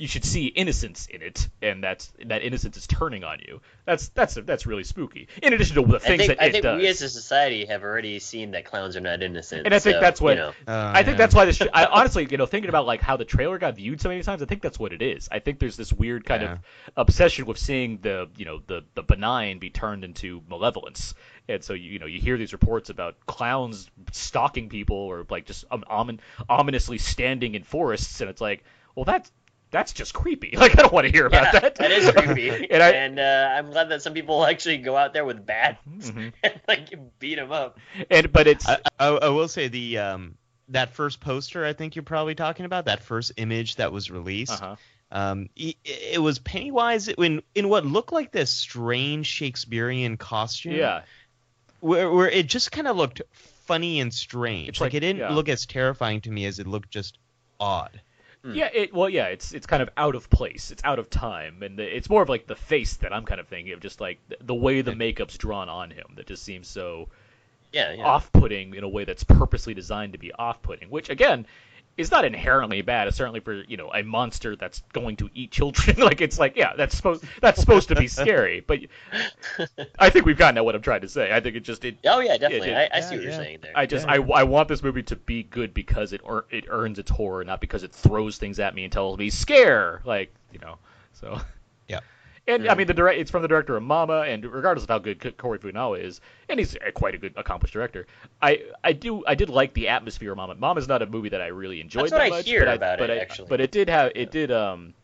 [0.00, 3.60] you should see innocence in it, and that's that innocence is turning on you.
[3.84, 5.28] That's that's that's really spooky.
[5.42, 6.80] In addition to the I things think that I it think does.
[6.80, 9.66] we as a society have already seen that clowns are not innocent.
[9.66, 10.52] And I think so, that's what- you know.
[10.66, 11.60] I think that's why this.
[11.60, 14.42] I honestly, you know, thinking about like how the trailer got viewed so many times,
[14.42, 15.28] I think that's what it is.
[15.30, 16.52] I think there's this weird kind Yeah.
[16.54, 16.58] of
[16.96, 21.14] obsession with seeing the, you know, the the benign be turned into malevolence,
[21.46, 25.44] and so you, you know you hear these reports about clowns stalking people or like
[25.44, 29.30] just um, omin- ominously standing in forests, and it's like, well, that's
[29.70, 30.54] that's just creepy.
[30.56, 31.74] Like I don't want to hear about Yeah, that.
[31.76, 32.48] that is creepy.
[32.50, 35.78] and and I uh, I'm glad that some people actually go out there with bats
[36.10, 36.32] Mhm.
[36.42, 37.78] and like beat them up.
[38.10, 40.34] and but it's I, I, I will say the um
[40.68, 44.52] that first poster I think you're probably talking about that first image that was released.
[44.62, 44.76] uh-huh.
[45.12, 50.74] Um, it, it was Pennywise in in what looked like this strange Shakespearean costume.
[50.74, 51.02] yeah.
[51.80, 53.20] where, where it just kind of looked
[53.66, 54.68] funny and strange.
[54.68, 55.32] It's like, like- it didn't yeah.
[55.32, 57.18] look as terrifying to me as it looked just
[57.58, 58.00] odd.
[58.42, 58.54] Hmm.
[58.54, 60.70] Yeah, it well, yeah, it's it's kind of out of place.
[60.70, 63.40] It's out of time, and the, it's more of like the face that I'm kind
[63.40, 66.42] of thinking of, just like the, the way the makeup's drawn on him that just
[66.42, 67.08] seems so
[67.72, 68.04] Yeah, yeah.
[68.04, 70.88] off-putting in a way that's purposely designed to be off-putting.
[70.90, 71.46] Which again,
[72.00, 73.08] is not inherently bad.
[73.08, 75.96] It's certainly for you know a monster that's going to eat children.
[75.98, 78.60] like it's like yeah, that's supposed that's supposed to be scary.
[78.60, 78.80] But
[79.98, 81.32] I think we've gotten at what I'm trying to say.
[81.32, 82.70] I think it just it Oh yeah, definitely.
[82.70, 83.38] Yeah, I, I yeah, see what you're yeah.
[83.38, 83.72] saying there.
[83.76, 84.14] I just Yeah.
[84.14, 87.44] I, I want this movie to be good because it ear- it earns its horror,
[87.44, 90.78] not because it throws things at me and tells me scare, like you know.
[91.12, 91.40] So
[91.88, 92.00] Yeah.
[92.48, 94.98] And I mean the direct it's from the director of Mama, and regardless of how
[94.98, 98.06] good Cary Fukunaga is, and he's a- quite a good accomplished director.
[98.42, 100.54] I I do I did like the atmosphere of Mama.
[100.56, 102.82] Mama's not a movie that I really enjoyed That's what that I much, hear but
[102.82, 103.48] I, but it, I, actually.
[103.48, 104.94] But it did have it did um.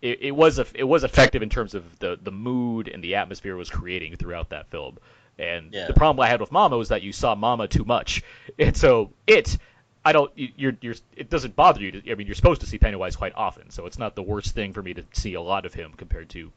[0.00, 3.16] It, it was a, it was effective in terms of the, the mood and the
[3.16, 4.98] atmosphere it was creating throughout that film.
[5.40, 5.88] And Yeah.
[5.88, 8.22] the problem I had with Mama was that you saw Mama too much,
[8.60, 9.58] and so it,
[10.04, 11.90] I don't, you- you're, you're, it doesn't bother you.
[11.90, 14.54] To, I mean, you're supposed to see Pennywise quite often, so it's not the worst
[14.54, 16.52] thing for me to see a lot of him compared to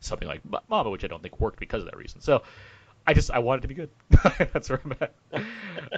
[0.00, 2.20] something like Mama, which I don't think worked because of that reason.
[2.20, 2.42] So,
[3.06, 3.90] I just, I want it to be good.
[4.52, 5.14] That's where I'm at.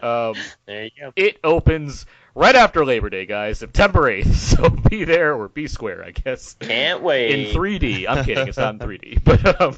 [0.02, 0.34] Um,
[0.64, 1.12] there you go.
[1.16, 4.34] it opens right after Labor Day, guys, September 8th.
[4.56, 6.56] So be there or be square, I guess.
[6.60, 7.48] Can't wait.
[7.50, 8.06] In 3D.
[8.08, 9.76] I'm kidding, it's not in 3D, but um,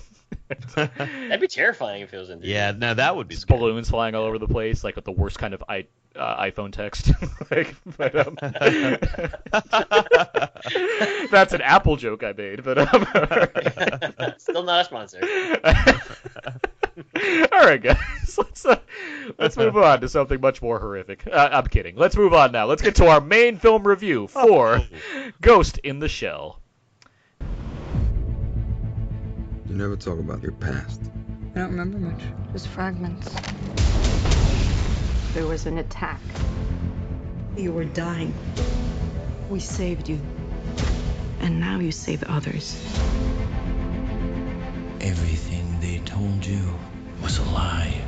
[0.75, 2.45] That'd be terrifying if it was in 3D.
[2.45, 3.59] Yeah, no, that would be scary.
[3.59, 5.87] balloons flying all over the place, like with the worst kind of i
[6.17, 7.11] uh, iPhone text.
[7.51, 8.37] like, but, um,
[11.31, 15.19] that's an Apple joke I made, but um, Still not a sponsor.
[17.53, 18.79] all right, guys, let's uh,
[19.39, 21.27] let's move on to something much more horrific.
[21.27, 21.97] Uh, I'm kidding.
[21.97, 22.67] Let's move on now.
[22.67, 24.81] Let's get to our main film review for
[25.41, 26.61] Ghost in the Shell.
[29.67, 31.01] You never talk about your past.
[31.55, 32.21] I don't remember much.
[32.53, 33.29] Just fragments.
[35.33, 36.21] There was an attack.
[37.57, 38.35] You were dying.
[39.49, 40.21] We saved you.
[41.41, 42.75] And now you save others.
[45.01, 46.75] Everything they told you
[47.23, 48.03] was a lie.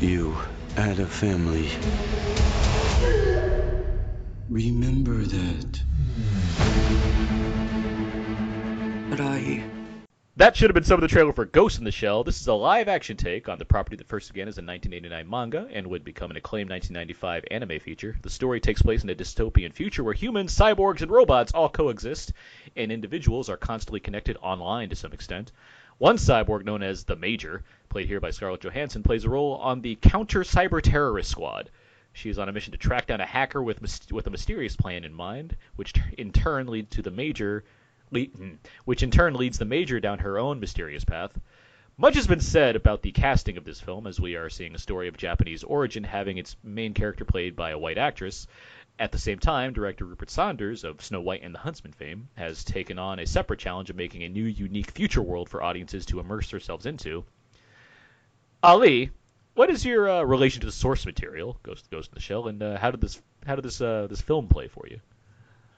[0.00, 0.36] You
[0.76, 1.70] had a family.
[4.50, 5.80] Remember that.
[9.08, 9.73] But are you?
[10.36, 12.24] That should have been some of the trailer for Ghost in the Shell.
[12.24, 15.30] This is a live action take on the property that first began as a 1989
[15.30, 18.16] manga and would become an acclaimed 1995 anime feature.
[18.20, 22.32] The story takes place in a dystopian future where humans, cyborgs, and robots all coexist,
[22.74, 25.52] and individuals are constantly connected online to some extent.
[25.98, 29.82] One cyborg, known as the Major, played here by Scarlett Johansson, plays a role on
[29.82, 31.70] the Counter Cyber Terrorist Squad.
[32.12, 33.80] She is on a mission to track down a hacker with,
[34.10, 37.62] with a mysterious plan in mind, which in turn leads to the Major
[38.84, 41.38] which in turn leads the Major down her own mysterious path.
[41.96, 44.78] Much has been said about the casting of this film, as we are seeing a
[44.78, 48.48] story of Japanese origin having its main character played by a white actress.
[48.98, 52.64] At the same time, director Rupert Sanders of Snow White and the Huntsman fame has
[52.64, 56.20] taken on a separate challenge of making a new, unique future world for audiences to
[56.20, 57.24] immerse themselves into.
[58.62, 59.10] Ali,
[59.54, 62.62] what is your uh, relation to the source material, Ghost Ghost in the Shell, and
[62.62, 65.00] uh, how did this how did this uh, this film play for you?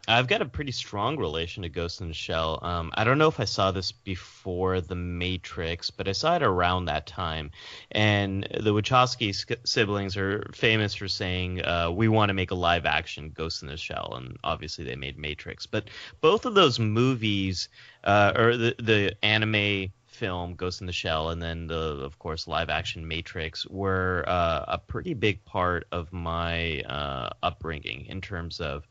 [0.09, 2.61] I've got a pretty strong relation to Ghost in the Shell.
[2.63, 6.43] Um, I don't know if I saw this before The Matrix, but I saw it
[6.43, 7.51] around that time.
[7.91, 9.35] And the Wachowski
[9.65, 13.69] siblings are famous for saying, uh, we want to make a live action Ghost in
[13.69, 14.15] the Shell.
[14.17, 15.67] And obviously they made Matrix.
[15.67, 15.89] But
[16.21, 17.69] both of those movies,
[18.05, 22.49] uh, or the, the anime film Ghost in the Shell and then the of course
[22.49, 28.59] live action Matrix were uh, a pretty big part of my uh, upbringing in terms
[28.59, 28.89] of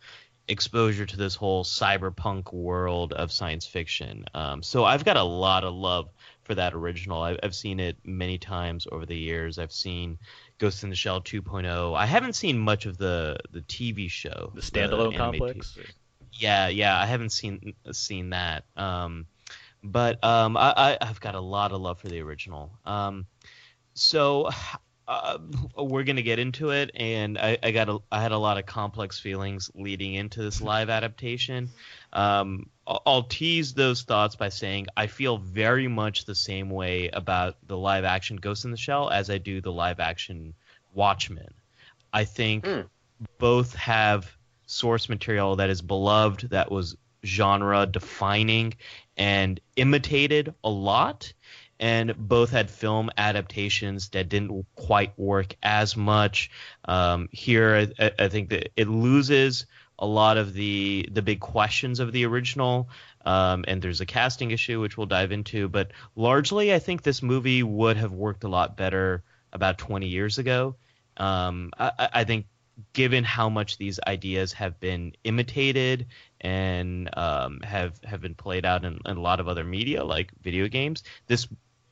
[0.48, 4.26] exposure to this whole cyberpunk world of science fiction.
[4.34, 6.10] Um, so I've got a lot of love
[6.44, 7.22] for that original.
[7.22, 9.58] I've, I've, seen it many times over the years.
[9.58, 10.20] I've seen
[10.60, 11.96] Ghost in the Shell 2.0.
[11.96, 15.78] I haven't seen much of the the TV show, the standalone the complex.
[16.32, 18.66] Yeah, yeah, I haven't seen seen that.
[18.78, 19.26] Um,
[19.84, 22.72] but um, I, I, have got a lot of love for the original.
[22.86, 23.26] Um,
[23.94, 24.50] so
[25.08, 25.38] uh,
[25.78, 28.66] we're gonna get into it, and I, I got a, I had a lot of
[28.66, 31.70] complex feelings leading into this live adaptation.
[32.12, 37.10] Um, I'll, I'll tease those thoughts by saying I feel very much the same way
[37.14, 40.54] about the live action Ghost in the Shell as I do the live action
[40.94, 41.54] Watchmen.
[42.12, 42.88] I think mm.
[43.38, 44.36] both have
[44.66, 48.74] source material that is beloved, that was genre defining,
[49.18, 51.34] and imitated a lot
[51.80, 56.50] and both had film adaptations that didn't quite work as much.
[56.86, 59.66] Um, here, I, I, think that it loses
[60.00, 62.90] a lot of the the big questions of the original,
[63.26, 65.68] um, and there's a casting issue which we'll dive into.
[65.68, 70.38] But largely, I think this movie would have worked a lot better about 20 years
[70.38, 70.76] ago.
[71.18, 72.46] Um, I, I think
[72.94, 76.08] given how much these ideas have been imitated
[76.42, 80.32] and um, have have been played out in, in, a lot of other media like
[80.42, 81.48] video games, this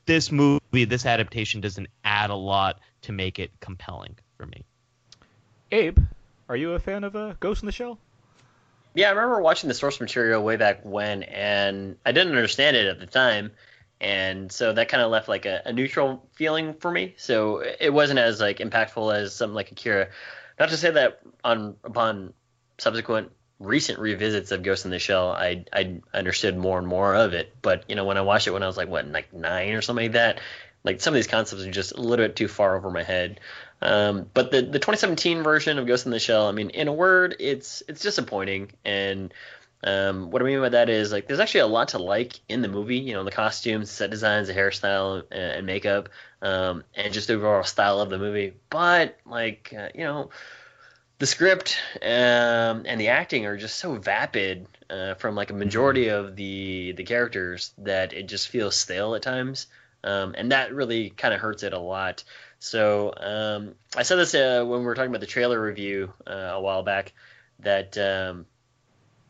[0.06, 4.64] this movie, this adaptation doesn't add a lot to make it compelling for me.
[5.72, 5.98] Abe,
[6.48, 7.98] are you a fan of uh, Ghost in the Shell?
[8.94, 12.86] Yeah, I remember watching the source material way back when, and I didn't understand it
[12.86, 13.50] at the time,
[14.00, 17.14] and so that kind of left like a, a, neutral feeling for me.
[17.16, 20.08] So it wasn't as like impactful as something like Akira.
[20.60, 22.34] Not to say that on upon
[22.78, 27.34] subsequent recent revisits of Ghost in the Shell, I I understood more and more of
[27.34, 27.54] it.
[27.62, 29.82] But you know, when I watched it when I was like what like nine or
[29.82, 30.40] something like that,
[30.84, 33.40] like some of these concepts are just a little bit too far over my head.
[33.80, 36.92] Um, but the the 2017 version of Ghost in the Shell, I mean, in a
[36.92, 38.70] word, it's it's disappointing.
[38.84, 39.32] And
[39.82, 42.62] um, what I mean by that is like there's actually a lot to like in
[42.62, 42.98] the movie.
[42.98, 46.08] You know, the costumes, set designs, the hairstyle, and, and makeup,
[46.42, 48.54] um, and just the overall style of the movie.
[48.70, 50.30] But like uh, you know
[51.24, 56.04] the script um, and the acting are just so vapid uh, from like a majority
[56.04, 56.26] mm-hmm.
[56.26, 59.66] of the the characters that it just feels stale at times,
[60.02, 62.24] um, and that really kind of hurts it a lot.
[62.58, 66.50] So um, I said this uh, when we were talking about the trailer review uh,
[66.56, 67.14] a while back
[67.60, 68.44] that um,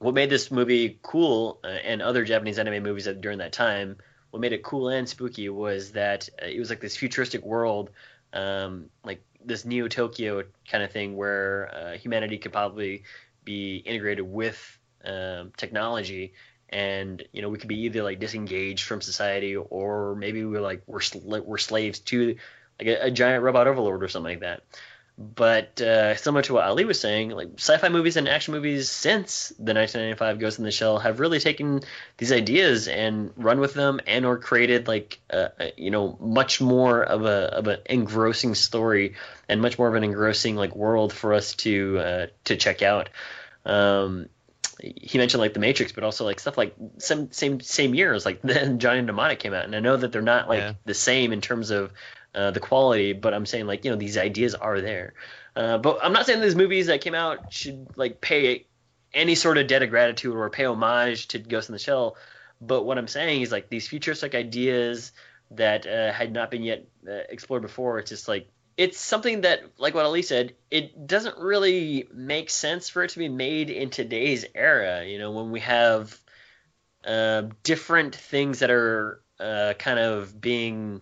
[0.01, 3.99] what made this movie cool uh, and other Japanese anime movies during that time,
[4.33, 7.91] what made it cool and spooky was that uh, it was like this futuristic world,
[8.33, 13.05] um, like this Neo Tokyo kind of thing where uh, humanity could probably
[13.45, 16.35] be integrated with um, technology.
[16.71, 20.83] And you know we could be either like disengaged from society or maybe we're like
[20.87, 22.37] we're sl- we're slaves to
[22.81, 24.65] like a, a, giant robot overlord or something like that
[25.17, 29.51] but uh, similar to what Ali was saying, like sci-fi movies and action movies since
[29.51, 31.83] the 1995 Ghost in the Shell have really taken
[32.17, 36.61] these ideas and run with them, and or created like uh, uh, you know much
[36.61, 39.15] more of a of an engrossing story
[39.49, 43.09] and much more of an engrossing like world for us to uh, to check out.
[43.65, 44.29] Um,
[44.81, 48.43] he mentioned like the Matrix, but also like stuff like some same same years like
[48.43, 50.73] then Johnny Mnemonic came out, and I know that they're not like yeah.
[50.85, 51.93] the same in terms of
[52.35, 55.15] uh, the quality, but I'm saying like you know these ideas are there.
[55.57, 58.67] Uh, but I'm not saying these movies that came out should like pay
[59.13, 62.17] any sort of debt of gratitude or pay homage to Ghost in the Shell.
[62.61, 65.13] But what I'm saying is like these futuristic ideas
[65.53, 67.99] that uh, had not been yet uh, explored before.
[67.99, 72.89] It's just like it's something that, like what Ali said, it doesn't really make sense
[72.89, 75.05] for it to be made in today's era.
[75.05, 76.19] You know, when we have
[77.05, 81.01] uh, different things that are kind of being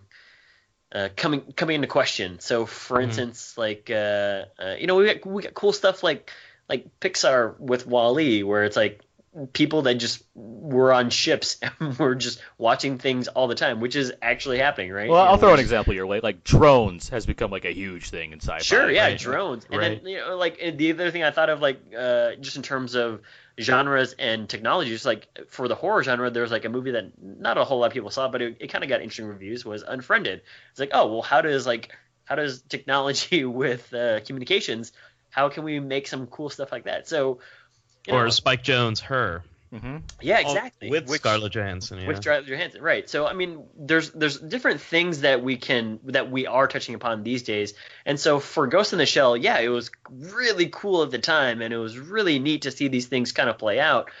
[0.93, 2.39] uh, coming coming into question.
[2.39, 3.03] So, for Mhm.
[3.03, 6.31] instance, like uh, uh, you know, we got we got cool stuff like
[6.69, 9.01] like Pixar with Wall-E, where it's like
[9.51, 13.95] people that just were on ships and were just watching things all the time, which
[13.95, 15.09] is actually happening, right?
[15.09, 16.19] Well, I'll throw an example your way.
[16.19, 18.59] Like drones has become like a huge thing in sci-fi.
[18.59, 19.17] Sure, yeah, right?
[19.19, 20.01] drones, and Right.
[20.03, 22.95] then you know, like the other thing I thought of, like uh, just in terms
[22.95, 23.21] of
[23.59, 27.57] genres and technology, just like for the horror genre, there's like a movie that not
[27.57, 29.65] a whole lot of people saw, but it, it kind of got interesting reviews.
[29.65, 30.41] Was Unfriended.
[30.71, 31.91] It's like, oh well, how does like
[32.25, 34.91] how does technology with uh, communications?
[35.29, 37.07] How can we make some cool stuff like that?
[37.07, 37.39] So,
[38.07, 39.43] you Or know, Spike Jonze, her.
[39.71, 40.89] hmm yeah, exactly.
[40.89, 41.99] With Which- Scarlett Johansson.
[41.99, 42.07] Yeah.
[42.07, 43.09] with Scarlett Johansson, right?
[43.09, 47.23] So I mean, there's there's different things that we can that we are touching upon
[47.23, 47.73] these days,
[48.05, 51.61] and so for Ghost in the Shell, yeah, it was really cool at the time,
[51.61, 54.11] and it was really neat to see these things kind of play out.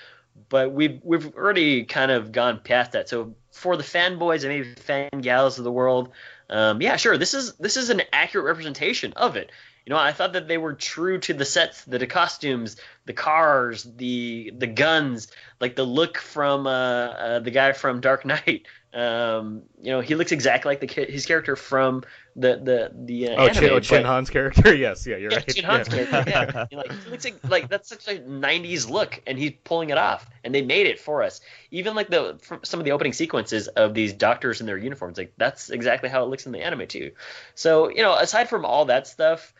[0.49, 3.07] But we've we've already kind of gone past that.
[3.09, 6.09] So for the fanboys and maybe fan gals of the world,
[6.49, 9.51] um, yeah, sure, this is this is an accurate representation of it.
[9.85, 13.13] You know, I thought that they were true to the sets, the, the costumes, the
[13.13, 15.27] cars, the the guns,
[15.59, 18.65] like the look from uh, uh, the guy from Dark Knight.
[18.93, 22.03] Um, you know, he looks exactly like the his character from
[22.35, 23.49] the the the uh, Oh, anime.
[23.49, 24.73] Chin, oh, Chin Han's character.
[24.83, 25.47] Yes, yeah, you're yeah, right.
[25.47, 25.93] Chin Han's Yeah.
[25.93, 26.23] character.
[26.27, 29.53] Yeah, You know, like he looks like like that's such a '90s look, and he's
[29.63, 31.41] pulling it off, and they made it for us.
[31.71, 35.33] Even like the some of the opening sequences of these doctors in their uniforms, like
[35.37, 37.11] that's exactly how it looks in the anime too.
[37.55, 39.53] So you know, aside from all that stuff,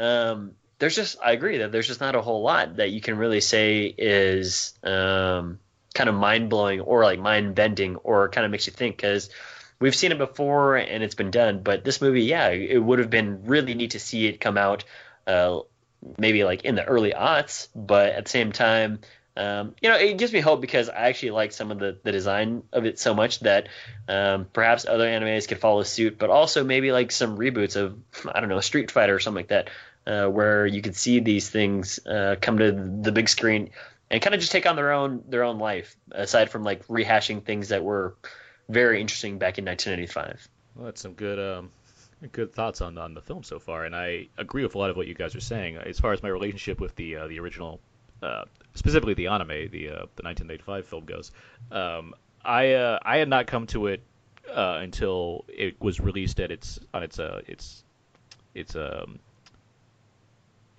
[0.00, 3.16] um, there's just I agree that there's just not a whole lot that you can
[3.16, 5.58] really say is um,
[5.94, 9.30] kind of mind blowing or like mind bending or kind of makes you think because
[9.78, 11.62] we've seen it before and it's been done.
[11.62, 14.84] But this movie, yeah, it would have been really neat to see it come out,
[15.26, 15.60] uh,
[16.18, 19.00] maybe like in the early aughts, but at the same time.
[19.36, 22.12] Um, you know, it gives me hope because I actually like some of the, the
[22.12, 23.68] design of it so much that
[24.08, 27.96] um, perhaps other animes could follow suit, but also maybe like some reboots of,
[28.26, 29.70] I don't know, Street Fighter or something like that,
[30.06, 33.70] uh, where you could see these things uh, come to the big screen
[34.10, 37.44] and kind of just take on their own their own life, aside from like rehashing
[37.44, 38.16] things that were
[38.68, 40.48] very interesting back in 1995.
[40.74, 41.70] Well, that's some good um,
[42.32, 44.96] good thoughts on, on the film so far, and I agree with a lot of
[44.96, 45.76] what you guys are saying.
[45.76, 47.80] As far as my relationship with the uh, the original,
[48.22, 48.44] uh,
[48.74, 51.32] specifically the anime, the uh, the 1985 film goes,
[51.70, 54.02] um, I uh, I had not come to it
[54.52, 57.84] uh, until it was released at its on its uh, its
[58.54, 59.20] its um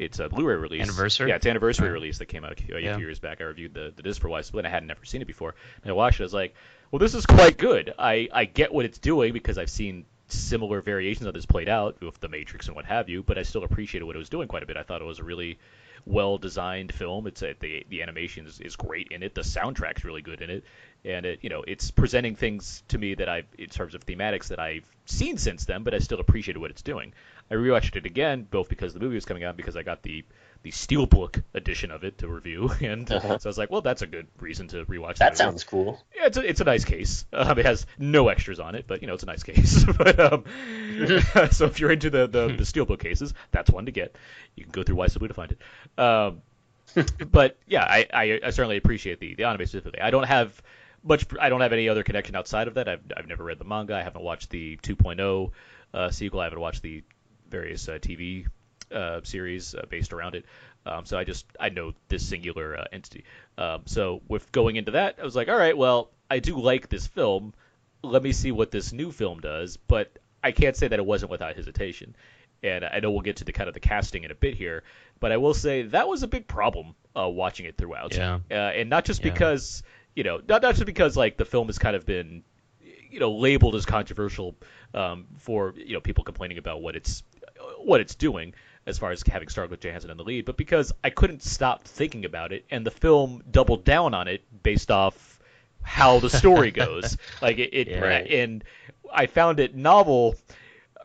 [0.02, 0.82] its a Blu-ray release.
[0.82, 1.30] Anniversary?
[1.30, 1.93] Yeah, its an anniversary Right.
[1.93, 2.95] release that came out a few, a Yeah.
[2.97, 3.41] few years back.
[3.41, 4.66] I reviewed the, the disc for Wise Split.
[4.66, 5.56] I hadn't never seen it before.
[5.84, 6.24] And I watched it.
[6.24, 6.56] I was like,
[6.91, 7.93] well, this is quite good.
[7.97, 12.02] I, I get what it's doing because I've seen similar variations of this played out
[12.02, 14.47] with The Matrix and what have you, but I still appreciated what it was doing
[14.47, 14.78] quite a bit.
[14.78, 15.60] I thought it was a really
[16.06, 17.28] well designed film.
[17.28, 19.36] It's a, the the animation is, is great in it.
[19.36, 20.64] The soundtrack's really good in it,
[21.04, 24.49] and it you know it's presenting things to me that I've in terms of thematics
[24.49, 27.14] that I've seen since then, but I still appreciated what it's doing.
[27.49, 30.04] I rewatched it again, both because the movie was coming out, and because I got
[30.04, 30.24] the
[30.64, 33.39] the steelbook edition of it to review, and Uh-huh.
[33.39, 35.18] so I was like, well, that's a good reason to rewatch.
[35.18, 35.99] That sounds cool.
[36.16, 37.26] Yeah, it's a, it's a nice case.
[37.34, 39.84] Um, it has no extras on it, but you know it's a nice case.
[39.97, 40.43] but um,
[41.52, 44.16] so if you're into the, the the steelbook cases, that's one to get.
[44.56, 45.99] You can go through Blue to find it.
[45.99, 46.41] Um,
[47.32, 50.02] but yeah, I, I, I certainly appreciate the the anime specifically.
[50.02, 50.62] I don't have
[51.04, 51.26] much.
[51.39, 52.88] I don't have any other connection outside of that.
[52.88, 53.95] I've I've never read the manga.
[53.95, 55.52] I haven't watched the 2.0
[55.93, 56.39] uh, sequel.
[56.39, 57.04] I haven't watched the
[57.49, 58.47] various uh, TV
[58.91, 60.45] uh, series uh, based around it.
[60.86, 63.24] Um, so I just I know this singular uh, entity.
[63.58, 66.89] Um, so with going into that, I was like, all right, well, I do like
[66.89, 67.54] this film.
[68.04, 69.78] Let me see what this new film does.
[69.78, 72.16] But I can't say that it wasn't without hesitation.
[72.64, 74.84] And I know we'll get to the kind of the casting in a bit here,
[75.20, 78.16] but I will say that was a big problem uh, watching it throughout.
[78.16, 78.39] Yeah.
[78.52, 79.32] Uh, and not just Yeah.
[79.32, 79.82] because
[80.16, 82.43] you know, not not just because like the film has kind of been
[83.09, 84.55] you know labeled as controversial
[84.93, 87.24] um, for you know people complaining about what it's
[87.80, 88.53] what it's doing
[88.88, 92.26] as far as having Scarlett Johansson in the lead, but because I couldn't stop thinking
[92.26, 95.39] about it, and the film doubled down on it based off
[95.84, 97.18] how the story goes.
[97.41, 97.99] like it, it Yeah.
[97.99, 98.28] Right.
[98.32, 98.64] and
[99.14, 100.36] I found it novel,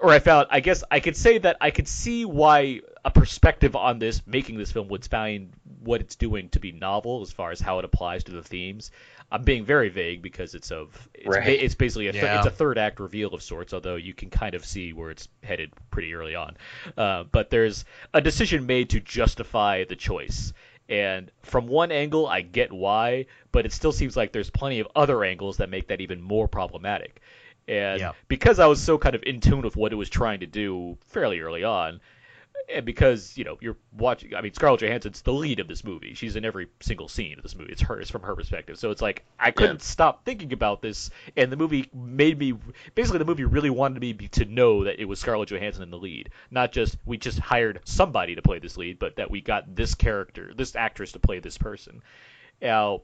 [0.00, 3.76] or I found I guess I could say that I could see why a perspective
[3.76, 7.52] on this making this film would find what it's doing to be novel as far
[7.52, 8.90] as how it applies to the themes.
[9.30, 11.44] I'm being very vague because it's of it's, Right.
[11.44, 12.38] ba- it's basically a th- Yeah.
[12.38, 15.28] it's a third act reveal of sorts, although you can kind of see where it's
[15.42, 16.56] headed pretty early on.
[16.96, 20.52] Uh, but there's a decision made to justify the choice,
[20.88, 24.86] And from one angle, I get why, but it still seems like there's plenty of
[24.94, 27.20] other angles that make that even more problematic.
[27.66, 28.12] And Yeah.
[28.28, 30.96] because I was so kind of in tune with what it was trying to do
[31.08, 32.00] fairly early on,
[32.72, 36.14] and because you know you're watching, I mean Scarlett Johansson's the lead of this movie.
[36.14, 37.72] She's in every single scene of this movie.
[37.72, 38.78] It's her, it's from her perspective.
[38.78, 42.54] So it's like I couldn't stop thinking about this, and the movie made me
[42.94, 45.98] basically the movie really wanted me to know that it was Scarlett Johansson in the
[45.98, 49.74] lead, not just we just hired somebody to play this lead, but that we got
[49.74, 52.02] this character, this actress to play this person.
[52.60, 53.02] Now,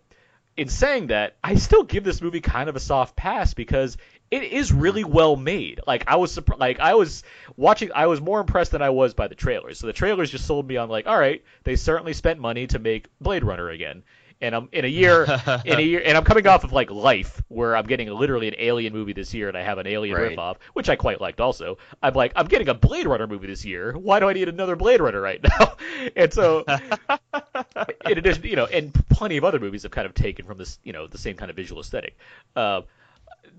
[0.57, 3.97] in saying that, I still give this movie kind of a soft pass because
[4.33, 5.79] it is really well made.
[5.87, 7.23] Like I was like I was
[7.57, 9.79] watching, I was more impressed than I was by the trailers.
[9.79, 12.79] So the trailers just sold me on like, all right, they certainly spent money to
[12.79, 14.03] make Blade Runner again.
[14.41, 15.23] And I'm in a year,
[15.65, 18.55] in a year, and I'm coming off of like Life, where I'm getting literally an
[18.59, 20.37] Alien movie this year, and I have an Alien Right.
[20.37, 21.41] ripoff, which I quite liked.
[21.41, 23.93] Also, I'm like, I'm getting a Blade Runner movie this year.
[23.93, 25.75] Why do I need another Blade Runner right now?
[26.17, 26.65] and so,
[28.09, 30.79] in addition, you know, and plenty of other movies have kind of taken from this,
[30.83, 32.19] you know, the same kind of visual aesthetic.
[32.57, 32.83] Uh,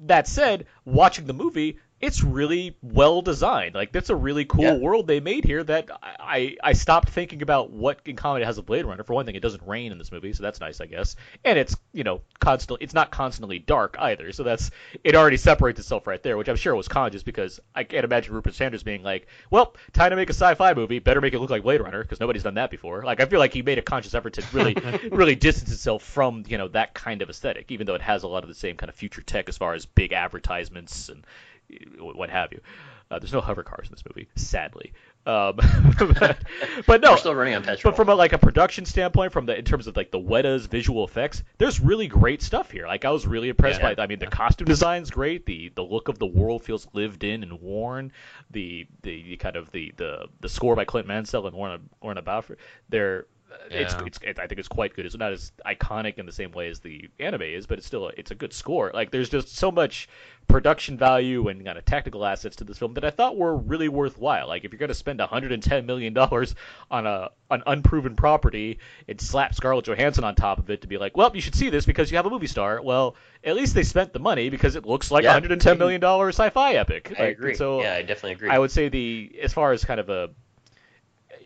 [0.06, 3.76] that said, watching the movie, it's really well designed.
[3.76, 4.74] Like that's a really cool Yeah.
[4.76, 5.64] world they made here.
[5.64, 9.04] That I, I stopped thinking about what in common it has with Blade Runner.
[9.04, 11.16] For one thing, it doesn't rain in this movie, so that's nice, I guess.
[11.46, 14.32] And it's you know constantly, it's not constantly dark either.
[14.34, 14.70] So that's
[15.04, 18.34] it already separates itself right there, which I'm sure was conscious because I can't imagine
[18.34, 21.50] Rupert Sanders being like, well, time to make a sci-fi movie, better make it look
[21.50, 23.04] like Blade Runner because nobody's done that before.
[23.04, 24.76] Like I feel like he made a conscious effort to really
[25.12, 28.28] really distance itself from you know that kind of aesthetic, even though it has a
[28.28, 31.26] lot of the same kind of future tech as far as big advertisements and
[32.00, 32.60] what have you.
[33.12, 34.92] Uh, there's no hover cars in this movie, sadly.
[35.26, 35.56] Um,
[36.20, 36.38] but,
[36.88, 37.92] but no, We're still running on petrol.
[37.92, 40.66] but from a, like a production standpoint, from the in terms of like the Weta's
[40.66, 42.88] visual effects, there's really great stuff here.
[42.88, 43.94] Like I was really impressed Yeah.
[43.94, 44.04] by.
[44.04, 45.46] I mean, the costume design's great.
[45.46, 48.12] The the look of the world feels lived in and worn.
[48.52, 52.58] The the kind of the the, the score by Clint Mansell and Warren Warren Balfour.
[52.90, 53.28] They're it's,
[53.72, 54.04] Yeah.
[54.06, 55.06] it's it, I think it's quite good.
[55.06, 58.08] It's not as iconic in the same way as the anime is, but it's still
[58.08, 58.92] a, it's a good score.
[58.94, 60.08] Like there's just so much
[60.48, 63.88] production value and kind of technical assets to this film that I thought were really
[63.90, 64.48] worthwhile.
[64.48, 66.56] Like if you're going to spend 110 million dollars
[66.92, 70.98] on a an unproven property and slap Scarlett Johansson on top of it to be
[70.98, 72.82] like, well, you should see this because you have a movie star.
[72.82, 75.34] Well, at least they spent the money because it looks like a Yeah.
[75.34, 77.14] 110 million dollar sci-fi epic.
[77.18, 77.56] I Like, agree.
[77.56, 78.50] So yeah, I definitely agree.
[78.50, 80.30] I would say the as far as kind of a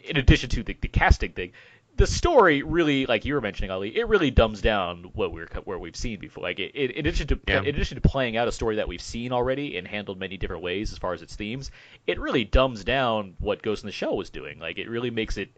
[0.03, 1.51] in addition to the, the casting thing,
[1.97, 5.79] the story really, like you were mentioning, Ali, it really dumbs down what we're where
[5.79, 6.43] we've seen before.
[6.43, 7.59] Like it, it, in addition to Yeah.
[7.61, 10.63] in addition to playing out a story that we've seen already and handled many different
[10.63, 11.71] ways as far as its themes,
[12.05, 14.59] it really dumbs down what Ghost in the Shell was doing.
[14.59, 15.49] Like it really makes it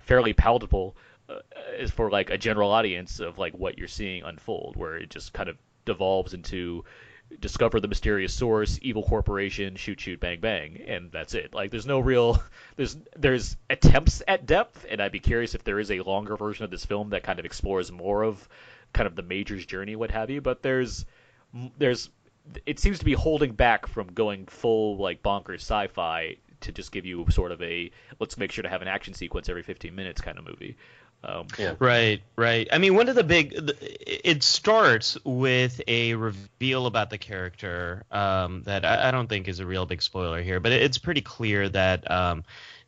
[0.00, 0.96] fairly palatable
[1.28, 1.40] uh,
[1.78, 5.32] as for like a general audience of like what you're seeing unfold, where it just
[5.32, 6.84] kind of devolves into
[7.40, 11.54] discover the mysterious source, evil corporation, shoot shoot bang bang, and that's it.
[11.54, 12.42] Like there's no real
[12.76, 16.64] there's there's attempts at depth, and I'd be curious if there is a longer version
[16.64, 18.48] of this film that kind of explores more of
[18.92, 20.40] kind of the Major's journey, what have you.
[20.40, 21.04] But there's
[21.78, 22.10] there's
[22.64, 27.04] it seems to be holding back from going full like bonkers sci-fi to just give
[27.04, 30.20] you sort of a let's make sure to have an action sequence every 15 minutes
[30.20, 30.76] kind of movie.
[31.24, 31.74] Um, Yeah.
[31.78, 32.68] Right, right.
[32.72, 38.62] I mean, one of the big, it starts with a reveal about the character um,
[38.64, 41.68] that I, I don't think is a real big spoiler here, but it's pretty clear
[41.68, 42.44] that um,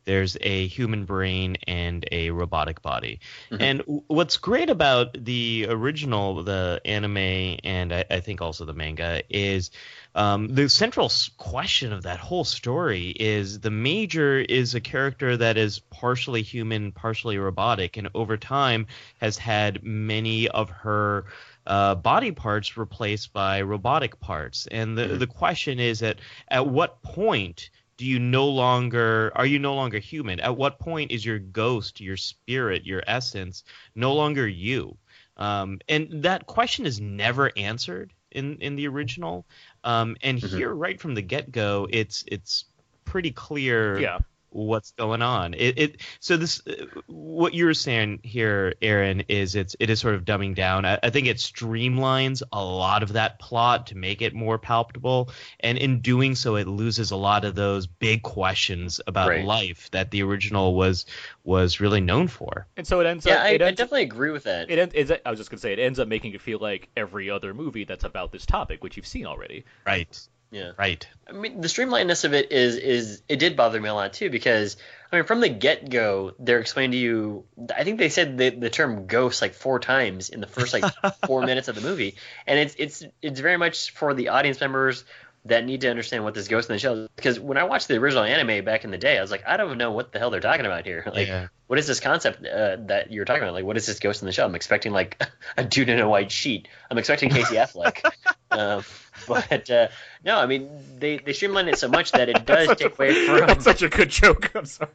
[0.09, 3.19] there's a human brain and a robotic body.
[3.51, 8.73] And w- what's great about the original, the anime, and I, I think also the
[8.73, 9.69] manga, is
[10.15, 15.57] um, the central question of that whole story is the major is a character that
[15.57, 18.87] is partially human, partially robotic, and over time
[19.21, 21.25] has had many of her
[21.67, 24.67] uh, body parts replaced by robotic parts.
[24.71, 27.69] And the, the question is at at what point
[27.99, 30.39] do you no longer are you no longer human?
[30.39, 34.97] At what point is your ghost, your spirit, your essence no longer you?
[35.35, 39.45] Um, and that question is never answered in in the original.
[39.83, 42.63] Um, and here, right from the get go, it's it's
[43.03, 44.19] pretty clear yeah.
[44.51, 45.53] What's going on.
[45.53, 50.15] It, it so this uh, what you're saying here, Aaron, is it's it is sort
[50.15, 50.85] of dumbing down.
[50.85, 55.31] I, I think it streamlines a lot of that plot to make it more palpable,
[55.59, 59.45] and in doing so, it loses a lot of those big questions about Right.
[59.45, 61.05] life that the original was
[61.43, 62.67] was really known for.
[62.77, 63.41] And so it ends yeah, up.
[63.41, 64.69] I, it I ends, definitely agree with that.
[64.69, 66.89] It ends, is I was just gonna say it ends up making it feel like
[66.97, 69.65] every other movie that's about this topic, which you've seen already.
[69.85, 70.19] Right.
[70.51, 70.71] Yeah.
[70.77, 71.07] Right.
[71.27, 74.29] I mean, the streamlinedness of it is is it did bother me a lot too
[74.29, 74.77] because
[75.11, 77.45] I mean, from the get go, they're explaining to you.
[77.75, 80.83] I think they said the, the term ghost like four times in the first like
[81.27, 82.15] four minutes of the movie,
[82.47, 85.05] and it's it's it's very much for the audience members
[85.45, 87.09] that need to understand what this Ghost in the Shell is.
[87.15, 89.55] Because when I watched the original anime back in the day, I was like, I
[89.55, 91.03] don't know what the hell they're talking about here.
[91.13, 91.47] Like, Yeah.
[91.67, 93.53] what is this concept uh, that you're talking about?
[93.53, 94.47] Like, what is this Ghost in the Shell?
[94.47, 95.23] I'm expecting like
[95.57, 96.67] a dude in a white sheet.
[96.91, 98.03] I'm expecting Casey Affleck.
[98.51, 98.83] um,
[99.27, 99.87] but uh,
[100.23, 103.25] no, I mean they they streamline it so much that it does take a- away
[103.25, 103.47] from.
[103.47, 104.51] That's such a good joke.
[104.55, 104.89] I'm sorry.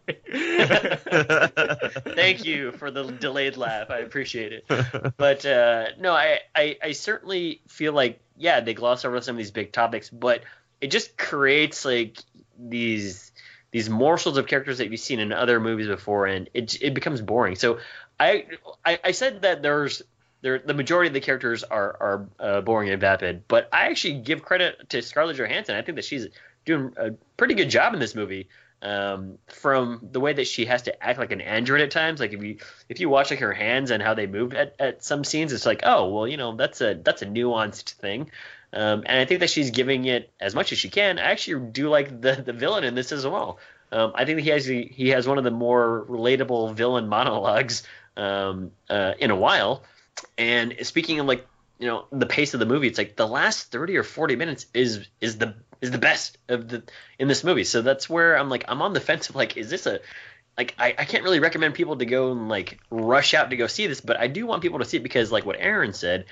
[2.14, 3.90] Thank you for the delayed laugh.
[3.90, 4.66] I appreciate it.
[5.16, 9.38] But uh, no, I, I I certainly feel like yeah they gloss over some of
[9.38, 10.42] these big topics, but
[10.80, 12.18] it just creates like
[12.58, 13.32] these
[13.70, 17.20] these morsels of characters that you've seen in other movies before, and it it becomes
[17.20, 17.56] boring.
[17.56, 17.78] So
[18.18, 18.46] I
[18.84, 20.02] I, I said that there's
[20.44, 24.20] there the majority of the characters are are uh, boring and vapid, but I actually
[24.20, 25.74] give credit to Scarlett Johansson.
[25.74, 26.28] I think that she's
[26.66, 28.48] doing a pretty good job in this movie.
[28.82, 32.34] Um, from the way that she has to act like an android at times, like
[32.34, 32.58] if you
[32.90, 35.64] if you watch like her hands and how they move at, at some scenes, it's
[35.64, 38.30] like oh well you know that's a that's a nuanced thing.
[38.74, 41.18] Um, and I think that she's giving it as much as she can.
[41.18, 43.58] I actually do like the the villain in this as well.
[43.90, 47.84] Um, I think he has he has one of the more relatable villain monologues
[48.18, 49.84] um, uh, in a while.
[50.38, 51.46] And speaking of like
[51.78, 54.66] you know the pace of the movie, it's like the last thirty or forty minutes
[54.74, 56.82] is is the is the best of the
[57.18, 57.64] in this movie.
[57.64, 60.00] So that's where I'm like I'm on the fence of like is this a
[60.56, 63.66] like I, I can't really recommend people to go and like rush out to go
[63.66, 66.26] see this, but I do want people to see it because like what Aaron said,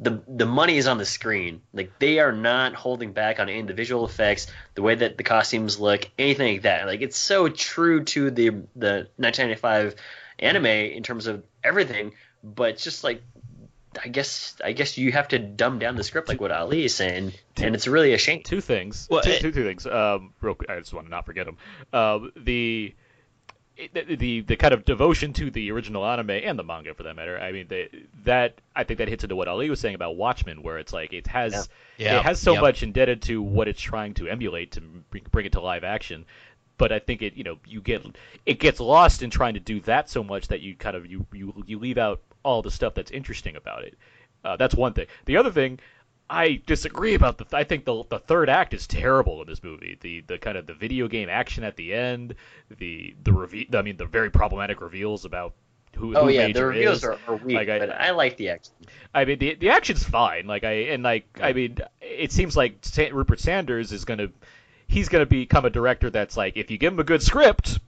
[0.00, 1.62] the the money is on the screen.
[1.72, 5.16] Like they are not holding back on any of the visual effects, the way that
[5.16, 6.86] the costumes look, anything like that.
[6.86, 9.94] Like it's so true to the the 1995
[10.40, 12.12] anime in terms of everything,
[12.44, 13.22] but it's just like
[14.04, 16.94] I guess I guess you have to dumb down the script like what Ali is
[16.94, 18.42] saying, and it's really a shame.
[18.42, 19.08] two things.
[19.10, 19.86] Well, two, it- two, two things.
[19.86, 21.56] Um, real quick, I just want to not forget them.
[21.92, 22.94] Um, the
[23.94, 27.14] the, the the kind of devotion to the original anime and the manga for that
[27.14, 27.38] matter.
[27.38, 27.88] I mean, they,
[28.24, 31.12] that I think that hits into what Ali was saying about Watchmen, where it's like
[31.12, 32.18] it has Yeah.
[32.18, 32.62] it has so Yep.
[32.62, 36.24] much indebted to what it's trying to emulate to bring, bring it to live action.
[36.76, 38.04] But I think it you know you get
[38.46, 41.26] it gets lost in trying to do that so much that you kind of you
[41.32, 43.96] you you leave out all the stuff that's interesting about it.
[44.44, 45.06] Uh, that's one thing.
[45.24, 45.78] The other thing,
[46.30, 47.56] I disagree about the.
[47.56, 49.96] I think the the third act is terrible in this movie.
[50.00, 52.34] The the kind of the video game action at the end,
[52.78, 53.66] the the reveal.
[53.74, 55.54] I mean, the very problematic reveals about
[55.96, 56.14] who.
[56.16, 58.50] Oh who yeah, Major the reveals are, are weak, Like, I- but I like the
[58.50, 58.74] action.
[59.14, 60.46] I mean, the the action's fine.
[60.46, 64.28] Like I and like I mean, it seems like Sa- Rupert Sanders is gonna
[64.86, 67.80] he's gonna become a director that's like if you give him a good script.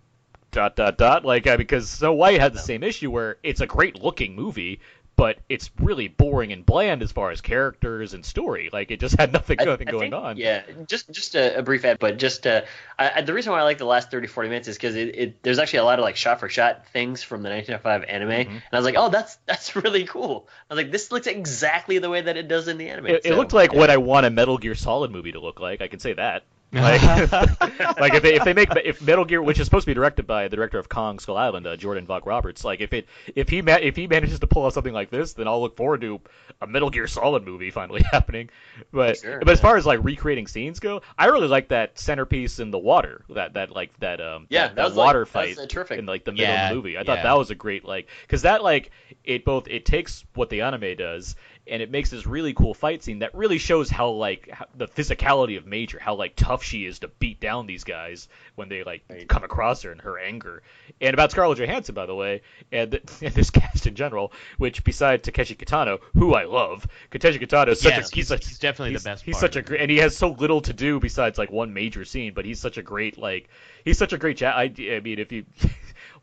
[0.52, 3.66] Dot dot dot like uh, because Snow White had the same issue where it's a
[3.66, 4.80] great looking movie,
[5.14, 8.68] but it's really boring and bland as far as characters and story.
[8.72, 10.36] Like it just had nothing, nothing I going think- on.
[10.38, 12.62] Yeah, just just a, a brief ad, but just uh,
[12.98, 15.14] I, I- the reason why I like the last 30, 40 minutes is because it,
[15.16, 18.30] it there's actually a lot of like shot for shot things from the 1995 anime,
[18.48, 18.56] Mm-hmm.
[18.56, 20.48] and I was like, oh, that's that's really cool.
[20.68, 23.06] I was like, this looks exactly the way that it does in the anime.
[23.06, 23.78] It, it looked like yeah.
[23.78, 25.80] what I want a Metal Gear Solid movie to look like.
[25.80, 26.42] I can say that.
[26.72, 27.02] Like,
[28.00, 30.26] like if they if they make if Metal Gear, which is supposed to be directed
[30.26, 33.48] by the director of Kong Skull Island, uh, Jordan Vogt Roberts, like if it if
[33.48, 36.00] he ma- if he manages to pull off something like this, then I'll look forward
[36.02, 36.20] to
[36.62, 38.50] a Metal Gear Solid movie finally happening.
[38.92, 42.60] But Sure, but as far as like recreating scenes go, I really like that centerpiece
[42.60, 45.46] in the water, that that like that um Yeah, that, that was, water like- that
[45.48, 45.98] was, fight uh, terrific.
[45.98, 46.96] in like the middle Yeah, of the movie.
[46.98, 47.22] I thought yeah.
[47.24, 48.90] that was a great like because that like
[49.24, 51.34] it both it takes what the anime does
[51.70, 54.88] and it makes this really cool fight scene that really shows how like how, the
[54.88, 58.28] physicality of Major, how like tough she is to beat down these guys
[58.60, 60.62] when they like come across her and her anger.
[61.00, 64.84] And about Scarlett Johansson, by the way, and, th- and this cast in general, which
[64.84, 68.46] besides Takeshi Kitano, who I love, Takeshi Kitano is such Yes, a he's, he's- such,
[68.46, 70.72] he's definitely the best He's part such a great, and he has so little to
[70.72, 73.48] do besides like one major scene, but he's such a great like
[73.84, 74.54] he's such a great chat.
[74.54, 75.44] I, I mean, if you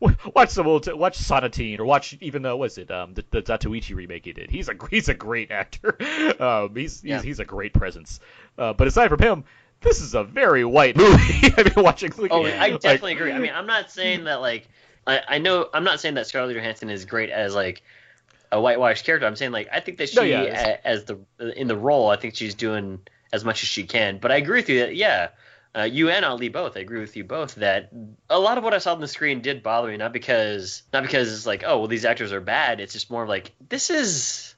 [0.34, 3.94] watch some old watch Sonatine or watch even though was it um the, the Zatoichi
[3.96, 4.50] remake he did.
[4.50, 5.96] He's a he's a great actor.
[6.40, 7.16] Um, he's Yeah.
[7.16, 8.20] he's, he's a great presence.
[8.56, 9.44] Uh, but aside from him,
[9.80, 11.52] this is a very white movie.
[11.56, 12.12] I've been watching.
[12.18, 13.32] Oh, looking- I like- definitely agree.
[13.32, 14.68] I mean, I'm not saying that like
[15.06, 17.82] I, I know I'm not saying that Scarlett Johansson is great as like
[18.50, 19.26] a whitewashed character.
[19.26, 20.42] I'm saying like I think that she No, yeah,
[20.82, 21.18] a, as the
[21.56, 23.00] in the role, I think she's doing
[23.32, 24.18] as much as she can.
[24.18, 25.28] But I agree with you that yeah,
[25.76, 26.76] uh, you and Ali both.
[26.76, 27.90] I agree with you both that
[28.30, 29.96] a lot of what I saw on the screen did bother me.
[29.96, 32.80] Not because not because it's like oh well these actors are bad.
[32.80, 34.54] It's just more of like this is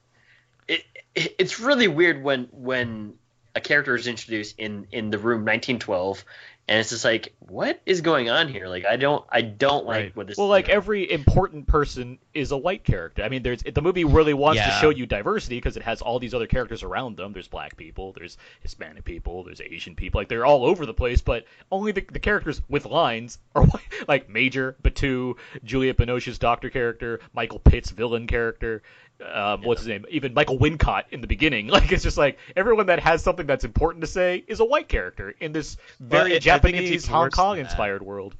[0.67, 3.13] it, it it's really weird when when
[3.55, 6.23] a character is introduced in in the room 1912
[6.67, 9.95] and it's just like what is going on here like i don't i don't like
[10.03, 10.15] Right.
[10.15, 10.75] what this well, like doing.
[10.77, 13.23] every important person is a white character.
[13.23, 16.17] I mean, there's the movie really wants to show you diversity because it has all
[16.17, 17.33] these other characters around them.
[17.33, 20.21] There's black people, there's Hispanic people, there's Asian people.
[20.21, 21.43] Like they're all over the place, but
[21.73, 23.83] only the, the characters with lines are white.
[24.07, 25.35] Like Major, Batu,
[25.65, 28.81] Juliette Binoche's doctor character, Michael Pitt's villain character.
[29.21, 30.05] Um, what's his name?
[30.09, 31.67] Even Michael Wincott in the beginning.
[31.71, 34.87] Like it's just like everyone that has something that's important to say is a white
[34.87, 38.35] character in this Well, very it- I think it's Japanese, Hong Kong inspired world.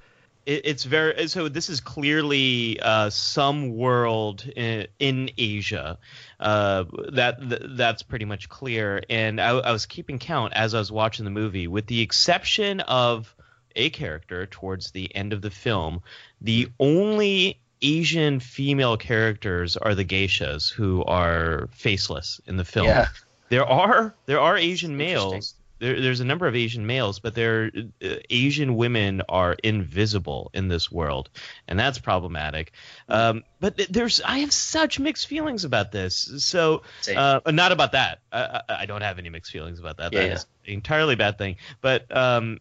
[0.46, 5.98] it, it's very so this is clearly uh, some world in, in asia
[6.40, 10.80] uh, that th- that's pretty much clear and I, I was keeping count as i
[10.80, 13.34] was watching the movie with the exception of
[13.76, 16.02] a character towards the end of the film
[16.42, 23.08] the only asian female characters are the geishas who are faceless in the film Yeah.
[23.50, 27.72] there are there are asian males there, there's a number of Asian males, but there
[28.06, 31.32] uh, Asian women are invisible in this world,
[31.68, 32.74] and that's problematic.
[33.10, 36.32] Um, but there's I have such mixed feelings about this.
[36.38, 36.84] So
[37.16, 38.20] uh, not about that.
[38.32, 40.14] I, I, I don't have any mixed feelings about that.
[40.14, 40.34] Yeah, That yeah.
[40.36, 41.56] is an entirely bad thing.
[41.82, 42.60] But um,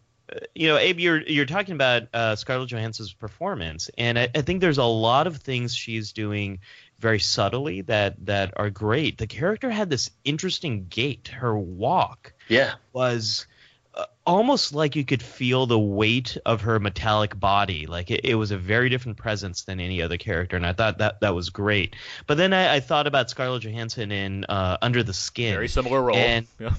[0.55, 4.61] you know, Abe, you're you're talking about uh, Scarlett Johansson's performance, and I, I think
[4.61, 6.59] there's a lot of things she's doing
[6.99, 9.17] very subtly that that are great.
[9.17, 12.73] The character had this interesting gait, her walk Yeah.
[12.93, 13.47] was
[13.93, 17.87] uh, almost like you could feel the weight of her metallic body.
[17.87, 20.99] Like it, it was a very different presence than any other character, and I thought
[20.99, 21.95] that that was great.
[22.27, 25.55] But then I, I thought about Scarlett Johansson in uh, Under the Skin.
[25.55, 26.15] Very similar role.
[26.15, 26.73] And- yeah.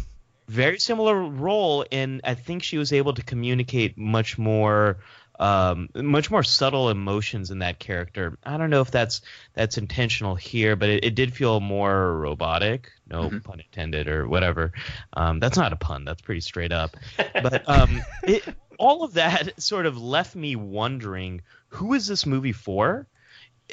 [0.48, 4.98] Very similar role, and I think she was able to communicate much more.
[5.40, 8.38] Um, much more subtle emotions in that character.
[8.44, 9.22] I don't know if that's
[9.54, 12.92] that's intentional here, but it, it did feel more robotic.
[13.10, 13.42] No Mhm.
[13.42, 14.72] pun intended, or whatever.
[15.14, 16.04] Um, that's not a pun.
[16.04, 16.96] That's pretty straight up.
[17.16, 18.44] But um, it,
[18.78, 23.08] all of that sort of left me wondering who is this movie for?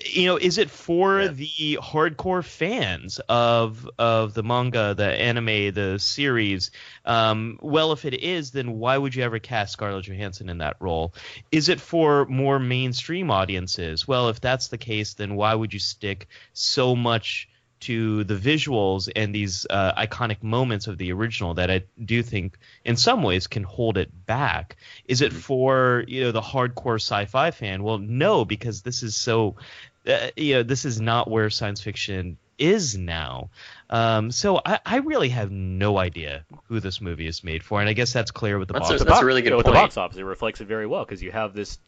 [0.06, 1.28] You know, is it for Yeah.
[1.28, 6.72] the hardcore fans of of the manga, the anime, the series?
[7.06, 10.78] Um, well, if it is, then why would you ever cast Scarlett Johansson in that
[10.80, 11.14] role?
[11.52, 14.08] Is it for more mainstream audiences?
[14.08, 17.50] Well, if that's the case, then why would you stick so much
[17.82, 22.58] to the visuals and these uh, iconic moments of the original that I do think
[22.84, 24.76] in some ways can hold it back.
[25.06, 27.84] Is it for you know the hardcore sci-fi fan?
[27.84, 29.56] Well, no, because this is so
[30.10, 33.50] uh, you know this is not where science fiction is now.
[33.90, 37.88] Um, so I, I really have no idea who this movie is made for, and
[37.90, 39.02] I guess that's clear with the That's box.
[39.02, 40.86] a- that's a really good you know, with the box office, it reflects it very
[40.86, 41.80] well because you have this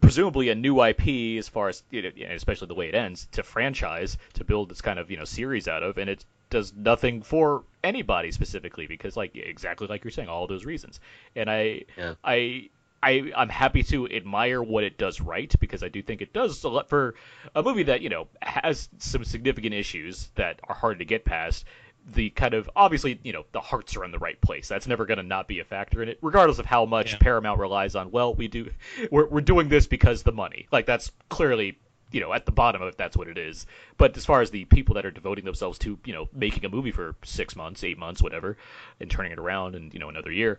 [0.00, 3.42] presumably a new IP as far as you know, especially the way it ends to
[3.42, 7.22] franchise to build this kind of you know series out of, and it does nothing
[7.22, 11.00] for anybody specifically because like exactly like you're saying, all those reasons,
[11.36, 12.14] and I Yeah.
[12.24, 12.70] I.
[13.04, 16.64] I, I'm happy to admire what it does right because I do think it does
[16.64, 17.14] a lot for
[17.54, 21.66] a movie that you know has some significant issues that are hard to get past.
[22.12, 24.68] The kind of obviously you know the hearts are in the right place.
[24.68, 27.18] That's never going to not be a factor in it regardless of how much Yeah.
[27.18, 28.70] paramount relies on well we do
[29.10, 30.66] we're, we're doing this because the money.
[30.72, 31.78] Like that's clearly
[32.10, 33.66] you know at the bottom of it that's what it is.
[33.96, 36.68] But as far as the people that are devoting themselves to you know making a
[36.68, 38.56] movie for six months eight months whatever
[39.00, 40.58] and turning it around in you know another year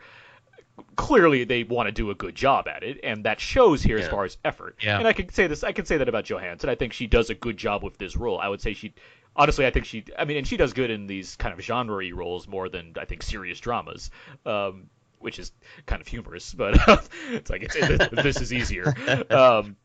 [0.95, 4.07] clearly they want to do a good job at it, and that shows here as
[4.07, 4.77] far as effort.
[4.81, 4.97] Yeah.
[4.97, 6.69] And I can say this, I can say that about Johansson.
[6.69, 8.39] I think she does a good job with this role.
[8.39, 8.93] I would say she,
[9.35, 12.11] honestly, I think she, I mean, and she does good in these kind of genre-y
[12.13, 14.11] roles more than I think serious dramas.
[14.45, 15.51] Um, which is
[15.87, 16.75] kind of humorous, but
[17.31, 18.93] it's like it's, it, this is easier.
[19.31, 19.75] Um,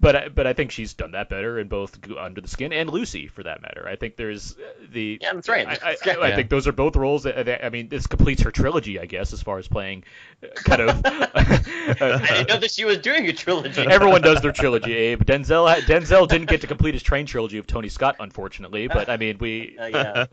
[0.00, 2.90] but I, but I think she's done that better in both Under the Skin and
[2.90, 3.86] Lucy, for that matter.
[3.88, 5.66] I think there's uh, the Yeah, that's right.
[5.66, 6.20] I, I, Yeah.
[6.20, 7.24] I think those are both roles.
[7.24, 10.04] That, that- I mean, this completes her trilogy, I guess, as far as playing
[10.42, 11.02] uh, kind of.
[11.04, 13.82] I didn't know that she was doing a trilogy.
[13.90, 15.22] Everyone does their trilogy, Abe.
[15.22, 18.88] Denzel Denzel didn't get to complete his train trilogy of Tony Scott, unfortunately.
[18.88, 19.76] But I mean, we.
[19.78, 20.26] Uh, yeah.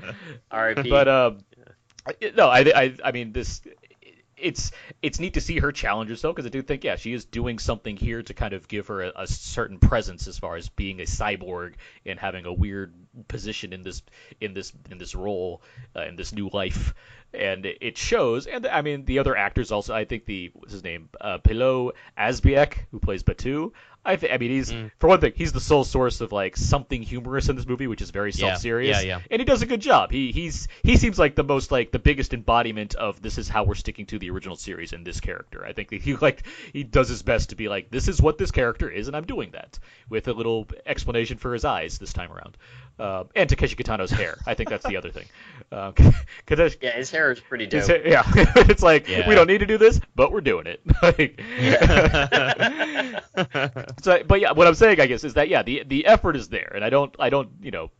[0.51, 0.89] R.I.P.
[0.89, 1.39] But um,
[2.35, 3.61] no, I, I I mean this.
[4.41, 4.71] It's
[5.01, 7.59] it's neat to see her challenge herself because I do think yeah she is doing
[7.59, 10.99] something here to kind of give her a, a certain presence as far as being
[10.99, 11.73] a cyborg
[12.05, 12.93] and having a weird
[13.27, 14.01] position in this
[14.39, 15.61] in this in this role
[15.95, 16.93] uh, in this new life.
[17.33, 20.83] And it- shows and I mean the other actors also I think the what's his
[20.83, 21.91] name uh, Pilou
[22.91, 23.73] who plays Batu
[24.05, 24.91] I think I mean he's Mm.
[24.99, 28.01] for one thing he's the sole source of like something humorous in this movie which
[28.01, 29.21] is very Yeah, self-serious yeah, yeah.
[29.29, 30.11] and he does a good job.
[30.11, 33.63] He he's he seems like the most like the biggest embodiment of this is how
[33.65, 35.65] we're sticking to the original series in this character.
[35.65, 36.43] I think that he like
[36.73, 39.25] he does his best to be like this is what this character is, and I'm
[39.25, 39.77] doing that
[40.09, 42.57] with a little explanation for his eyes this time around,
[42.99, 44.37] uh, and Takeshi Kitano's hair.
[44.47, 45.25] I think that's the other thing.
[45.79, 45.91] Uh,
[46.47, 47.85] Kadesh- yeah, his hair is pretty dope.
[47.85, 49.29] hair- yeah, it's like Yeah.
[49.29, 50.81] we don't need to do this, but we're doing it.
[51.03, 51.39] like,
[54.01, 56.49] so, but yeah, what I'm saying, I guess, is that yeah, the the effort is
[56.49, 57.91] there, and I don't, I don't, you know,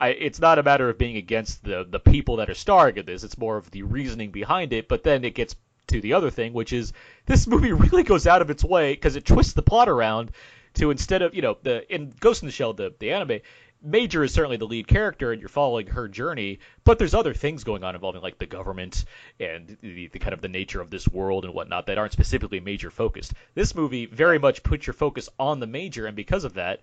[0.00, 3.06] I it's not a matter of being against the the people that are starring in
[3.06, 3.24] this.
[3.24, 4.88] It's more of the reasoning behind it.
[4.88, 5.54] But then it gets
[5.88, 6.92] to the other thing, which is
[7.26, 10.32] this movie really goes out of its way because it twists the plot around
[10.74, 13.40] to instead of you know the in Ghost in the Shell the the anime
[13.82, 16.60] Major is certainly the lead character, and you're following her journey.
[16.84, 19.04] But there's other things going on involving like the government
[19.40, 22.60] and the, the kind of the nature of this world and whatnot that aren't specifically
[22.60, 23.34] Major focused.
[23.54, 26.80] This movie very much puts your focus on the Major, and because of that,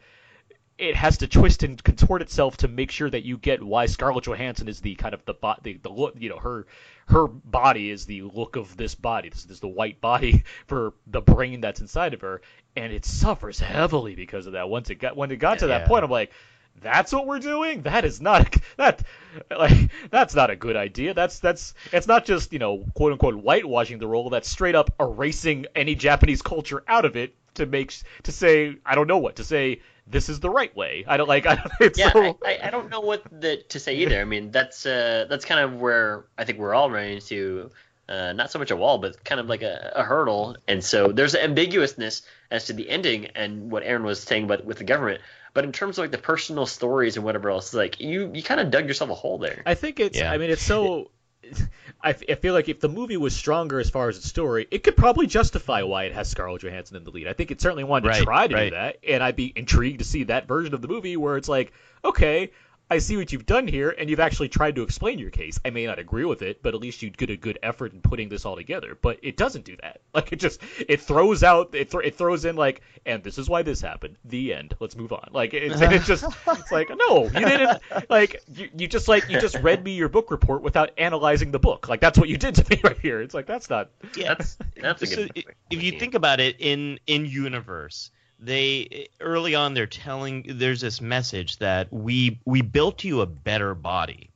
[0.78, 4.24] it has to twist and contort itself to make sure that you get why Scarlett
[4.24, 6.68] Johansson is the kind of the bo- the, the look, you know, her
[7.08, 9.28] her body is the look of this body.
[9.30, 12.42] This is the white body for the brain that's inside of her,
[12.78, 14.70] and it suffers heavily because of that.
[14.70, 15.88] Once it got when it got to that Yeah.
[15.88, 16.32] point, I'm like,
[16.82, 17.82] that's what we're doing.
[17.84, 19.04] That is not that
[19.50, 21.14] like that's not a good idea.
[21.14, 24.30] That's that's it's not just you know quote unquote whitewashing the role.
[24.30, 27.94] That's straight up erasing any Japanese culture out of it to make
[28.24, 29.82] to say I don't know what to say.
[30.08, 31.06] This is the right way.
[31.08, 31.46] I don't like.
[31.46, 31.72] I don't.
[31.80, 32.40] It's yeah, so.
[32.44, 34.20] I, I, I don't know what the, to say either.
[34.20, 37.70] I mean, that's uh, that's kind of where I think we're all running into
[38.10, 40.58] uh, not so much a wall, but kind of like a, a hurdle.
[40.68, 44.80] And so there's ambiguousness as to the ending and what Aaron was saying about with
[44.80, 45.22] the government.
[45.54, 48.60] But in terms of like the personal stories and whatever else, like you you kind
[48.60, 49.64] of dug yourself a hole there.
[49.66, 50.18] I think it's.
[50.18, 50.32] Yeah.
[50.32, 51.12] I mean, it's so.
[52.02, 54.68] I, f- I feel like if the movie was stronger as far as its story,
[54.72, 57.28] it could probably justify why it has Scarlett Johansson in the lead.
[57.28, 58.70] I think it certainly wanted to try to right.
[58.70, 61.50] do that, and I'd be intrigued to see that version of the movie where it's
[61.50, 61.72] like,
[62.04, 62.52] okay,
[62.90, 65.60] I see what you've done here, and you've actually tried to explain your case.
[65.64, 68.02] I may not agree with it, but at least you did a good effort in
[68.02, 68.98] putting this all together.
[69.00, 70.02] But it doesn't do that.
[70.14, 73.48] Like it just it throws out it, th- it throws in like, and this is
[73.48, 74.18] why this happened.
[74.26, 74.76] The end.
[74.80, 75.30] Let's move on.
[75.32, 77.80] Like it's, it's just it's like no, you didn't.
[78.10, 81.60] Like you, you just like you just read me your book report without analyzing the
[81.60, 81.88] book.
[81.88, 83.22] Like that's what you did to me right here.
[83.22, 83.92] It's like that's not.
[84.18, 84.30] Yeah.
[84.30, 85.32] That's that's a So good.
[85.38, 85.58] i- point.
[85.70, 88.10] if you think about it in in universe
[88.40, 93.76] they early on they're telling there's this message that we we built you a better
[93.76, 94.30] body.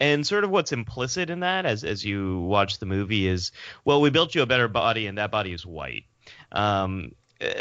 [0.00, 3.50] And sort of what's implicit in that as as you watch the movie is
[3.84, 6.04] well we built you a better body and that body is white.
[6.52, 7.12] Um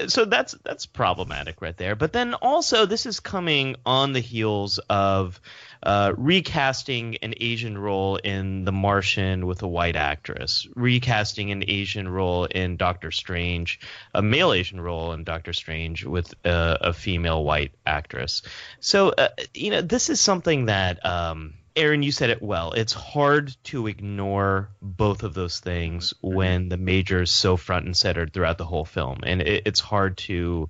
[0.08, 4.80] so that's that's problematic right there but then also this is coming on the heels
[4.90, 5.40] of
[5.84, 12.08] uh, recasting an Asian role in The Martian with a white actress, recasting an Asian
[12.08, 13.80] role in Doctor Strange,
[14.14, 18.42] a male Asian role in Doctor Strange with a, a female white actress.
[18.80, 21.06] So, uh, you know, this is something that.
[21.06, 22.72] Um, Aaron, you said it well.
[22.72, 27.96] It's hard to ignore both of those things when the major is so front and
[27.96, 30.70] center throughout the whole film, and it, it's hard to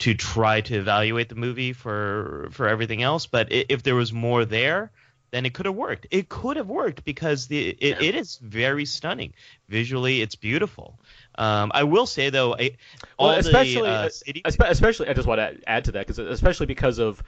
[0.00, 3.26] to try to evaluate the movie for for everything else.
[3.26, 4.92] But if there was more there,
[5.32, 6.06] then it could have worked.
[6.10, 9.32] It could have worked because the it, it is very stunning
[9.68, 10.20] visually.
[10.20, 11.00] It's beautiful.
[11.36, 12.76] Um, I will say though, I,
[13.18, 16.66] Well, especially, the uh, uh, especially, I just want to add to that because especially
[16.66, 17.22] because of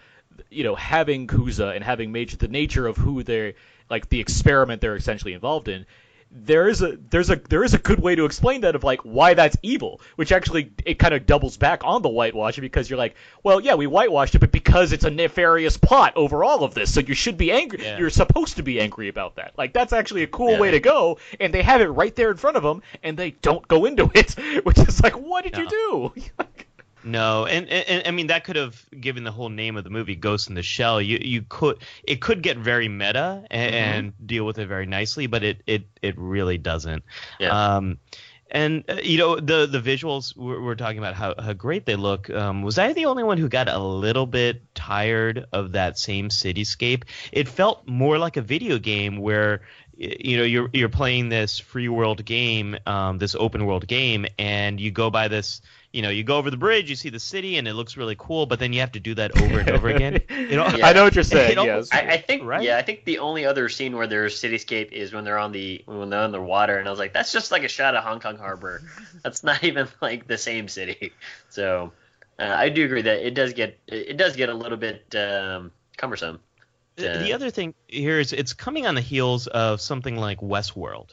[0.50, 3.54] you know having Kuze and having Major, the nature of who they're
[3.90, 5.86] like the experiment they're essentially involved in.
[6.36, 9.02] There is a there's a there is a good way to explain that of like
[9.02, 12.98] why that's evil, which actually it kind of doubles back on the whitewashing because you're
[12.98, 16.74] like, well, yeah, we whitewashed it, but because it's a nefarious plot over all of
[16.74, 17.84] this, so you should be angry.
[17.84, 17.98] Yeah.
[17.98, 19.52] You're supposed to be angry about that.
[19.56, 20.60] Like that's actually a cool Yeah.
[20.60, 23.30] way to go, and they have it right there in front of them, and they
[23.30, 24.32] don't go into it,
[24.64, 26.12] which is like, what did you do?
[27.04, 29.90] No, and, and, and I mean that could have given the whole name of the
[29.90, 31.02] movie Ghost in the Shell.
[31.02, 35.26] You you could it could get very meta and, and deal with it very nicely,
[35.26, 37.04] but it it it really doesn't.
[37.38, 37.76] Yeah.
[37.76, 37.98] Um,
[38.50, 41.96] and uh, you know the the visuals we're, we're talking about how, how great they
[41.96, 42.30] look.
[42.30, 46.28] Um, was I the only one who got a little bit tired of that same
[46.28, 47.04] cityscape?
[47.32, 49.62] It felt more like a video game where
[49.96, 54.80] you know you're you're playing this free world game, um, this open world game, and
[54.80, 55.60] you go by this.
[55.94, 58.16] You know, you go over the bridge, you see the city, and it looks really
[58.18, 58.46] cool.
[58.46, 60.20] But then you have to do that over and over again.
[60.28, 60.86] You know, Yeah.
[60.88, 61.50] I know what you're saying.
[61.50, 61.88] You know, yes.
[61.92, 62.62] I, I think Right?
[62.62, 65.82] yeah, I think the only other scene where there's cityscape is when they're on the
[65.86, 68.02] when they're on the water, and I was like, that's just like a shot of
[68.02, 68.82] Hong Kong Harbor.
[69.22, 71.12] That's not even like the same city.
[71.48, 71.92] So
[72.40, 75.70] uh, I do agree that it does get it does get a little bit um,
[75.96, 76.40] cumbersome.
[76.96, 77.18] The, Yeah.
[77.18, 81.10] the other thing here is it's coming on the heels of something like Westworld,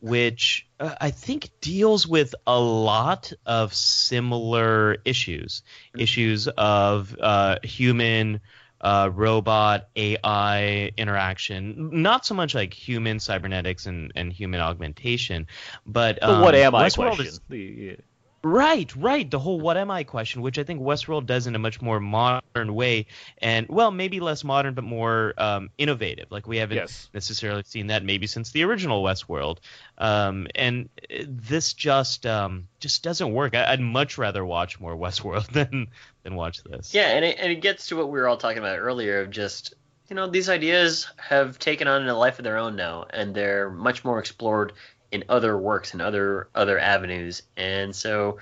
[0.00, 5.62] which uh, I think deals with a lot of similar issues,
[5.96, 8.40] issues of uh, human.
[8.80, 15.48] Uh, robot AI interaction, not so much like human cybernetics and, and human augmentation,
[15.84, 17.26] but, um, what am I question.
[17.26, 17.96] is- The-
[18.44, 19.28] Right, right.
[19.28, 21.98] The whole "what am I" question, which I think Westworld does in a much more
[21.98, 23.06] modern way,
[23.38, 26.30] and well, maybe less modern, but more um, innovative.
[26.30, 27.10] Like we haven't Yes.
[27.12, 29.58] necessarily seen that maybe since the original Westworld.
[29.98, 30.88] Um, and
[31.26, 33.56] this just um, just doesn't work.
[33.56, 35.88] I, I'd much rather watch more Westworld than
[36.22, 36.94] than watch this.
[36.94, 39.30] Yeah, and it, and it gets to what we were all talking about earlier of
[39.30, 39.74] just
[40.08, 43.68] you know these ideas have taken on a life of their own now, and they're
[43.68, 44.74] much more explored
[45.12, 47.42] in other works and other other avenues.
[47.56, 48.38] And so,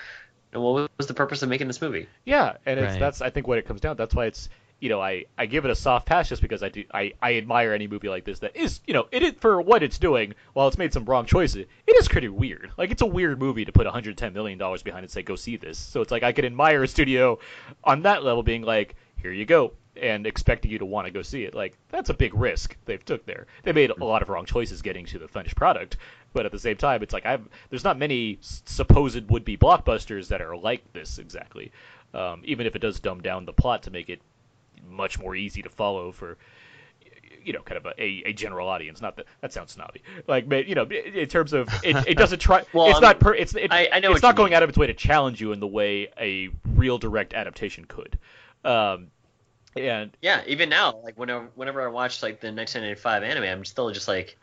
[0.52, 2.08] you know, what was the purpose of making this movie?
[2.24, 3.00] Yeah, and it's Right.
[3.00, 3.96] that's I think what it comes down.
[3.96, 4.48] That's why it's
[4.78, 7.36] you know, I, I give it a soft pass just because I do I, I
[7.36, 10.34] admire any movie like this that is you know it is for what it's doing
[10.52, 13.64] while it's made some wrong choices it is pretty weird like it's a weird movie
[13.64, 16.32] to put 110 million dollars behind and say go see this so it's like I
[16.32, 17.38] could admire a studio
[17.84, 21.22] on that level being like here you go and expecting you to want to go
[21.22, 23.46] see it like that's a big risk they've took there.
[23.62, 25.96] They made a lot of wrong choices getting to the finished product
[26.32, 30.28] but at the same time it's like I've there's not many supposed would be blockbusters
[30.28, 31.72] that are like this exactly
[32.14, 34.20] um, even if it does dumb down the plot to make it
[34.88, 36.36] much more easy to follow for
[37.42, 39.00] you know kind of a, a, a general audience.
[39.00, 40.02] Not that that sounds snobby.
[40.26, 43.20] Like but, you know in terms of it, it doesn't try Well, it's I'm- not
[43.20, 44.56] per, it's it, I- I know it's not going mean.
[44.56, 48.18] out of its way to challenge you in the way a real direct adaptation could.
[48.64, 49.08] Um
[49.76, 53.90] and Yeah, even now, like whenever whenever I watch like the 1995 anime, I'm still
[53.92, 54.38] just like,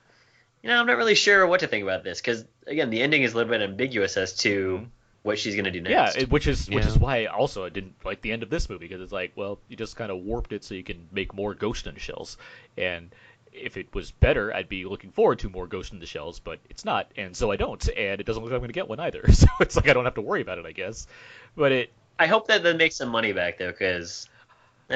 [0.64, 3.24] you know, I'm not really sure what to think about this because again, the ending
[3.24, 4.86] is a little bit ambiguous as to
[5.24, 5.90] what she's gonna do Mm-hmm.
[5.92, 6.16] yeah next.
[6.16, 8.88] it, which is which is why also I didn't like the end of this movie
[8.88, 11.54] because it's like well you just kind of warped it so you can make more
[11.54, 12.38] Ghost in the Shells
[12.78, 13.14] and
[13.52, 16.60] if it was better I'd be looking forward to more Ghost in the Shells but
[16.70, 19.00] it's not and so I don't and it doesn't look like I'm gonna get one
[19.00, 21.08] either so it's like I don't have to worry about it I guess
[21.56, 24.28] but it I hope that they make some money back though, because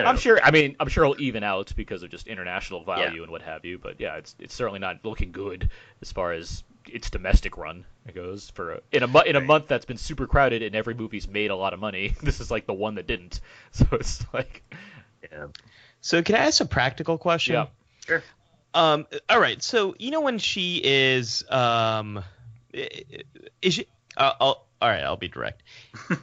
[0.06, 0.40] I'm sure.
[0.44, 3.24] I mean, I'm sure it'll even out because of just international value Yeah.
[3.24, 3.78] and what have you.
[3.78, 5.69] But yeah, it's it's certainly not looking good
[6.02, 8.49] as far as its domestic run it goes.
[8.52, 11.28] For a, in a mo- in a month that's been super crowded and every movie's
[11.28, 12.15] made a lot of money.
[12.22, 13.40] This is like the one that didn't.
[13.72, 14.64] So it's like,
[15.32, 15.48] Yeah.
[16.02, 17.53] So can I ask a practical question?
[17.56, 17.65] Yeah.
[18.06, 18.24] Sure.
[18.74, 19.07] Um.
[19.30, 19.61] All right.
[19.64, 22.24] So you know when she is um,
[22.74, 23.88] is she?
[24.15, 25.04] Uh, I'll, all right.
[25.04, 25.64] I'll be direct.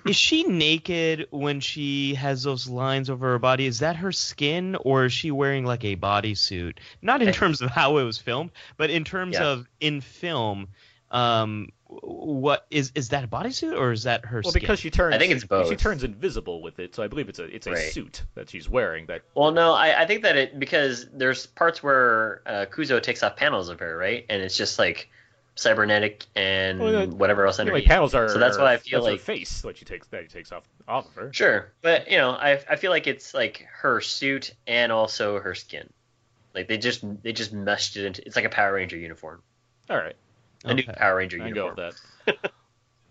[0.07, 3.67] is she naked when she has those lines over her body?
[3.67, 6.79] Is that her skin, or is she wearing like a bodysuit?
[7.03, 9.47] Not in terms of how it was filmed, but in terms Yeah.
[9.47, 10.69] of in film.
[11.11, 11.69] Um.
[11.87, 14.61] What is is that a bodysuit or is that her well, skin?
[14.61, 15.15] because she turns.
[15.15, 15.69] I think it's both.
[15.69, 17.93] She turns invisible with it, so I believe it's a it's a Right.
[17.93, 19.07] suit that she's wearing.
[19.07, 23.23] That Well, no, I, I think that it because there's parts where uh, Kuze takes
[23.23, 25.09] off panels of her, right, and it's just like
[25.57, 27.89] cybernetic and Well, yeah, whatever else you know, underneath.
[27.89, 28.29] like panels are.
[28.29, 30.51] so that's why I feel that's her like face what she takes that he takes
[30.53, 31.33] off off of her.
[31.33, 35.55] Sure, but you know, I I feel like it's like her suit and also her
[35.55, 35.89] skin.
[36.55, 39.43] Like they just they just meshed it into it's like a Power Ranger uniform,
[39.91, 40.17] All right,
[40.65, 41.93] a new Power Ranger I can go uniform.
[42.27, 42.53] with that.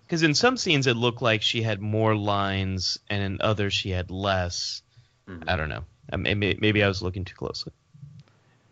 [0.06, 3.90] Because in some scenes it looked like she had more lines, and in others she
[3.90, 4.84] had less.
[5.28, 5.46] Mhm.
[5.48, 5.86] I don't know.
[6.12, 7.72] I mean, maybe, maybe I was looking too closely.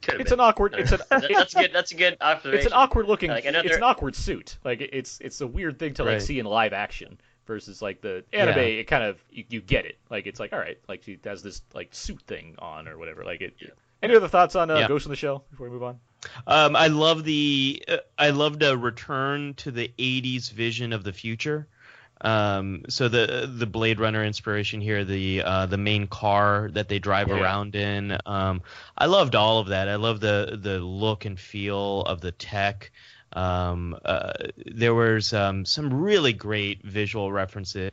[0.01, 0.39] Could have It's been.
[0.39, 0.73] an awkward.
[0.77, 0.99] It's an.
[1.09, 1.71] That- that's good.
[1.73, 2.57] That's a good observation.
[2.65, 3.29] It's an awkward looking.
[3.29, 4.57] Like, another- it's an awkward suit.
[4.63, 6.21] Like it's it's a weird thing to like Right.
[6.21, 8.57] see in live action versus like the anime.
[8.57, 8.63] Yeah.
[8.63, 9.97] It kind of you, you get it.
[10.09, 13.23] Like it's like all right, like she has this like suit thing on or whatever.
[13.23, 13.53] Like it.
[14.03, 14.87] Any other thoughts on uh, Yeah.
[14.87, 15.99] Ghost in the Shell before we move on?
[16.47, 17.83] Um, I love the.
[17.87, 21.67] Uh, I loved a return to the '80s vision of the future.
[22.21, 26.99] Um, so the the Blade Runner inspiration here, the uh, the main car that they
[26.99, 27.41] drive Yeah.
[27.41, 28.17] around in.
[28.25, 28.61] Um,
[28.97, 29.89] I loved all of that.
[29.89, 32.91] I love the the look and feel of the tech.
[33.33, 34.33] Um, uh,
[34.65, 37.91] there was um, some really great visual references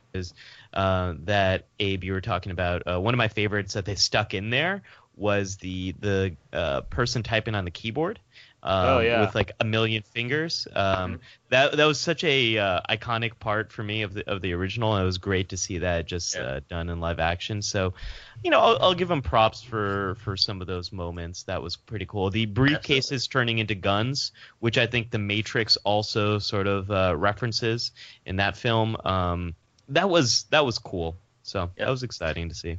[0.73, 2.83] uh, that Abe you were talking about.
[2.85, 4.83] Uh, one of my favorites that they stuck in there
[5.15, 8.19] was the the uh, person typing on the keyboard.
[8.61, 9.21] Um, Oh, yeah.
[9.21, 10.67] with like a million fingers.
[10.75, 14.53] Um, that that was such a uh, iconic part for me of the of the
[14.53, 14.93] original.
[14.95, 16.41] And it was great to see that just Yeah.
[16.41, 17.61] uh, done in live action.
[17.61, 17.93] So,
[18.43, 21.43] you know, I'll, I'll give them props for for some of those moments.
[21.43, 22.29] That was pretty cool.
[22.29, 27.91] The briefcases turning into guns, which I think the Matrix also sort of uh, references
[28.25, 28.97] in that film.
[29.05, 29.55] Um,
[29.87, 31.17] that was that was cool.
[31.43, 31.85] So Yeah.
[31.85, 32.77] that was exciting to see.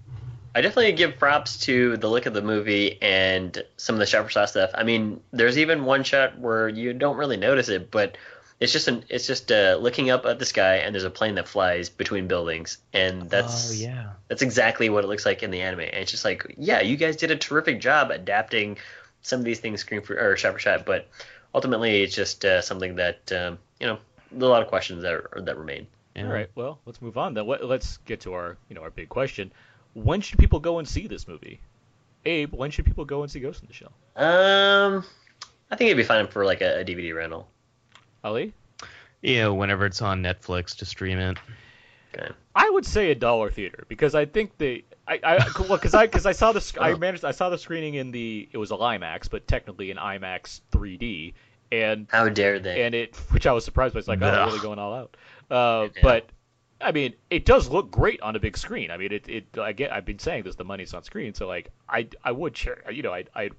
[0.55, 4.25] I definitely give props to the look of the movie and some of the shot
[4.25, 4.71] for shot stuff.
[4.75, 8.17] I mean, there's even one shot where you don't really notice it, but
[8.59, 11.37] it's just an it's just uh, looking up at the sky and there's a plane
[11.37, 14.11] that flies between buildings, and that's oh yeah.
[14.29, 15.81] that's exactly what it looks like in the anime.
[15.81, 18.77] And it's just like, yeah, you guys did a terrific job adapting
[19.23, 21.09] some of these things screen for or shot for shot, but
[21.55, 23.99] ultimately it's just uh, something that um, you know
[24.39, 25.87] a lot of questions that are, that remain.
[26.15, 26.25] yeah.
[26.25, 26.51] All right.
[26.55, 27.47] Well, let's move on then.
[27.47, 29.53] What, let's get to our you know our big question.
[29.95, 31.61] When should people go and see this movie?
[32.25, 33.93] Abe, when should people go and see Ghost in the Shell?
[34.17, 35.05] Um,
[35.71, 37.49] I think it'd be fine for like a, a DVD rental.
[38.23, 38.53] Ali?
[39.23, 41.39] Yeah, whenever it's on Netflix to stream it.
[42.15, 42.29] Okay.
[42.55, 46.07] I would say a dollar theater because I think the I I well because I
[46.07, 46.97] because I saw the I Oh.
[46.99, 50.61] managed I saw the screening in the it was a IMAX but technically an IMAX
[50.73, 51.35] 3D
[51.71, 52.83] and How dare they?
[52.83, 55.17] and it which I was surprised by it's like oh they're really going all out
[55.53, 56.03] uh, Yeah.
[56.03, 56.27] but
[56.81, 58.91] I mean it does look great on a big screen.
[58.91, 61.47] I mean it it I get I've been saying this the money's on screen so
[61.47, 63.51] like I I would share you know I I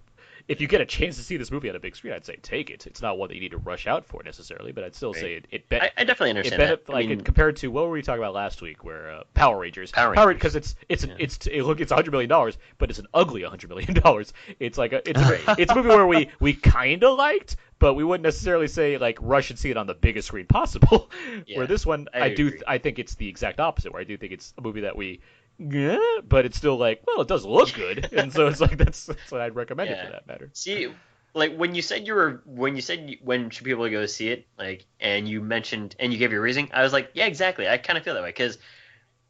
[0.51, 2.35] if you get a chance to see this movie on a big screen, I'd say
[2.41, 2.85] take it.
[2.85, 5.35] It's not one that you need to rush out for necessarily, but I'd still say
[5.35, 5.47] it.
[5.49, 6.91] it be- I, I definitely it understand benefit, that.
[6.91, 9.23] like I mean, it, compared to what were we talking about last week, where uh,
[9.33, 10.33] Power Rangers, Power Rangers.
[10.33, 13.07] because it's it's an, it's it, look it's a hundred million dollars, but it's an
[13.13, 14.33] ugly hundred million dollars.
[14.59, 17.93] It's like a it's a, it's a movie where we we kind of liked, but
[17.93, 21.09] we wouldn't necessarily say like rush and see it on the biggest screen possible.
[21.47, 22.61] Yeah, where this one, I I, do agree.
[22.67, 23.93] I think it's the exact opposite.
[23.93, 25.21] Where I do think it's a movie that we.
[25.69, 29.05] Yeah, but it's still like, well, it does look good, and so it's like that's,
[29.05, 30.49] that's what I'd recommend it for that matter.
[30.53, 30.91] See,
[31.33, 34.29] like when you said you were when you said you, when should people go see
[34.29, 37.69] it, like, and you mentioned and you gave your reasoning, I was like, yeah, exactly.
[37.69, 38.57] I kind of feel that way because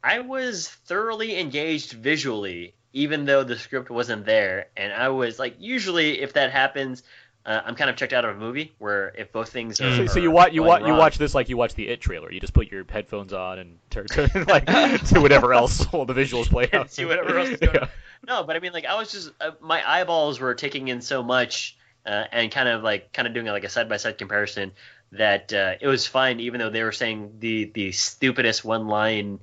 [0.02, 5.56] I was thoroughly engaged visually, even though the script wasn't there, and I was like,
[5.58, 7.02] usually if that happens.
[7.44, 9.90] Uh, I'm kind of checked out of a movie where if both things are.
[9.96, 12.30] So, so you watch you watch you watch this like you watch the It trailer.
[12.30, 14.66] You just put your headphones on and turn, turn like
[15.08, 16.92] do whatever else while the visuals play out.
[16.92, 17.80] see whatever else is going Yeah.
[17.82, 17.88] on.
[18.28, 21.24] No, but I mean, like, I was just uh, my eyeballs were taking in so
[21.24, 24.70] much, uh, and kind of like kind of doing like a side by side comparison
[25.10, 29.40] that uh, it was fine, even though they were saying the the stupidest one line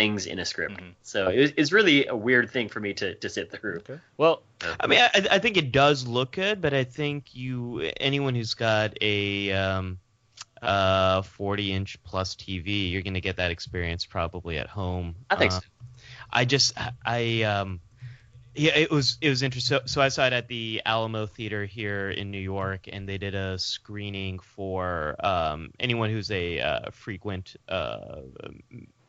[0.00, 0.80] things in a script.
[0.80, 0.94] Mhm.
[1.02, 3.82] So it was, it's really a weird thing for me to to sit through.
[4.16, 4.42] Well,
[4.80, 8.54] I mean, I, I think it does look good, but I think you anyone who's
[8.54, 9.98] got a um,
[10.62, 15.14] uh, 40 inch plus TV, you're gonna get that experience probably at home.
[15.28, 15.66] I think Uh, so.
[16.32, 16.72] I just
[17.04, 17.80] I um
[18.54, 19.78] yeah it was it was interesting.
[19.78, 23.18] So, so I saw it at the Alamo Theater here in New York, and they
[23.18, 27.56] did a screening for um, anyone who's a uh, frequent.
[27.68, 28.22] Uh,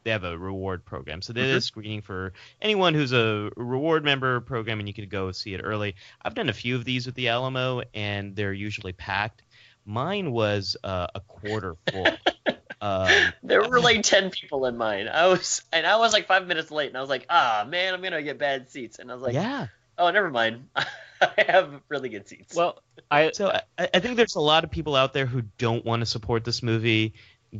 [0.03, 4.03] they have a reward program, so they did a screening for anyone who's a reward
[4.03, 5.95] member program, and you could go see it early.
[6.21, 9.43] I've done a few of these with the Alamo, and they're usually packed.
[9.85, 12.07] Mine was uh, a quarter full.
[12.81, 13.09] um,
[13.43, 15.07] There were like ten people in mine.
[15.07, 17.93] I was and I was like five minutes late, and I was like, ah man,
[17.93, 18.99] I'm gonna get bad seats.
[18.99, 19.67] And I was like, yeah.
[19.97, 22.55] oh never mind, I have really good seats.
[22.55, 25.85] well, I So I, I think there's a lot of people out there who don't
[25.85, 27.13] want to support this movie,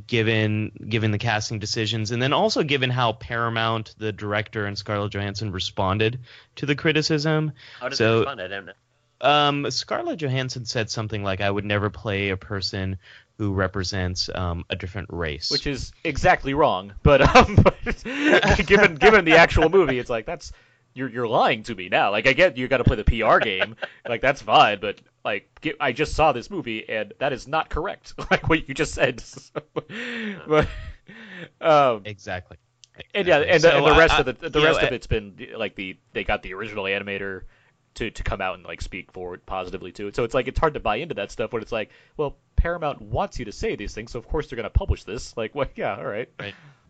[0.08, 5.12] given given the casting decisions, and then also given how Paramount, the director, and Scarlett
[5.12, 6.20] Johansson responded
[6.58, 7.54] to the criticism.
[7.80, 8.42] How did so- they respond?
[8.42, 8.74] I don't know.
[9.24, 12.98] Um, Scarlett Johansson said something like, "I would never play a person
[13.38, 18.04] who represents um, a different race." which is exactly wrong, but um, but
[18.66, 20.52] given given the actual movie, it's like that's
[20.94, 22.12] you're you're lying to me now.
[22.12, 23.76] Like I get you got to play the PR game,
[24.08, 27.70] like that's fine, but like get, I just saw this movie and that is not
[27.70, 28.14] correct.
[28.32, 29.24] Like what you just said.
[30.48, 30.68] but
[31.60, 32.58] um, exactly.
[33.14, 34.94] and yeah, and, the, So and the rest I- of the you rest know, of
[34.94, 37.44] it's been like the they got the original animator
[37.96, 40.16] to to come out and like speak forward positively to it.
[40.16, 43.02] So it's like it's hard to buy into that stuff when it's like, well, Paramount
[43.02, 45.36] wants you to say these things, so of course they're going to publish this.
[45.36, 46.30] Like, well, yeah, all right.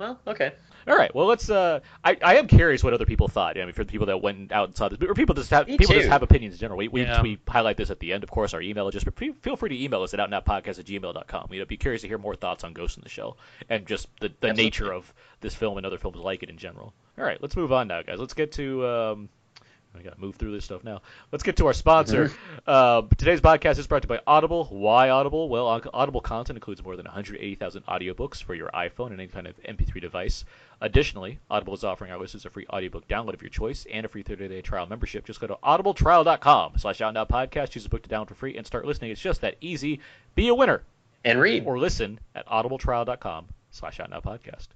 [0.01, 0.51] Well, okay.
[0.87, 1.13] All right.
[1.13, 1.47] Well, let's.
[1.47, 3.55] Uh, I, I am curious what other people thought.
[3.55, 5.67] I mean, for the people that went out and saw this, or people just have
[5.67, 6.79] Me people just have opinions in general.
[6.79, 7.21] We we, Yeah.
[7.21, 8.55] we highlight this at the end, of course.
[8.55, 11.47] Our email address, but feel free to email us at outnowpodcast at gmail.com.
[11.51, 13.37] We'd be curious to hear more thoughts on Ghost in the Shell
[13.69, 16.95] and just the, the nature of this film and other films like it in general.
[17.15, 18.17] All right, let's move on now, guys.
[18.17, 18.87] Let's get to.
[18.87, 19.29] Um,
[19.97, 21.01] I gotta move through this stuff now.
[21.31, 22.31] Let's get to our sponsor.
[22.67, 24.65] Uh, today's podcast is brought to you by Audible.
[24.65, 25.49] Why Audible?
[25.49, 29.55] Well, Audible content includes more than 180,000 audiobooks for your iPhone and any kind of
[29.63, 30.45] MP3 device.
[30.79, 34.09] Additionally, Audible is offering our listeners a free audiobook download of your choice and a
[34.09, 35.25] free 30-day trial membership.
[35.25, 38.57] Just go to audibletrial.com slash out now podcast, choose a book to download for free,
[38.57, 39.09] and start listening.
[39.09, 40.01] It's just that easy.
[40.35, 40.83] Be a winner.
[41.25, 41.65] And read.
[41.65, 44.67] Or listen at audibletrial.com slash out now podcast.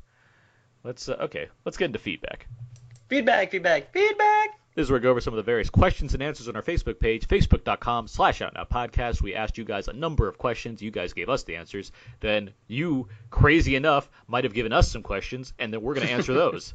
[0.83, 2.47] Let's, uh, okay, let's get into feedback.
[3.09, 4.59] Feedback, feedback, feedback.
[4.75, 6.61] This is where we go over some of the various questions and answers on our
[6.61, 9.21] Facebook page, facebook.com slash outnowpodcast.
[9.21, 10.81] We asked you guys a number of questions.
[10.81, 11.93] You guys gave us the answers.
[12.19, 16.13] Then you, crazy enough, might have given us some questions, and then we're going to
[16.13, 16.73] answer those.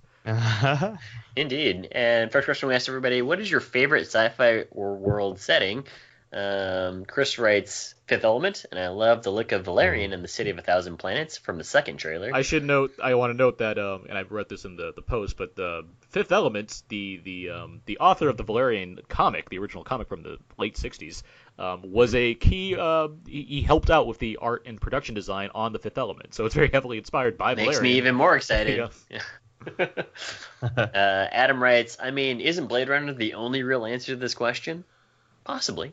[1.36, 1.89] Indeed.
[1.93, 5.85] And first question we asked everybody: What is your favorite sci-fi or world setting?
[6.32, 10.51] Um, Chris writes Fifth Element, and I love the look of Valerian in the City
[10.51, 12.31] of a Thousand Planets from the second trailer.
[12.32, 14.93] I should note, I want to note that, um, and I've read this in the,
[14.94, 19.51] the post, but the Fifth Element, the the um, the author of the Valerian comic,
[19.51, 21.24] the original comic from the late '60s,
[21.59, 22.77] um, was a key.
[22.77, 26.32] Uh, he, he helped out with the art and production design on the Fifth Element,
[26.32, 27.82] so it's very heavily inspired by Makes Valerian.
[27.82, 28.90] Makes me even more excited.
[29.09, 29.20] There
[30.62, 34.85] uh, Adam writes, I mean, isn't Blade Runner the only real answer to this question?
[35.44, 35.93] Possibly.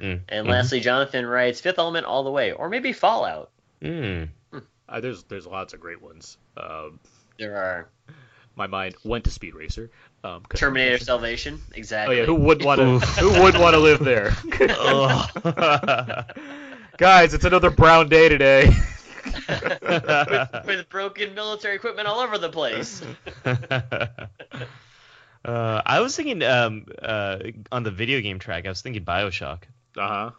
[0.00, 0.20] Mm.
[0.28, 0.50] And Mhm.
[0.50, 3.50] lastly, Jonathan writes, Fifth Element all the way, or maybe Fallout.
[3.82, 4.28] Mm.
[4.88, 6.36] Uh, there's there's lots of great ones.
[6.56, 7.00] Um,
[7.38, 7.88] There are
[8.56, 9.90] my mind went to Speed Racer.
[10.22, 11.74] Um, 'cause- Terminator Salvation, exactly.
[11.74, 12.16] Oh exactly.
[12.18, 12.98] yeah, who wouldn't want to?
[13.20, 14.30] Who wouldn't want to live there?
[16.96, 18.66] Guys, it's another brown day today.
[19.48, 19.82] with,
[20.66, 23.02] with broken military equipment all over the place.
[25.44, 27.38] Uh, I was thinking um, uh,
[27.70, 28.64] on the video game track.
[28.64, 29.64] I was thinking Bioshock.
[29.96, 30.30] Uh huh.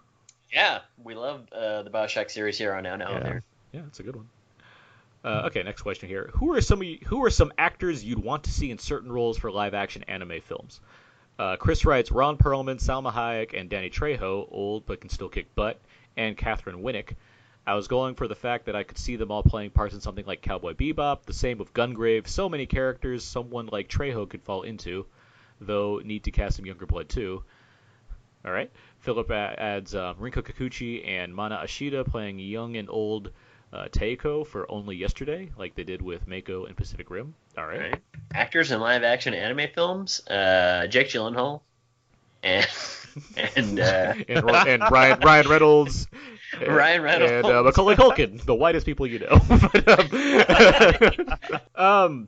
[0.52, 3.20] Yeah, we love uh, the Bioshock series here on Now Now Yeah.
[3.20, 3.44] There.
[3.74, 4.30] Yeah, it's a good one.
[5.24, 6.30] Uh, okay, next question here.
[6.34, 9.38] Who are some you, who are some actors you'd want to see in certain roles
[9.38, 10.80] for live action anime films?
[11.40, 15.54] Uh, Chris writes Ron Perlman, Salma Hayek, and Danny Trejo, old but can still kick
[15.56, 15.80] butt,
[16.16, 17.16] and Katheryn Winnick.
[17.68, 20.02] I was going for the fact that I could see them all playing parts in
[20.02, 24.44] something like Cowboy Bebop, the same with Gungrave, so many characters someone like Trejo could
[24.44, 25.08] fall into,
[25.60, 27.44] though need to cast some younger blood too.
[28.46, 28.72] All right.
[29.06, 33.30] Philip adds um, Rinko Kikuchi and Mana Ashida playing young and old
[33.72, 37.36] uh, Taeko for Only Yesterday, like they did with Mako in Pacific Rim.
[37.56, 37.80] All right.
[37.80, 38.02] Right.
[38.34, 41.62] Actors in live action anime films: uh, Jake Gyllenhaal
[42.42, 42.66] and
[43.56, 44.44] and uh, and, and
[44.82, 46.08] Ryan Ryan Reynolds.
[46.60, 47.32] and- Ryan Reynolds.
[47.32, 49.40] and uh, Macaulay Culkin, the whitest people you know.
[49.50, 49.88] But,
[51.76, 52.28] um, um,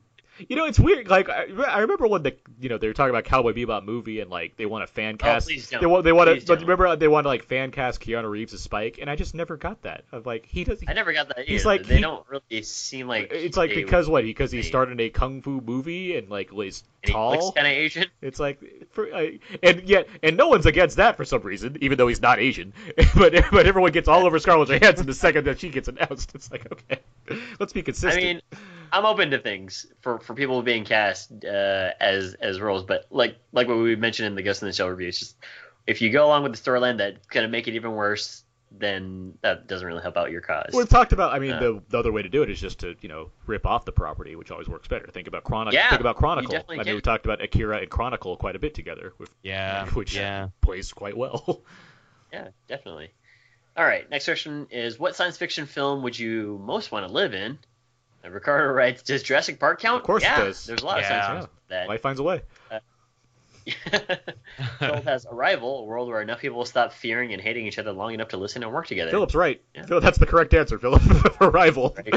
[0.49, 1.07] you know, it's weird.
[1.07, 4.19] Like I, I remember when the you know they were talking about Cowboy Bebop movie
[4.22, 5.47] and like they want a fan cast.
[5.47, 5.81] Oh, please don't.
[5.81, 6.55] They want they want to.
[6.55, 9.57] Remember they want to like fan cast Keanu Reeves as Spike, and I just never
[9.57, 10.03] got that.
[10.11, 10.84] Of like he does.
[10.88, 11.47] I never got that.
[11.47, 14.23] He's like- they he- don't really seem like it's like because what?
[14.23, 17.51] Because he started a kung fu movie and like was and he tall.
[17.51, 18.05] kind of Asian.
[18.22, 18.59] It's like,
[18.91, 19.27] for, uh,
[19.64, 22.73] and yet, and no one's against that for some reason, even though he's not Asian.
[23.15, 26.34] but but everyone gets all over Scarlett Johansson the second that she gets announced.
[26.35, 26.99] It's like, okay,
[27.59, 28.23] let's be I consistent.
[28.23, 28.41] mean,
[28.91, 33.38] I'm open to things for, for people being cast uh, as as roles, but like
[33.51, 35.35] like what we mentioned in the Ghost in the Shell review, it's just
[35.85, 39.68] if you go along with the storyline that's gonna make it even worse, then that
[39.68, 40.69] doesn't really help out your cause.
[40.73, 41.34] well, we talked about.
[41.34, 43.31] I mean, Uh, the, the other way to do it is just to you know
[43.45, 45.07] rip off the property, which always works better.
[45.07, 45.73] Think about Chronicle.
[45.73, 46.51] Yeah, think about Chronicle.
[46.51, 46.95] I definitely mean, can.
[46.95, 49.85] we talked about Akira and Chronicle quite a bit together, with, Yeah.
[49.93, 50.49] which yeah.
[50.61, 51.61] plays quite well.
[52.34, 53.11] Yeah, definitely.
[53.77, 57.34] All right, next question is what science fiction film would you most want to live
[57.34, 57.57] in?
[58.23, 60.02] And Ricardo writes, does Jurassic Park count?
[60.02, 60.65] Of course it does.
[60.65, 61.02] There's a lot Yeah.
[61.02, 62.41] of science fiction that Life finds a way.
[64.80, 68.14] Philip has Arrival, a world where enough people stop fearing and hating each other long
[68.14, 69.11] enough to listen and work together.
[69.11, 69.61] Philip's right.
[69.76, 69.85] Yeah.
[69.85, 71.02] Phil, that's the correct answer, Philip.
[71.41, 71.95] Arrival.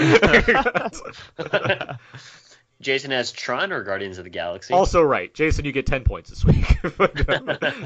[2.80, 4.72] Jason has Tron or Guardians of the Galaxy.
[4.72, 5.66] Also right, Jason.
[5.66, 6.64] You get ten points this week.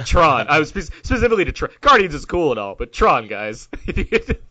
[0.04, 0.46] Tron.
[0.48, 1.72] I was spe- specifically to Tron.
[1.80, 3.68] Guardians is cool and all, but Tron, guys.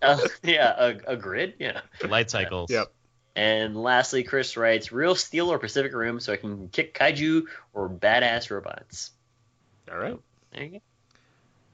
[0.02, 1.53] Uh, yeah, a, a grid.
[1.60, 1.80] Yeah.
[2.06, 2.69] Light cycles.
[2.72, 2.91] Yep.
[3.35, 7.43] And lastly, Chris writes Real Steel or Pacific Rim so I can kick kaiju
[7.73, 9.11] or badass robots.
[9.91, 10.19] all right.
[10.51, 10.80] There you go.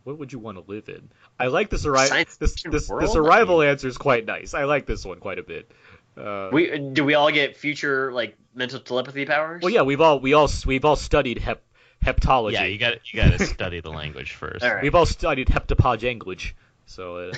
[0.06, 1.10] What would you want to live in?
[1.38, 2.08] I like this arrival.
[2.08, 3.04] Science This this, world?
[3.04, 4.54] this arrival answer is quite nice.
[4.54, 5.70] I like this one quite a bit.
[6.18, 9.62] Uh, We do we all get future like mental telepathy powers?
[9.62, 11.62] well, yeah, we've all we all we've all studied hep
[12.04, 12.54] heptology.
[12.54, 14.64] Yeah, you got you got to study the language first.
[14.64, 14.82] All right.
[14.84, 16.56] We've all studied heptapod language.
[16.86, 17.32] So,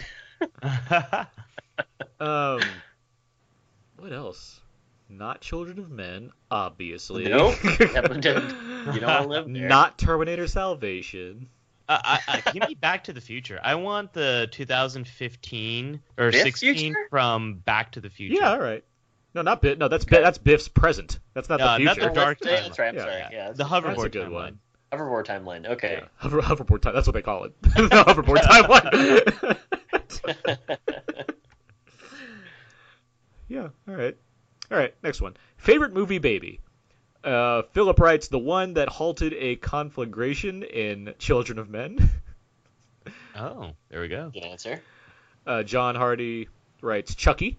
[0.63, 1.25] uh,
[2.19, 2.61] um,
[4.01, 4.59] what else?
[5.09, 7.25] Not Children of Men, obviously.
[7.25, 7.55] Nope.
[7.79, 9.67] you don't live there.
[9.67, 11.49] Not Terminator Salvation.
[11.87, 13.59] Uh, I, I, give me Back to the Future.
[13.61, 16.95] I want the 2015 or Biff 16 Future?
[17.09, 18.41] from Back to the Future.
[18.41, 18.83] Yeah, all right.
[19.35, 19.77] No, not Biff.
[19.77, 21.19] No, that's Bi- that's Biff's present.
[21.33, 22.09] That's not No, the not future.
[22.09, 22.89] the dark Yeah, that's right.
[22.89, 23.01] I'm Yeah.
[23.01, 23.23] sorry.
[23.31, 24.31] Yeah, the hoverboard That's a good timeline.
[24.31, 24.59] one.
[24.91, 25.67] hoverboard timeline.
[25.67, 25.99] Okay.
[26.01, 26.95] Yeah, hover, hoverboard time.
[26.95, 27.61] That's what they call it.
[27.61, 29.57] the hoverboard timeline.
[33.51, 33.67] yeah.
[33.87, 34.15] All right.
[34.71, 34.93] All right.
[35.03, 35.35] Next one.
[35.57, 36.59] Favorite movie, baby.
[37.23, 42.09] Uh, Philip writes the one that halted a conflagration in Children of Men.
[43.35, 44.29] Oh, there we go.
[44.31, 44.81] Good answer.
[45.47, 46.49] Uh, John Hardy
[46.81, 47.57] writes Chucky.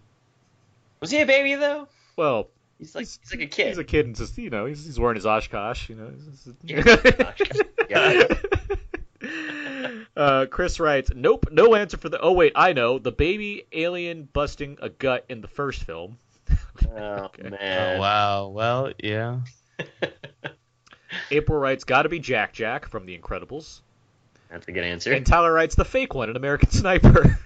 [1.00, 1.88] Was he a baby though?
[2.14, 2.48] Well,
[2.78, 3.68] He's like he's, like a kid.
[3.68, 5.88] he's a kid and just you know he's, he's wearing his Oshkosh.
[5.88, 6.12] You know.
[7.88, 8.26] Yeah.
[10.16, 12.20] Uh, Chris writes, "Nope, no answer for the.
[12.20, 16.18] Oh wait, I know the baby alien busting a gut in the first film."
[16.94, 17.48] Oh Okay.
[17.50, 17.96] man.
[17.96, 18.48] Oh, wow.
[18.48, 19.40] Well, yeah.
[21.30, 23.80] April writes, "Got to be Jack Jack from The Incredibles."
[24.50, 25.12] That's a good answer.
[25.12, 27.38] And Tyler writes, "The fake one, an American Sniper."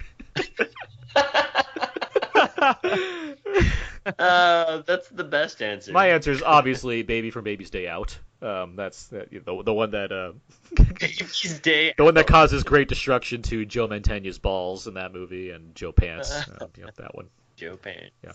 [4.18, 5.92] uh, that's the best answer.
[5.92, 9.90] My answer is obviously "Baby from Baby's Day Out." Um, that's that, the the one
[9.92, 10.32] that uh,
[10.74, 11.94] Baby's day.
[11.98, 15.92] the one that causes great destruction to Joe Mantegna's balls in that movie and Joe
[15.92, 16.30] Pants.
[16.32, 17.28] Uh, you know, that one.
[17.56, 18.10] Joe Pan.
[18.22, 18.32] Yeah.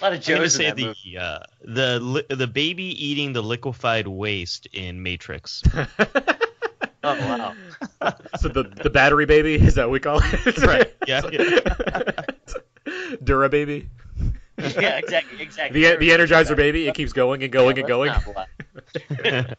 [0.00, 1.18] A lot of I'm Joes in that the movie.
[1.18, 5.62] uh, the li- the baby eating the liquefied waste in Matrix.
[7.04, 7.54] Oh wow.
[8.38, 10.58] So the the battery baby is that what we call it?
[10.58, 11.20] Right, yeah,
[13.22, 13.88] Dura baby.
[14.56, 15.42] yeah, exactly.
[15.42, 15.82] Exactly.
[15.82, 16.86] The the Energizer baby.
[16.86, 18.12] It keeps going and going and going.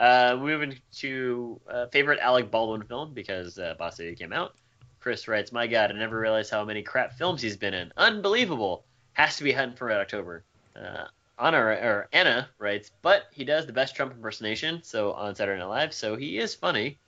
[0.00, 4.54] Uh, moving to uh, favorite Alec Baldwin film because uh, Boss Baby came out.
[4.98, 7.92] Chris writes, "My God, I never realized how many crap films he's been in.
[7.98, 8.86] Unbelievable.
[9.12, 10.42] Has to be Hunting for Red October.
[10.74, 11.04] Uh,
[11.38, 14.82] Anna or Anna writes, but he does the best Trump impersonation.
[14.82, 16.98] So on Saturday Night Live, so he is funny.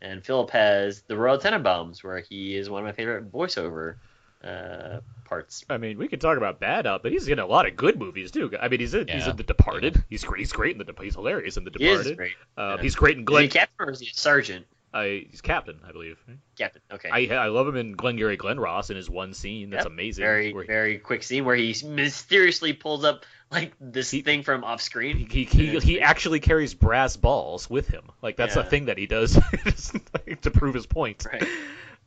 [0.00, 3.96] And Philip has the Royal Tenenbaums, where he is one of my favorite voiceover
[4.44, 5.64] uh, parts.
[5.68, 7.98] I mean, we could talk about bad out, but he's in a lot of good
[7.98, 8.50] movies too.
[8.60, 10.02] I mean, he's in he's in The Departed.
[10.08, 10.40] He's great.
[10.40, 10.84] He's great in the.
[10.84, 12.16] Dep- He's hilarious in The He is Departed.
[12.16, 12.32] great.
[12.56, 12.82] Uh, Yeah.
[12.82, 13.42] He's great in Is Glen.
[13.42, 14.66] he captain or is he a sergeant?
[14.92, 16.18] uh, he's captain, I believe.
[16.58, 16.82] Captain.
[16.92, 17.08] Okay.
[17.30, 19.70] I I love him in Glengarry Glen Ross in his one scene.
[19.70, 19.92] That's Yep.
[19.92, 20.22] amazing.
[20.24, 24.64] Very he- very quick scene where he mysteriously pulls up like this He- thing from
[24.64, 25.16] off screen.
[25.30, 28.04] he he, he actually carries brass balls with him.
[28.22, 29.34] Like that's a thing that he does
[30.42, 31.24] to prove his point.
[31.30, 31.46] Right.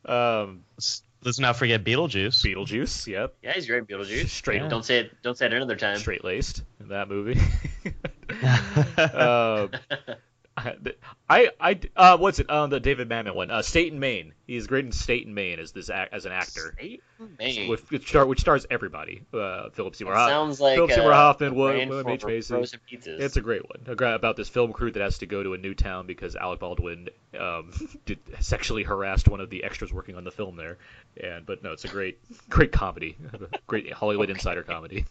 [0.06, 0.64] Um,
[1.24, 2.44] Let's, let's not forget Beetlejuice.
[2.44, 4.28] Beetlejuice, yep, Yeah, he's great, in Beetlejuice.
[4.28, 5.22] Straight- Don't say it.
[5.22, 5.96] Don't say it another time.
[5.96, 7.40] straight laced in that movie.
[8.98, 9.70] um,
[10.56, 12.48] I I uh, what's it?
[12.48, 13.50] Um, the David Mamet one.
[13.50, 14.34] Uh, State and Main.
[14.46, 16.74] He's great in State and Main as this as an actor.
[16.78, 17.02] State
[17.38, 17.68] Main.
[17.68, 19.24] With, which, star, which stars everybody.
[19.32, 20.14] Uh, Philip Seymour.
[20.14, 20.34] Hoffman.
[20.34, 22.24] sounds like Philip Seymour uh, Hoffman, Wil- William H.
[22.24, 22.54] Macy.
[22.54, 25.74] It's a great one about this film crew that has to go to a new
[25.74, 27.08] town because Alec Baldwin
[27.38, 27.72] um,
[28.06, 30.78] did, sexually harassed one of the extras working on the film there.
[31.20, 32.18] And but no, it's a great,
[32.48, 33.16] great comedy,
[33.66, 35.04] great Hollywood insider comedy.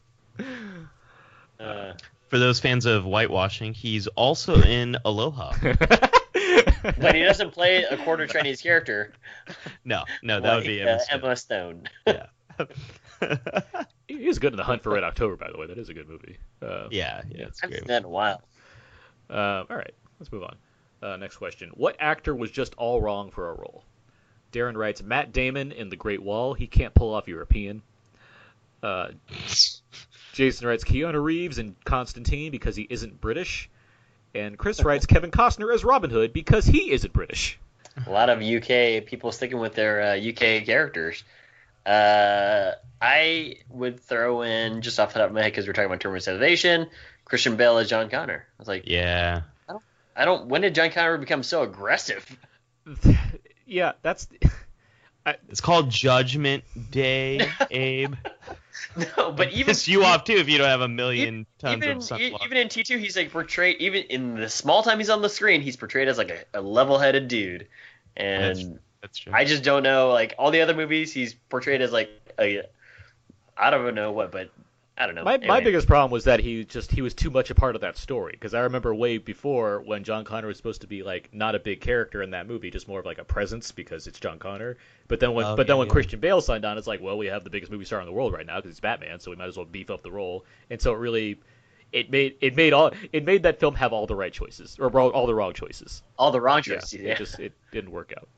[1.60, 1.94] uh,
[2.34, 5.54] For those fans of whitewashing, he's also in Aloha.
[5.62, 9.14] but he doesn't play a quarter Chinese character.
[9.86, 11.90] No, no, that would be uh, Emma Stone.
[12.08, 12.26] Emma
[12.58, 12.68] Stone.
[14.08, 15.68] he is good in The Hunt for Red October, by the way.
[15.68, 16.40] That is a good movie.
[16.60, 17.80] Uh, yeah, yeah, it's I haven't great.
[17.82, 18.42] seen that in a while.
[19.30, 20.56] Uh, all right, let's move on.
[21.04, 23.84] Uh, next question: What actor was just all wrong for a role?
[24.52, 26.56] Darren writes Matt Damon in The Great Wall.
[26.56, 27.84] He can't pull off European.
[28.84, 29.08] Uh,
[30.34, 33.70] Jason writes Keanu Reeves and Constantine because he isn't British.
[34.36, 37.60] And Chris writes Kevin Costner as Robin Hood because he isn't British.
[38.06, 41.24] A lot of UK people sticking with their uh, UK characters.
[41.86, 45.88] Uh, I would throw in just off the top of my head because we're talking
[45.88, 46.90] about Terminator Salvation,
[47.26, 48.46] Christian Bale as John Connor.
[48.48, 49.42] I was like, Yeah.
[50.16, 50.48] I don't.
[50.48, 52.38] When did John Connor become so aggressive?
[53.66, 54.28] yeah, that's
[55.26, 58.16] It's called Judgment Day, Abe.
[59.18, 61.98] No, but even Piss you off too if you don't have a million tons even
[61.98, 62.46] of sunblock.
[62.46, 63.78] even in T two, he's like portrayed.
[63.80, 66.62] Even in the small time he's on the screen, he's portrayed as like a, a
[66.62, 67.68] level headed dude.
[68.16, 69.34] And That's true.
[69.34, 70.10] I just don't know.
[70.10, 72.10] Like all the other movies, he's portrayed as like
[72.40, 72.64] a.
[73.58, 74.50] I don't know what, but
[74.96, 75.24] I don't know.
[75.24, 77.82] My, my biggest problem was that he just he was too much a part of
[77.82, 81.30] that story because I remember way before when John Connor was supposed to be like
[81.34, 84.20] not a big character in that movie, just more of like a presence because it's
[84.20, 84.78] John Connor.
[85.08, 85.94] But then when Oh, but then when yeah.
[85.94, 88.12] Christian Bale signed on, it's like well we have the biggest movie star in the
[88.12, 90.46] world right now because it's Batman, so we might as well beef up the role.
[90.70, 91.40] And so it really
[91.92, 94.96] it made it made all it made that film have all the right choices or
[95.00, 96.04] all, all the wrong choices.
[96.20, 96.94] all the wrong Yeah, choices.
[96.94, 98.30] it just it didn't work out.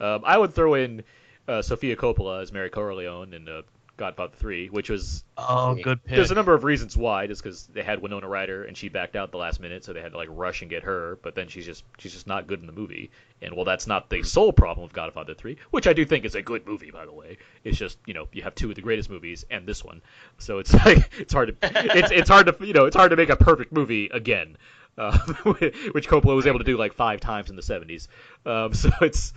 [0.00, 1.04] Um, I would throw in
[1.48, 3.62] uh, Sofia Coppola as Mary Corleone and uh,
[4.00, 6.16] Godfather 3, which was oh, good pick.
[6.16, 9.14] there's a number of reasons why, just because they had Winona Ryder and she backed
[9.14, 11.18] out the last minute, so they had to like rush and get her.
[11.22, 13.10] But then she's just she's just not good in the movie.
[13.42, 16.34] And well, that's not the sole problem of Godfather 3, which I do think is
[16.34, 17.36] a good movie, by the way.
[17.62, 20.00] It's just you know you have two of the greatest movies and this one,
[20.38, 23.16] so it's like it's hard to it's it's hard to you know it's hard to
[23.16, 24.56] make a perfect movie again.
[24.96, 25.16] Uh,
[25.92, 28.08] which Coppola was able to do like five times in the 70s.
[28.44, 29.32] Um, so it's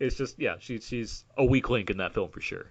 [0.00, 2.66] it's just yeah, she's she's a weak link in that film for sure.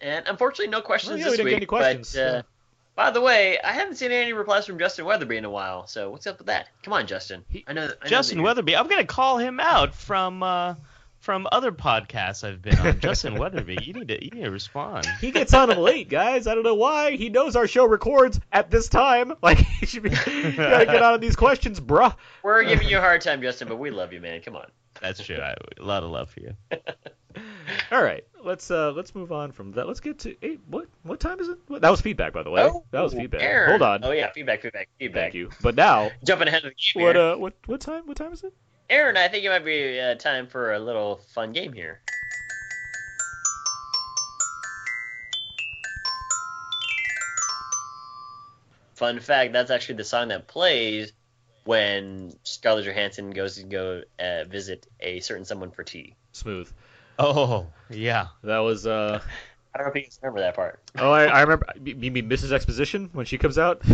[0.00, 1.52] And unfortunately, no questions Well, yeah, we this didn't week.
[1.52, 2.46] get any questions, But, uh, so-
[2.94, 5.86] by the way, I haven't seen any replies from Justin Weatherby in a while.
[5.86, 6.68] So what's up with that?
[6.82, 7.44] Come on, Justin.
[7.66, 7.82] I know.
[7.84, 8.74] I know Justin that Weatherby.
[8.74, 10.76] I'm gonna call him out from uh,
[11.18, 12.98] from other podcasts I've been on.
[13.00, 15.04] Justin Weatherby, you need to you need to respond.
[15.20, 16.46] He gets on him late, guys.
[16.46, 17.16] I don't know why.
[17.16, 19.34] He knows our show records at this time.
[19.42, 20.10] Like he should be.
[20.10, 22.14] You gotta get on these questions, bruh.
[22.42, 24.40] We're giving you a hard time, Justin, but we love you, man.
[24.40, 24.66] Come on.
[25.00, 25.36] That's true.
[25.36, 26.54] I, a lot of love for you.
[27.92, 29.86] All right, let's uh let's move on from that.
[29.86, 31.58] Let's get to hey, what what time is it?
[31.66, 32.62] What, that was feedback, by the way.
[32.62, 33.42] Oh, that was feedback.
[33.42, 33.70] Aaron.
[33.70, 34.04] Hold on.
[34.04, 35.22] Oh yeah, feedback, feedback, feedback.
[35.24, 35.50] Thank you.
[35.62, 37.24] But now, Jumping ahead of the game what here.
[37.24, 38.52] uh what what time what time is it?
[38.88, 42.00] Aaron, I think it might be uh, time for a little fun game here.
[48.94, 51.12] Fun fact: That's actually the song that plays
[51.66, 56.14] when Scarlett Johansson goes to go uh, visit a certain someone for tea.
[56.32, 56.70] Smooth.
[57.18, 58.28] Oh yeah.
[58.42, 59.20] That was uh
[59.74, 60.80] I don't know if you remember that part.
[60.98, 62.52] oh I, I remember you mean Mrs.
[62.52, 63.80] Exposition when she comes out.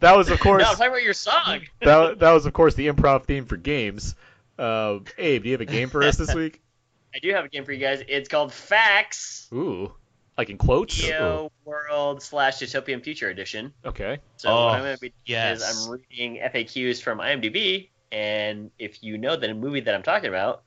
[0.00, 1.60] that was of course No, I'm talking about your song.
[1.82, 4.14] that that was of course the improv theme for games.
[4.58, 6.60] Uh, Abe, do you have a game for us this week?
[7.14, 8.02] I do have a game for you guys.
[8.06, 9.48] It's called Facts.
[9.52, 9.92] Ooh,
[10.40, 10.94] like in quotes?
[10.94, 13.72] Geo World slash Utopian Future Edition.
[13.84, 14.18] Okay.
[14.38, 15.60] So Oh, what I'm oh, going to be doing yes.
[15.60, 20.28] is I'm reading FAQs from IMDb, and if you know the movie that I'm talking
[20.30, 20.62] about,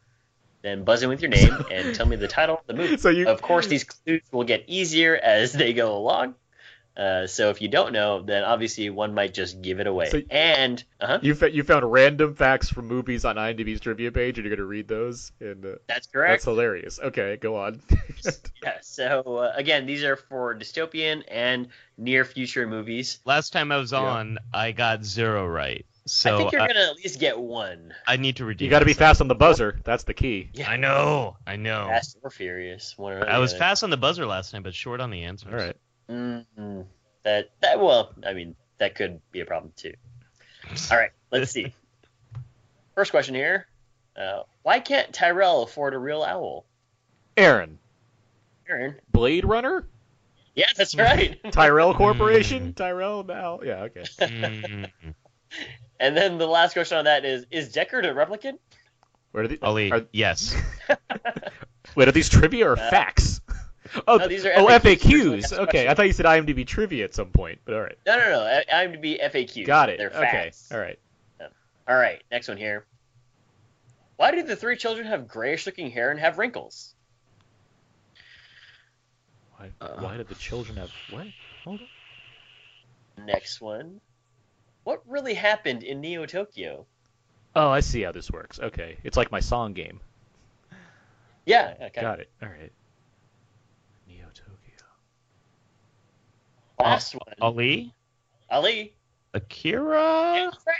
[0.62, 2.98] then buzz in with your name and tell me the title of the movie.
[2.98, 6.36] So you Of course, these clues will get easier as they go along.
[6.96, 10.10] Uh, so if you don't know, then obviously one might just give it away.
[10.12, 14.38] So- and uh-huh, You fa- you found random facts from movies on IMDb's trivia page,
[14.38, 16.32] and you're gonna read those, and uh, that's correct.
[16.34, 17.00] that's hilarious.
[17.00, 17.82] Okay, go on.
[18.64, 18.78] yeah.
[18.82, 23.20] So uh, again, these are for dystopian and near future movies.
[23.26, 24.00] Last time I was Yeah.
[24.00, 25.86] on, I got zero right.
[26.06, 27.94] So I think you're I, gonna at least get one.
[28.06, 28.66] I need to redeem.
[28.66, 29.80] you got to be fast on the buzzer.
[29.86, 30.50] That's the key.
[30.54, 30.70] Yeah.
[30.70, 31.38] I know.
[31.48, 31.88] I know.
[31.88, 32.98] Fast or Furious.
[32.98, 33.60] One or I was other.
[33.60, 35.52] fast on the buzzer last time, but short on the answers.
[35.54, 35.76] All right.
[36.10, 36.86] Mm
[37.24, 39.94] That that well, I mean that could be a problem too.
[40.92, 41.74] All right, let's see.
[42.96, 43.68] First question here:
[44.16, 46.66] uh, Why can't Tyrell afford a real owl?
[47.36, 47.80] Aaron,
[48.70, 48.96] Aaron.
[49.12, 49.88] Blade Runner,
[50.56, 51.40] Yeah, that's right.
[51.52, 53.62] Tyrell Corporation, Tyrell now.
[53.64, 54.04] Yeah, okay.
[54.04, 54.90] Mm.
[56.00, 58.60] and then the last question on that is: Is Deckard a replicant?
[59.32, 60.56] Where are the, Ali, are, yes.
[61.96, 63.42] wait, are these trivia or Uh, facts?
[64.08, 65.00] Oh, no, these are oh, FAQs.
[65.00, 65.58] FAQs.
[65.60, 67.98] Okay, I thought you said IMDb trivia at some point, but all right.
[68.06, 68.42] No, no, no.
[68.42, 69.66] I- IMDb FAQ.
[69.66, 69.98] Got it.
[69.98, 70.20] They're okay.
[70.20, 70.72] facts.
[70.72, 70.98] All right.
[71.88, 72.86] All right, next one here.
[74.16, 76.96] Why do the three children have grayish-looking hair and have wrinkles?
[79.58, 80.00] Why, Uh.
[80.00, 81.28] why did the children have what?
[81.64, 83.26] Hold on.
[83.26, 84.02] Next one.
[84.84, 86.86] What really happened in Neo Tokyo?
[87.56, 88.60] Oh, I see how this works.
[88.60, 90.00] Okay, it's like my song game.
[91.46, 92.02] Yeah, okay.
[92.02, 92.30] Got it.
[92.42, 92.72] All right.
[94.08, 94.86] Neo Tokyo.
[96.84, 97.36] Last one.
[97.42, 97.94] Ali,
[98.50, 98.96] Ali.
[99.34, 100.34] Akira.
[100.36, 100.76] Yeah, that's right.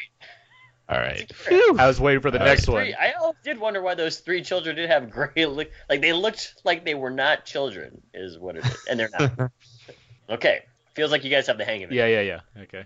[0.90, 1.32] All right.
[1.48, 1.82] Akira.
[1.82, 2.94] I was waiting for the All next Three- one.
[3.00, 5.72] I always did wonder why those three children did have gray look.
[5.90, 9.52] Like they looked like they were not children, is what it is, and they're not.
[10.30, 10.62] okay,
[10.94, 11.96] feels like you guys have the hang of it.
[11.96, 12.64] Yeah, yeah, yeah.
[12.64, 12.86] Okay.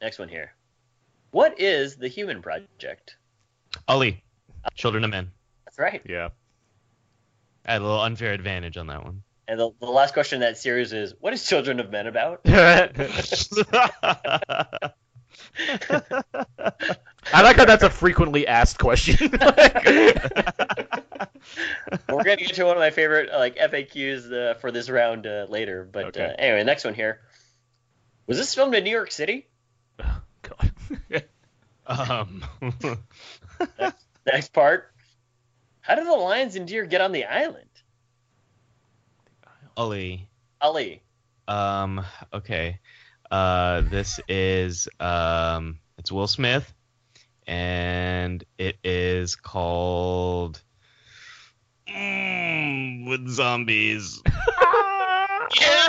[0.00, 0.52] Next one here.
[1.30, 3.16] What is the Human Project?
[3.88, 4.22] Ali,
[4.74, 5.30] Children of Men.
[5.64, 6.00] That's right.
[6.08, 6.30] Yeah.
[7.66, 9.22] I had a little unfair advantage on that one.
[9.48, 12.40] And the, the last question in that series is, what is Children of Men about?
[17.32, 19.30] I like how that's a frequently asked question.
[22.08, 24.88] We're going to get to one of my favorite uh, like FAQs uh, for this
[24.90, 25.88] round uh, later.
[25.90, 26.24] But Okay.
[26.24, 27.20] uh, anyway, next one here.
[28.26, 29.46] Was this filmed in New York City?
[30.42, 30.72] God.
[31.86, 32.44] um,
[34.26, 34.92] Next part.
[35.80, 37.68] How did the lions and deer get on the island?
[39.76, 40.28] Ali.
[40.60, 41.02] Ali.
[41.48, 42.80] Um, okay.
[43.30, 46.72] Uh, this is um, it's Will Smith,
[47.46, 50.62] and it is called
[51.88, 54.22] mm, with zombies.
[55.60, 55.88] Yeah,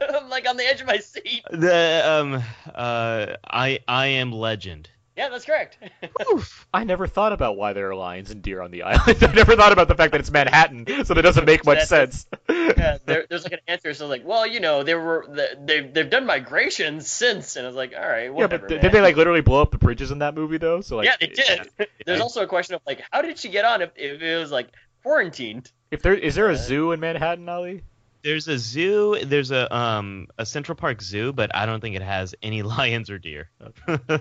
[0.14, 1.42] I'm like on the edge of my seat.
[1.50, 2.42] The um,
[2.74, 4.88] uh, I I am Legend.
[5.16, 5.78] Yeah, that's correct.
[6.74, 9.22] I never thought about why there are lions and deer on the island.
[9.22, 12.26] I never thought about the fact that it's Manhattan, so that doesn't make much sense.
[12.48, 13.94] yeah, there, there's like an answer.
[13.94, 15.24] So like, well, you know, they were
[15.58, 18.54] they they've done migrations since, and I was like, all right, whatever.
[18.56, 18.80] yeah, but man.
[18.82, 20.80] did they like literally blow up the bridges in that movie though?
[20.80, 21.88] So like, yeah, they did.
[22.04, 24.50] There's also a question of like, how did she get on if, if it was
[24.50, 24.68] like
[25.04, 25.70] quarantined?
[25.92, 27.82] If there is there a Uh, zoo in Manhattan, Ali?
[28.24, 29.18] There's a zoo.
[29.22, 33.10] There's a um a Central Park zoo, but I don't think it has any lions
[33.10, 33.50] or deer.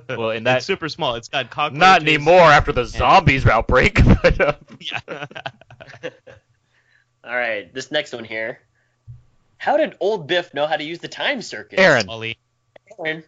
[0.09, 1.15] Well, in that- it's super small.
[1.15, 1.79] It's got cockroaches.
[1.79, 3.99] Not anymore after the zombies outbreak.
[4.21, 4.99] But, uh, Yeah.
[7.23, 8.59] All right, this next one here.
[9.57, 11.79] How did old Biff know how to use the time circuit?
[11.79, 12.37] Aaron, Ali.
[12.99, 13.23] Aaron.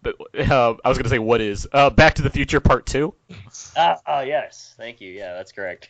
[0.00, 3.14] but, uh, I was gonna say what is uh, Back to the Future Part Two?
[3.76, 5.10] Ah, oh yes, thank you.
[5.10, 5.88] Yeah, that's correct.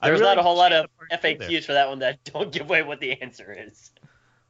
[0.00, 2.22] I There's really not a whole lot of appreciate the FAQs for that one that
[2.32, 3.92] don't give away what the answer is.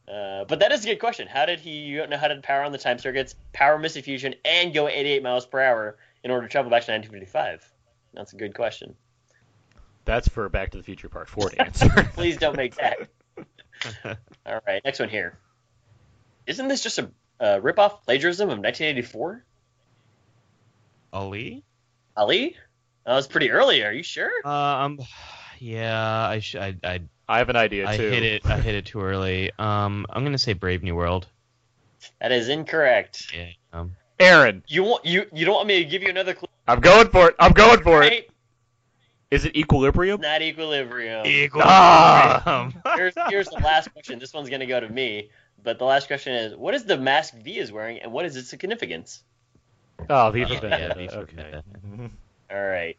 [0.09, 1.27] Uh, but that is a good question.
[1.27, 4.03] How did he you don't know how to power on the time circuits, power Mr.
[4.03, 7.69] Fusion, and go 88 miles per hour in order to travel back to 1955?
[8.15, 8.95] That's a good question.
[10.05, 11.89] That's for Back to the Future Part Four to answer.
[12.15, 13.09] Please don't make that.
[14.47, 15.37] All right, next one here.
[16.47, 17.11] Isn't this just a
[17.41, 19.45] uh, rip-off plagiarism of 1984?
[21.13, 21.65] Ali.
[22.17, 22.57] Ali?
[23.07, 23.85] That was pretty early.
[23.85, 24.31] Are you sure?
[24.45, 24.99] Uh, um,
[25.61, 28.11] yeah, I sh- I I, I have an idea I too.
[28.11, 28.45] hit it.
[28.45, 29.53] I hit it too early.
[29.59, 31.29] Um, I'm gonna say Brave New World.
[32.21, 33.33] That is incorrect.
[33.35, 33.51] Yeah.
[33.73, 36.49] Um, Aaron, You want you you don't want me to give you another clue?
[36.67, 37.37] I'm going for it.
[37.39, 38.09] I'm going for it.
[38.11, 38.31] Right?
[39.31, 40.21] Is it Equilibrium?
[40.21, 41.25] Not equilibrium.
[41.57, 42.71] Ah!
[42.97, 44.19] here's, here's the last question.
[44.19, 45.31] This one's gonna go to me.
[45.63, 48.37] But the last question is, what is the mask V is wearing, and what is
[48.37, 49.23] its significance?
[50.09, 50.95] Oh, Viva Yeah, Vendetta.
[50.97, 51.61] V for okay.
[52.49, 52.65] Vendetta.
[52.65, 52.99] All right.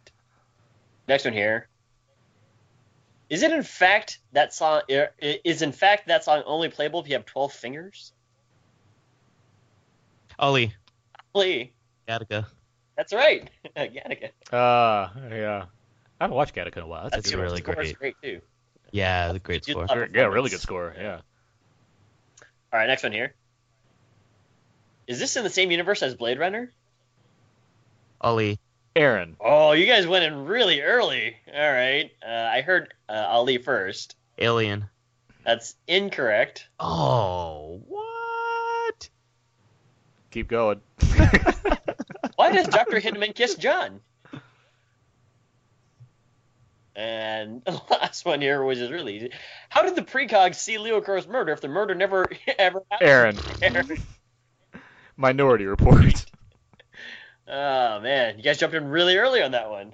[1.07, 1.67] Next one here.
[3.29, 4.81] Is it in fact that song?
[4.89, 8.13] Is in fact that song only playable if you have twelve fingers?
[10.39, 10.73] Ali.
[11.33, 11.71] Lee,
[12.07, 12.45] Gattaca.
[12.95, 13.49] that's right.
[13.75, 14.29] Gattaca.
[14.51, 15.65] Uh, yeah.
[16.19, 17.03] I haven't watched Gattaca in a while.
[17.09, 17.73] That's, That's a really one.
[17.73, 18.15] Score is great.
[18.21, 18.41] great too.
[18.91, 20.09] Yeah, the great You score.
[20.13, 20.95] Yeah, really good score.
[20.97, 21.19] Yeah.
[22.71, 23.33] All right, next one here.
[25.05, 26.71] Is this in the same universe as Blade Runner?
[28.21, 28.59] Ali.
[28.97, 29.37] Aaron.
[29.39, 31.37] Oh, you guys went in really early.
[31.53, 32.11] All right.
[32.27, 34.15] Uh, I heard uh, Ali first.
[34.39, 34.85] Alien.
[35.45, 36.67] That's incorrect.
[36.79, 39.09] Oh, what?
[40.31, 40.81] Keep going.
[42.35, 42.99] Why does Dr.
[43.01, 44.01] Hineman kiss John?
[46.95, 49.31] And the last one here, which is really easy.
[49.69, 53.09] How did the precogs see Leo Crow's murder if the murder never ever happened?
[53.09, 53.37] Aaron.
[53.61, 54.03] Aaron.
[55.15, 56.25] Minority Report.
[57.49, 59.93] Oh man, you guys jumped in really early on that one.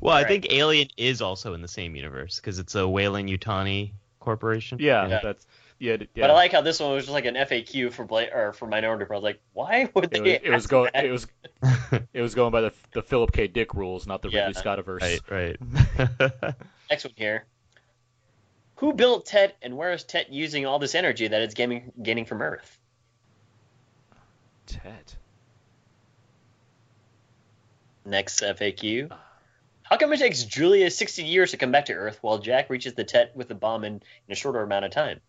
[0.00, 0.28] Well, I Alright.
[0.42, 4.78] think Alien is also in the same universe because it's a Weyland-Yutani corporation.
[4.80, 5.20] Yeah, Yeah.
[5.22, 5.46] that's
[5.78, 5.96] yeah.
[6.00, 6.06] yeah.
[6.16, 8.66] But I like how this one was just like an FAQ for Blade or for
[8.66, 9.16] Minority Report.
[9.16, 10.20] I was like, why would it they?
[10.20, 10.90] was, it was ask going.
[10.94, 11.04] that?
[11.04, 11.26] It was
[12.12, 13.46] it was going by the the Philip K.
[13.48, 14.46] Dick rules, not the Yeah.
[14.46, 15.00] Ridley Scottiverse.
[15.30, 16.54] right, right.
[16.90, 17.44] Next one here.
[18.76, 22.24] Who built Tet and where is Tet using all this energy that it's gaining, gaining
[22.24, 22.78] from Earth?
[24.66, 25.14] Ted.
[28.04, 29.10] Next FAQ.
[29.82, 32.94] How come it takes Julia 60 years to come back to Earth while Jack reaches
[32.94, 35.20] the Tet with the bomb in, in a shorter amount of time?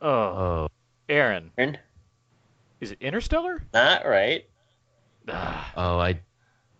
[0.00, 0.68] Oh, oh,
[1.08, 1.52] Aaron.
[1.58, 1.78] Aaron?
[2.80, 3.62] Is it Interstellar?
[3.74, 4.46] Not right.
[5.28, 6.20] Oh, I.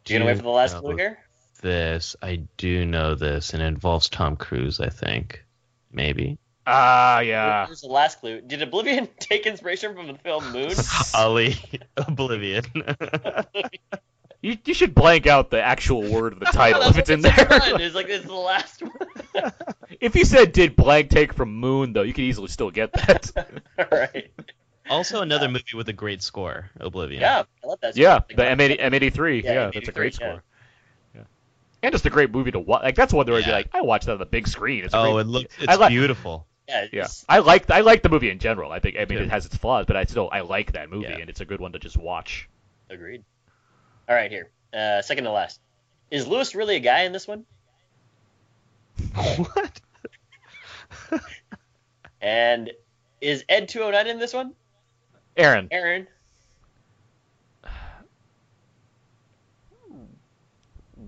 [0.05, 1.19] Do You gonna wait for the last know clue here?
[1.61, 4.81] This I do know this, and it involves Tom Cruise.
[4.81, 5.45] I think,
[5.93, 6.39] maybe.
[6.67, 7.67] Ah, yeah.
[7.67, 8.41] Here's the last clue.
[8.41, 10.73] Did Oblivion take inspiration from the film Moon?
[11.15, 11.57] Ali
[11.97, 12.65] Oblivion.
[14.43, 17.35] You, you should blank out the actual word of the title if it's in there.
[17.51, 19.53] It's like it's the last one.
[20.01, 23.31] if you said did blank take from Moon though, you could easily still get that.
[23.79, 24.31] All right.
[24.89, 27.21] also, another movie with a great score, Oblivion.
[27.21, 27.97] Yeah, I love that.
[27.97, 29.43] yeah, the M80, M83.
[29.45, 30.27] Yeah, Yeah, that's a great yeah.
[30.31, 30.43] score.
[31.15, 31.23] Yeah.
[31.83, 32.83] And just a great movie to watch.
[32.83, 34.85] Like that's one where I'd be like, I watched that on the big screen.
[34.85, 35.55] It's a Oh, great it looks.
[35.61, 36.47] It's like- beautiful.
[36.69, 38.71] Yeah, Yeah, I like I like the movie in general.
[38.71, 39.25] I think I mean Yeah.
[39.25, 41.17] it has its flaws, but I still I like that movie, Yeah.
[41.19, 42.49] and it's a good one to just watch.
[42.89, 43.25] Agreed.
[44.11, 44.51] All right, here.
[44.75, 45.61] Uh, second to last.
[46.11, 47.47] Is Lewis really a guy in this one?
[49.15, 49.81] what?
[52.21, 52.71] And
[53.21, 54.53] is Ed 209 in this one?
[55.37, 56.07] Aaron, Aaron.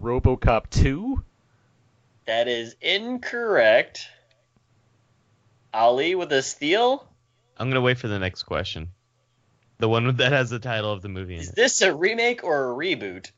[0.00, 1.22] RoboCop 2.
[2.26, 4.08] That is incorrect.
[5.74, 7.06] Ali with a steal?
[7.58, 8.88] I'm gonna wait for the next question.
[9.82, 11.56] The one that has the title of the movie in Is it.
[11.56, 13.32] this a remake or a reboot?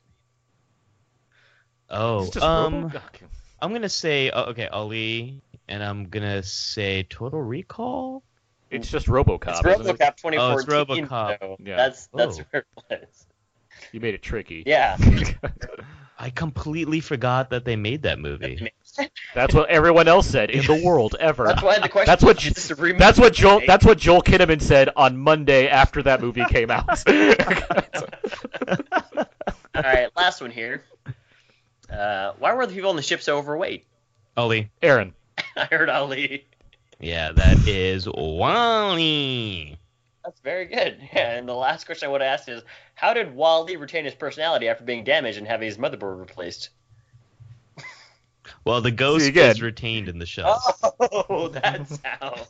[1.89, 3.25] Oh, Is it just um, Robo- okay.
[3.63, 8.21] I'm gonna say oh, okay, Ali, and I'm gonna say Total Recall.
[8.69, 9.57] It's just RoboCop.
[9.57, 9.97] It's isn't it?
[9.97, 10.39] RoboCop 2014.
[10.39, 10.65] Oh, it's
[11.09, 11.39] RoboCop.
[11.39, 11.77] so Yeah.
[11.77, 12.43] That's that's Oh.
[12.51, 13.25] where it was.
[13.91, 14.61] You made it tricky.
[14.67, 14.97] Yeah.
[16.17, 18.71] I completely forgot that they made that movie.
[19.33, 21.45] That's what everyone else said in the world ever.
[21.45, 22.09] That's why the question.
[22.09, 23.61] That's what is this That's what Joel.
[23.67, 27.05] That's what Joel Kinnaman said on Monday after that movie came out.
[29.75, 30.85] All right, last one here.
[31.89, 33.85] Uh, why were the people on the ship so overweight?
[34.37, 34.71] Ali.
[34.81, 35.13] Aaron,
[35.57, 36.45] I heard Ali.
[36.99, 39.77] Yeah, that is WALL-E.
[40.25, 40.97] That's very good.
[41.13, 42.61] Yeah, and the last question I would ask is,
[42.95, 46.69] how did WALL-E retain his personality after being damaged and having his motherboard replaced?
[48.63, 50.61] Well, the ghost is retained in the shell.
[50.99, 52.47] Oh, that's how.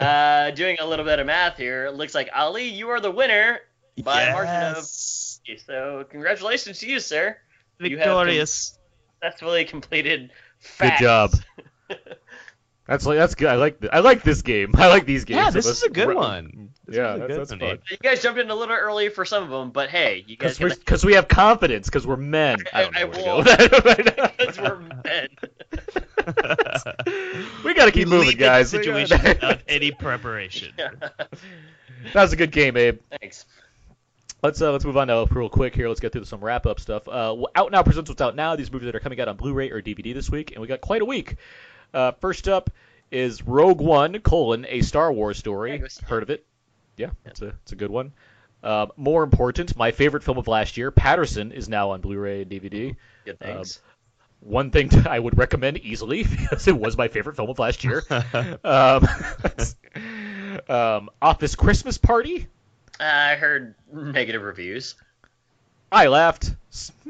[0.00, 3.10] uh, doing a little bit of math here, it looks like Ali, you are the
[3.10, 3.60] winner
[4.02, 4.84] by a margin of.
[4.84, 7.36] So, congratulations to you, sir.
[7.80, 8.78] You have Victorious.
[9.20, 10.30] Successfully completed.
[10.78, 11.32] good job.
[12.88, 13.48] That's like that's good.
[13.48, 14.72] I like th- I like this game.
[14.76, 15.36] I like these games.
[15.36, 16.70] Yeah, this let's is a good ra- one.
[16.86, 17.78] This yeah, is that's, good that's one, fun.
[17.90, 20.56] You guys jumped in a little early for some of them, but hey, you guys
[20.58, 21.86] Because got we have confidence.
[21.86, 22.56] Because we're men.
[22.72, 23.36] I don't know I- I where to go.
[23.36, 24.34] with that.
[24.38, 25.28] because we're men.
[27.64, 28.70] we got to keep We moving, leap into guys.
[28.70, 30.72] Situation without any preparation.
[30.76, 31.28] that
[32.14, 32.98] was a good game, Abe.
[33.20, 33.44] Thanks.
[34.42, 35.88] Let's uh, let's move on now real quick here.
[35.88, 37.08] Let's get through some wrap up stuff.
[37.08, 38.54] Uh, Out Now presents what's out now.
[38.56, 40.80] These movies that are coming out on Blu-ray or DVD this week, and we got
[40.80, 41.36] quite a week.
[41.92, 42.70] Uh, first up
[43.10, 45.78] is Rogue One: colon a Star Wars story.
[45.78, 46.08] go see it.
[46.08, 46.44] Heard of it?
[46.96, 48.12] Yeah, it's a it's a good one.
[48.62, 52.50] Uh, more important, my favorite film of last year, Paterson, is now on Blu-ray and
[52.50, 52.96] DVD.
[53.24, 53.80] Good thanks.
[54.40, 57.84] One thing to, I would recommend easily because it was my favorite film of last
[57.84, 58.02] year.
[58.64, 59.08] um,
[60.68, 62.48] um, Office Christmas Party.
[62.98, 64.96] I heard negative reviews.
[65.90, 66.54] I laughed.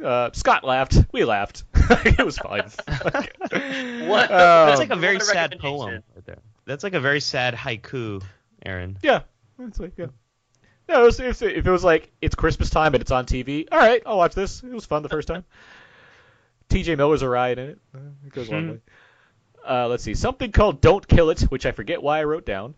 [0.03, 0.99] Uh, Scott laughed.
[1.13, 1.65] We laughed.
[2.05, 2.63] it was fine.
[4.09, 4.31] What?
[4.31, 6.39] Um, That's like a very a sad poem right there.
[6.67, 8.23] That's like a very sad haiku,
[8.65, 8.99] Aaron.
[9.03, 9.21] yeah.
[9.61, 10.07] It's like, yeah.
[10.89, 13.67] No, it was, if, if it was like it's Christmas time and it's on TV,
[13.73, 14.63] all right, I'll watch this.
[14.63, 15.45] It was fun the first time.
[16.69, 16.97] T.J.
[16.97, 17.79] Miller's a riot in it.
[18.27, 18.71] It goes a long Hmm.
[18.73, 18.81] way.
[19.69, 22.75] Uh, let's see, something called "Don't Kill It," which I forget why I wrote down.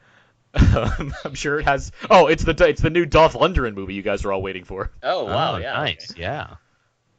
[0.54, 1.92] Um, I'm sure it has.
[2.10, 4.90] Oh, it's the it's the new Dolph Lundgren movie you guys are all waiting for.
[5.02, 5.72] Oh wow, Oh, yeah.
[5.74, 6.10] nice.
[6.10, 6.22] okay.
[6.22, 6.54] Yeah.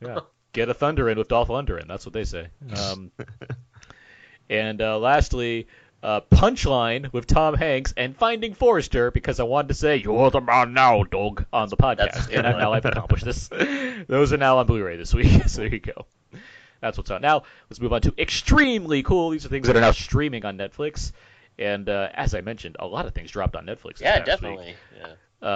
[0.02, 0.20] Yeah,
[0.54, 1.88] get a thunder in with Dolph Lundgren.
[1.88, 2.48] That's what they say.
[2.78, 3.12] Um,
[4.50, 5.68] and uh, lastly,
[6.04, 10.42] uh, Punchline with Tom Hanks and Finding Forrester because I wanted to say "You're the
[10.42, 13.48] man now, dog" on the podcast, and I- now I've accomplished this.
[14.08, 16.06] Those are now on Blu-ray this week, so there you go.
[16.82, 17.22] That's what's on.
[17.22, 19.30] Now let's move on to extremely cool.
[19.30, 21.12] These are things that are now streaming on Netflix,
[21.60, 24.02] and uh, as I mentioned, a lot of things dropped on Netflix.
[24.02, 24.76] Yeah, definitely.
[24.98, 25.14] Yeah.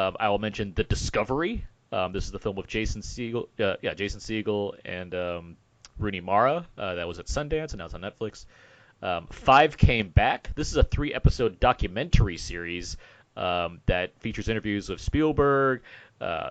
[0.07, 1.65] Um, I will mention The Discovery.
[1.91, 5.57] Um, this is the film with Jason Segel, uh, yeah, Jason Segel and um,
[5.97, 6.65] Rooney Mara.
[6.77, 8.45] Uh, that was at Sundance and now it's on Netflix.
[9.01, 10.51] Um, Five Came Back.
[10.55, 12.97] This is a three-episode documentary series
[13.37, 15.81] um, that features interviews with Spielberg.
[16.19, 16.49] Uh,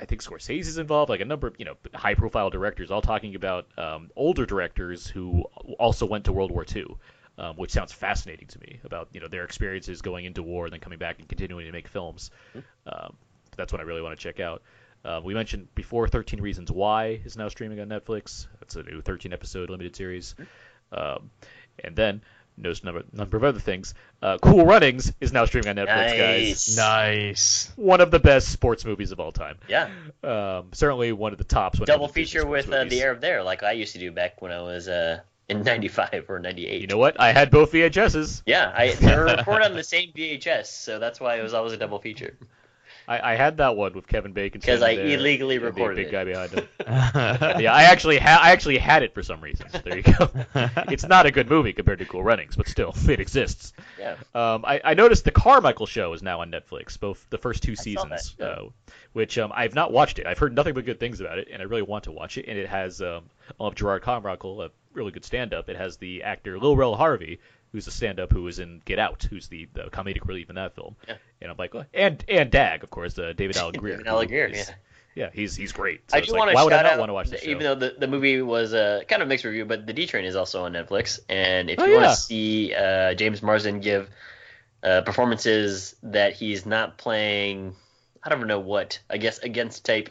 [0.00, 3.66] I think Scorsese's involved, like a number of you know high-profile directors, all talking about
[3.78, 5.44] um, older directors who
[5.78, 6.96] also went to World War II,
[7.38, 10.72] um, which sounds fascinating to me about you know their experiences going into war and
[10.72, 12.30] then coming back and continuing to make films.
[12.86, 13.16] Um,
[13.56, 14.62] that's what I really want to check out.
[15.04, 18.46] Uh, we mentioned before 13 Reasons Why is now streaming on Netflix.
[18.60, 20.34] That's a new 13 episode limited series.
[20.92, 21.30] Um,
[21.82, 22.22] and then
[22.56, 23.94] knows a number, number of other things.
[24.22, 26.76] Uh, cool Runnings is now streaming on Netflix, guys.
[26.76, 26.76] Nice.
[26.76, 27.72] Nice.
[27.76, 29.58] One of the best sports movies of all time.
[29.68, 29.90] Yeah.
[30.22, 31.78] Um, certainly one of the tops.
[31.80, 32.84] Double comes to Disney feature with uh.
[32.84, 35.62] The Air Up There, like I used to do back when I was uh, in
[35.62, 36.80] '95 or '98.
[36.80, 37.20] You know what?
[37.20, 38.42] I had both VHSs.
[38.46, 41.72] Yeah, I, they were recorded on the same VHS, so that's why it was always
[41.72, 42.38] a double feature.
[43.06, 45.96] I, I had that one with Kevin Bacon because I there illegally and the recorded
[45.96, 46.12] big it.
[46.12, 46.68] guy behind him.
[47.60, 49.66] yeah, I actually ha- I actually had it for some reason.
[49.84, 50.30] There you go.
[50.88, 53.72] it's not a good movie compared to Cool Runnings, but still, it exists.
[53.98, 54.16] Yeah.
[54.34, 57.76] Um, I, I noticed the Carmichael Show is now on Netflix, both the first two
[57.76, 58.46] saw seasons, that, yeah.
[58.46, 58.68] uh,
[59.12, 60.26] which um, I've not watched it.
[60.26, 62.46] I've heard nothing but good things about it, and I really want to watch it.
[62.48, 63.24] And it has um,
[63.58, 65.68] I love Jerrod Carmichael, a really good stand-up.
[65.68, 67.38] It has the actor Lil Rel Howery,
[67.74, 70.76] who's a stand-up who was in Get Out, who's the, the comedic relief in that
[70.76, 70.94] film.
[71.08, 71.16] Yeah.
[71.42, 73.94] And I'm like, well, and and Dag, of course, uh, David Alan Grier.
[73.96, 74.64] David Alan who Grier, yeah.
[75.16, 76.08] Yeah, he's he's great.
[76.08, 77.28] So I do like, want to why would I shout not out, want to watch
[77.30, 77.50] the show?
[77.50, 80.24] even though the, the movie was a kind of mixed review, but The D Train
[80.24, 81.18] is also on Netflix.
[81.28, 84.08] And if Oh, you want to see uh, James Marsden give
[84.84, 87.74] uh, performances that he's not playing,
[88.22, 90.10] I don't know what, I guess against tape,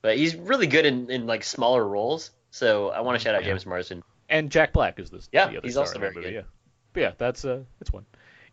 [0.00, 2.30] but he's really good in, in like smaller roles.
[2.50, 4.02] So I want to shout out James Marsden.
[4.28, 6.26] And Jack Black is the, Yeah, the other he's also in very movie.
[6.28, 6.34] good.
[6.34, 6.42] Yeah,
[6.92, 8.06] but yeah, that's uh, that's one.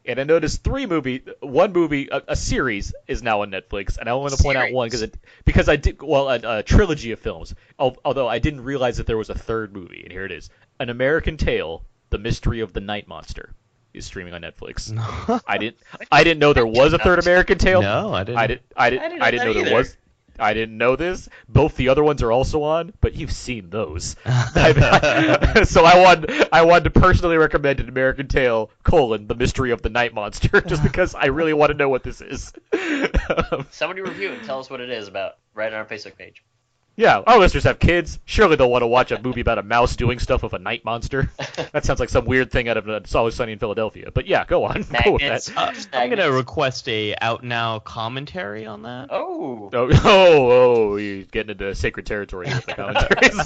[0.05, 4.09] And I noticed three movie, one movie, a, a series is now on Netflix, and
[4.09, 7.11] I want to point out one because it because I did well a, a trilogy
[7.11, 7.53] of films.
[7.77, 10.49] Although I didn't realize that there was a third movie, and here it is:
[10.79, 13.53] An American Tail: The Mystery of the Night Monster
[13.93, 14.93] is streaming on Netflix.
[15.47, 15.77] I didn't
[16.11, 17.81] I didn't know there was a third American Tail.
[17.81, 18.39] No, I didn't.
[18.39, 18.61] I didn't.
[18.75, 19.03] I didn't.
[19.03, 19.75] I didn't I know didn't know, that there either.
[19.75, 19.97] was.
[20.39, 21.29] I didn't know this.
[21.47, 24.15] Both the other ones are also on, but you've seen those.
[24.25, 29.81] so I wanted, I wanted to personally recommend an American Tail: colon the mystery of
[29.81, 32.53] the night monster, just because I really want to know what this is.
[33.71, 36.43] Somebody review and tell us what it is about right on our Facebook page.
[36.99, 38.19] Yeah, our listeners have kids.
[38.25, 40.83] Surely they'll want to watch a movie about a mouse doing stuff with a night
[40.83, 41.31] monster.
[41.71, 44.09] That sounds like some weird thing out of uh, It's Always Sunny in Philadelphia.
[44.13, 44.81] But yeah, go on.
[45.03, 45.51] Go with that.
[45.55, 49.09] Uh, Just I'm gonna request a out now commentary on that.
[49.11, 49.69] Oh.
[49.71, 53.39] Oh, oh, oh, you're getting into sacred territory with the commentaries.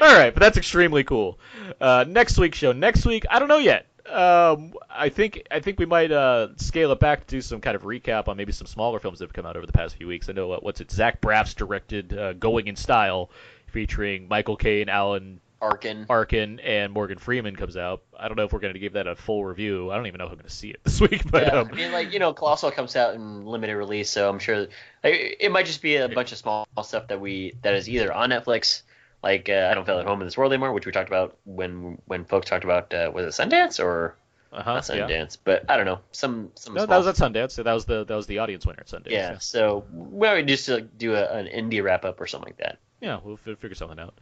[0.00, 1.38] All right, but that's extremely cool.
[1.80, 2.72] Uh, next week's show.
[2.72, 3.86] Next week, I don't know yet.
[4.10, 7.76] Um, I think I think we might uh, scale it back to do some kind
[7.76, 10.06] of recap on maybe some smaller films that have come out over the past few
[10.06, 10.28] weeks.
[10.28, 10.90] I know uh, what's it?
[10.90, 13.30] Zach Braff's directed uh, "Going in Style,"
[13.66, 16.06] featuring Michael Caine, Alan Arkin.
[16.08, 18.02] Arkin, and Morgan Freeman comes out.
[18.18, 19.90] I don't know if we're going to give that a full review.
[19.90, 21.70] I don't even know if I'm going to see it this week, but yeah, um,
[21.72, 24.68] I mean, like you know, Colossal comes out in limited release, so I'm sure
[25.02, 28.12] like, it might just be a bunch of small stuff that we that is either
[28.12, 28.82] on Netflix,
[29.22, 31.36] like uh, I don't feel at home in this world anymore, which we talked about
[31.44, 34.16] when when folks talked about uh, was it Sundance or
[34.52, 35.06] uh-huh, not yeah.
[35.08, 36.74] Sundance, but I don't know some some.
[36.74, 37.52] No, small that was at Sundance.
[37.52, 39.10] So That was the that was the audience winner at Sundance.
[39.10, 42.58] yeah, so we might just uh, do a, an indie wrap up or something like
[42.58, 42.78] that.
[43.00, 44.14] Yeah, we'll fi- figure something out.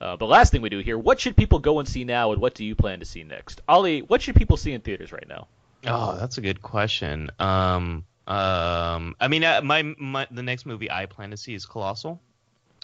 [0.00, 2.40] Uh, but last thing we do here, what should people go and see now, and
[2.40, 3.60] what do you plan to see next?
[3.68, 5.46] Ollie, what should people see in theaters right now?
[5.86, 7.30] Oh, that's a good question.
[7.38, 11.66] Um, um, I mean, uh, my, my the next movie I plan to see is
[11.66, 12.20] Colossal.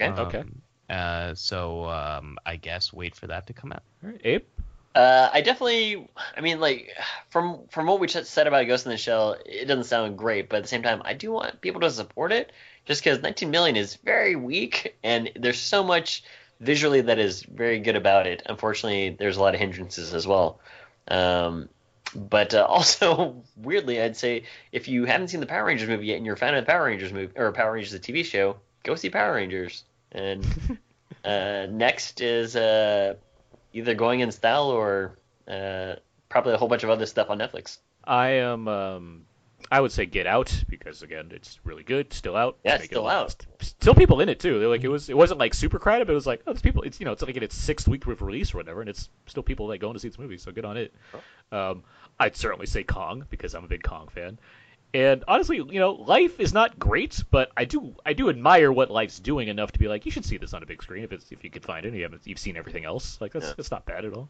[0.01, 0.07] Okay.
[0.07, 0.45] Um, Okay.
[0.89, 3.83] Uh, so um, I guess wait for that to come out.
[4.03, 4.43] All right, Abe.
[4.95, 6.91] Uh, I definitely, I mean, like
[7.31, 10.49] from from what we just said about Ghost in the Shell, it doesn't sound great,
[10.49, 12.53] but at the same time, I do want people to support it,
[12.85, 16.25] just because 19 million is very weak, and there's so much
[16.61, 18.43] visually that is very good about it.
[18.47, 20.59] Unfortunately, there's a lot of hindrances as well.
[21.07, 21.69] Um,
[22.15, 26.17] but uh, also, weirdly, I'd say if you haven't seen the Power Rangers movie yet,
[26.17, 28.57] and you're a fan of the Power Rangers movie or Power Rangers the TV show,
[28.83, 29.85] go see Power Rangers.
[30.13, 30.79] And
[31.25, 33.15] uh, next is uh,
[33.73, 35.97] either going in style or uh,
[36.29, 37.79] probably a whole bunch of other stuff on Netflix.
[38.05, 38.69] I am.
[38.69, 39.25] Um,
[39.71, 42.13] I would say Get Out because again, it's really good.
[42.13, 42.57] Still out.
[42.65, 43.35] Yeah, it's it still out.
[43.61, 44.59] Still people in it too.
[44.59, 45.11] They're like it was.
[45.11, 46.83] It wasn't like super crowded, but it was like oh, there's people.
[46.83, 49.11] It's you know, it's like in its sixth week of release or whatever, and it's
[49.27, 50.39] still people like going to see this movie.
[50.39, 50.95] So good on it.
[51.53, 51.83] Um,
[52.19, 54.39] I'd certainly say Kong because I'm a big Kong fan.
[54.95, 58.91] And honestly, you know, life is not great, but I do I do admire what
[58.91, 61.13] life's doing enough to be like, you should see this on a big screen if
[61.13, 61.93] it's if you can find it.
[61.95, 63.21] You haven't you've seen everything else.
[63.21, 63.55] Like that's Yeah.
[63.57, 64.29] that's not bad at all.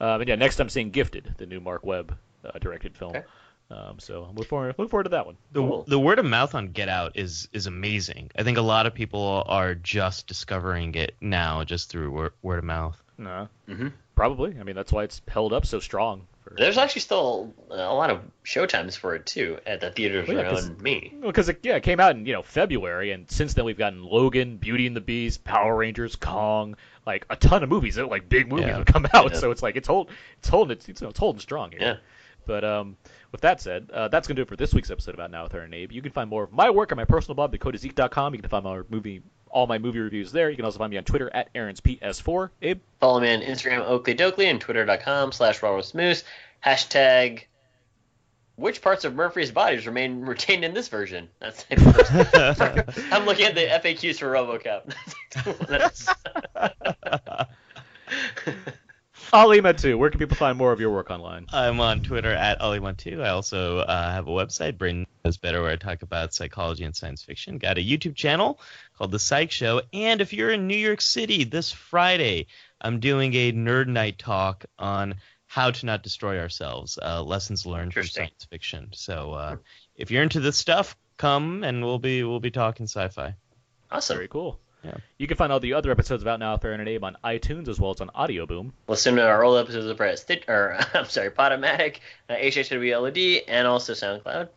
[0.00, 3.10] Um, and yeah, next I'm seeing Gifted, the new Marc Webb uh, directed film.
[3.16, 3.24] Okay.
[3.70, 5.36] Um, so I'm looking forward look forward to that one.
[5.52, 5.84] The, Cool.
[5.88, 8.30] the word of mouth on Get Out is is amazing.
[8.36, 12.58] I think a lot of people are just discovering it now just through word, word
[12.58, 13.00] of mouth.
[13.18, 13.92] No, Mhm.
[14.14, 14.56] probably.
[14.60, 16.26] I mean, that's why it's held up so strong.
[16.56, 20.48] There's actually still a lot of showtimes for it too at the theaters Well, yeah,
[20.48, 21.12] 'cause- around me.
[21.20, 24.04] because it, yeah, it came out in you know February, and since then we've gotten
[24.04, 27.96] Logan, Beauty and the Beast, Power Rangers, Kong, like a ton of movies.
[27.96, 28.76] That like big movies Yeah.
[28.76, 29.38] have come out, Yeah.
[29.38, 31.80] so it's like it's hold, it's holding, it's, it's, it's holding strong here.
[31.80, 31.96] Yeah.
[32.46, 32.96] But um,
[33.32, 35.54] with that said, uh, that's gonna do it for this week's episode about Now with
[35.54, 35.90] Aaron and Abe.
[35.90, 38.34] You can find more of my work on my personal blog, thecodezeek.com.
[38.34, 39.22] You can find my movie,
[39.56, 40.50] all my movie reviews there.
[40.50, 42.50] You can also find me on Twitter at Aaron's PS4.
[42.60, 42.78] Abe.
[43.00, 46.24] Follow me on Instagram, Oakley Dokley, and twitter.com slash Moose.
[46.62, 47.44] Hashtag
[48.56, 51.30] which parts of Murphy's bodies remain retained in this version?
[51.40, 52.98] That's the first.
[53.12, 54.92] I'm looking at the FAQs for RoboCop.
[59.32, 61.46] That's- Ali Mattu, where can people find more of your work online?
[61.52, 63.22] I'm on Twitter at Ollie12.
[63.22, 66.94] I also uh, have a website, Brain Knows Better, where I talk about psychology and
[66.94, 67.58] science fiction.
[67.58, 68.60] Got a YouTube channel
[68.96, 69.82] called The Psych Show.
[69.92, 72.46] And if you're in New York City this Friday,
[72.80, 75.16] I'm doing a nerd night talk on
[75.46, 78.88] how to not destroy ourselves, uh, lessons learned from science fiction.
[78.92, 79.56] So uh,
[79.96, 83.34] if you're into this stuff, come and we'll be we'll be talking sci-fi.
[83.90, 84.16] awesome.
[84.16, 84.60] Very cool.
[84.84, 84.96] Yeah.
[85.18, 87.68] You can find all the other episodes of Out Now Aaron and Abe on iTunes
[87.68, 88.72] as well as on Audio Boom.
[88.88, 91.98] Listen to our old episodes of Stitch, or I'm sorry, Podomatic,
[92.28, 94.48] uh, HHWLOD, and also SoundCloud.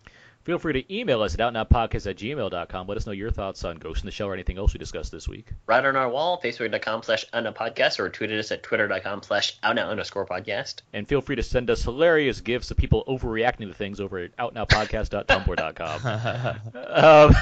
[0.50, 2.88] Feel free to email us at outnowpodcast at gmail.com.
[2.88, 5.12] Let us know your thoughts on Ghost in the Shell or anything else we discussed
[5.12, 5.50] this week.
[5.68, 9.88] Right on our wall, facebook.com slash podcast, or tweet at us at twitter.com slash outnow
[9.88, 10.78] underscore podcast.
[10.92, 14.36] And feel free to send us hilarious gifs of people overreacting to things over at
[14.38, 16.60] outnowpodcast.tumblr.com.
[16.88, 17.36] um,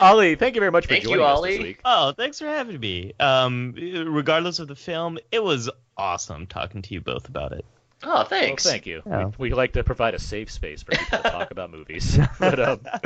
[0.00, 1.58] Ollie, thank you very much for Thank you, joining us Ollie.
[1.58, 1.80] this week.
[1.84, 3.12] Oh, thanks for having me.
[3.20, 7.64] Um, regardless of the film, it was awesome talking to you both about it.
[8.02, 8.64] Oh, thanks.
[8.64, 9.02] Well, thank you.
[9.04, 9.30] Yeah.
[9.38, 12.18] We, we like to provide a safe space for people to talk about movies.
[12.38, 12.80] but, um,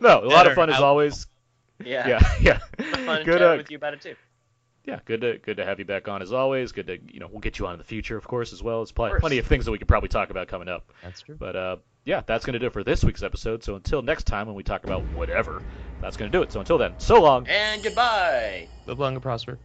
[0.00, 1.26] no, a lot of fun as always.
[1.84, 2.06] Yeah.
[2.06, 2.58] Yeah, yeah.
[3.04, 4.14] Fun Good, chatting uh, with you about it too.
[4.84, 6.72] yeah, good to good to have you back on as always.
[6.72, 8.80] Good to you know we'll get you on in the future, of course, as well.
[8.80, 9.20] There's pl- course.
[9.20, 10.92] plenty of things that we could probably talk about coming up.
[11.02, 11.36] That's true.
[11.36, 13.64] But uh, yeah, that's gonna do it for this week's episode.
[13.64, 15.62] So until next time when we talk about whatever,
[16.00, 16.52] that's gonna do it.
[16.52, 17.46] So until then, so long.
[17.48, 18.68] And goodbye.
[18.86, 19.58] Live long and prosper.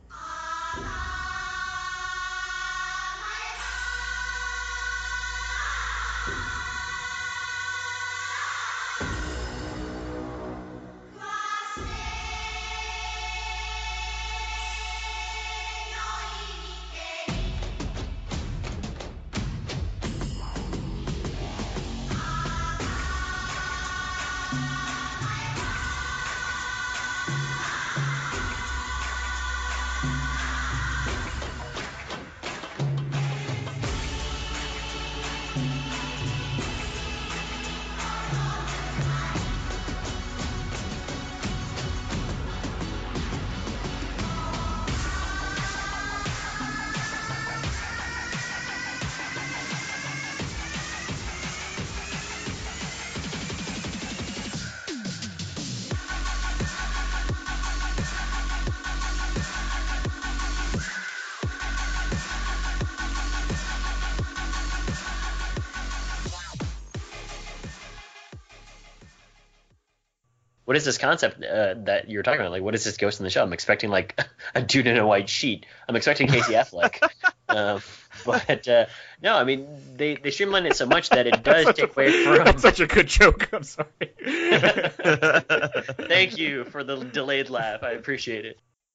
[70.80, 72.52] Is this concept uh, that you're talking about?
[72.52, 73.46] Like, what is this Ghost in the Shell?
[73.46, 74.20] I'm expecting like
[74.56, 75.66] a dude in a white sheet.
[75.88, 77.02] I'm expecting Casey Affleck.
[77.48, 77.82] um,
[78.26, 78.86] but uh,
[79.22, 82.46] no, I mean they they streamline it so much that it does take away from.
[82.46, 83.50] That's such a good joke.
[83.54, 83.90] I'm sorry.
[86.08, 87.84] Thank you for the delayed laugh.
[87.84, 88.58] I appreciate it.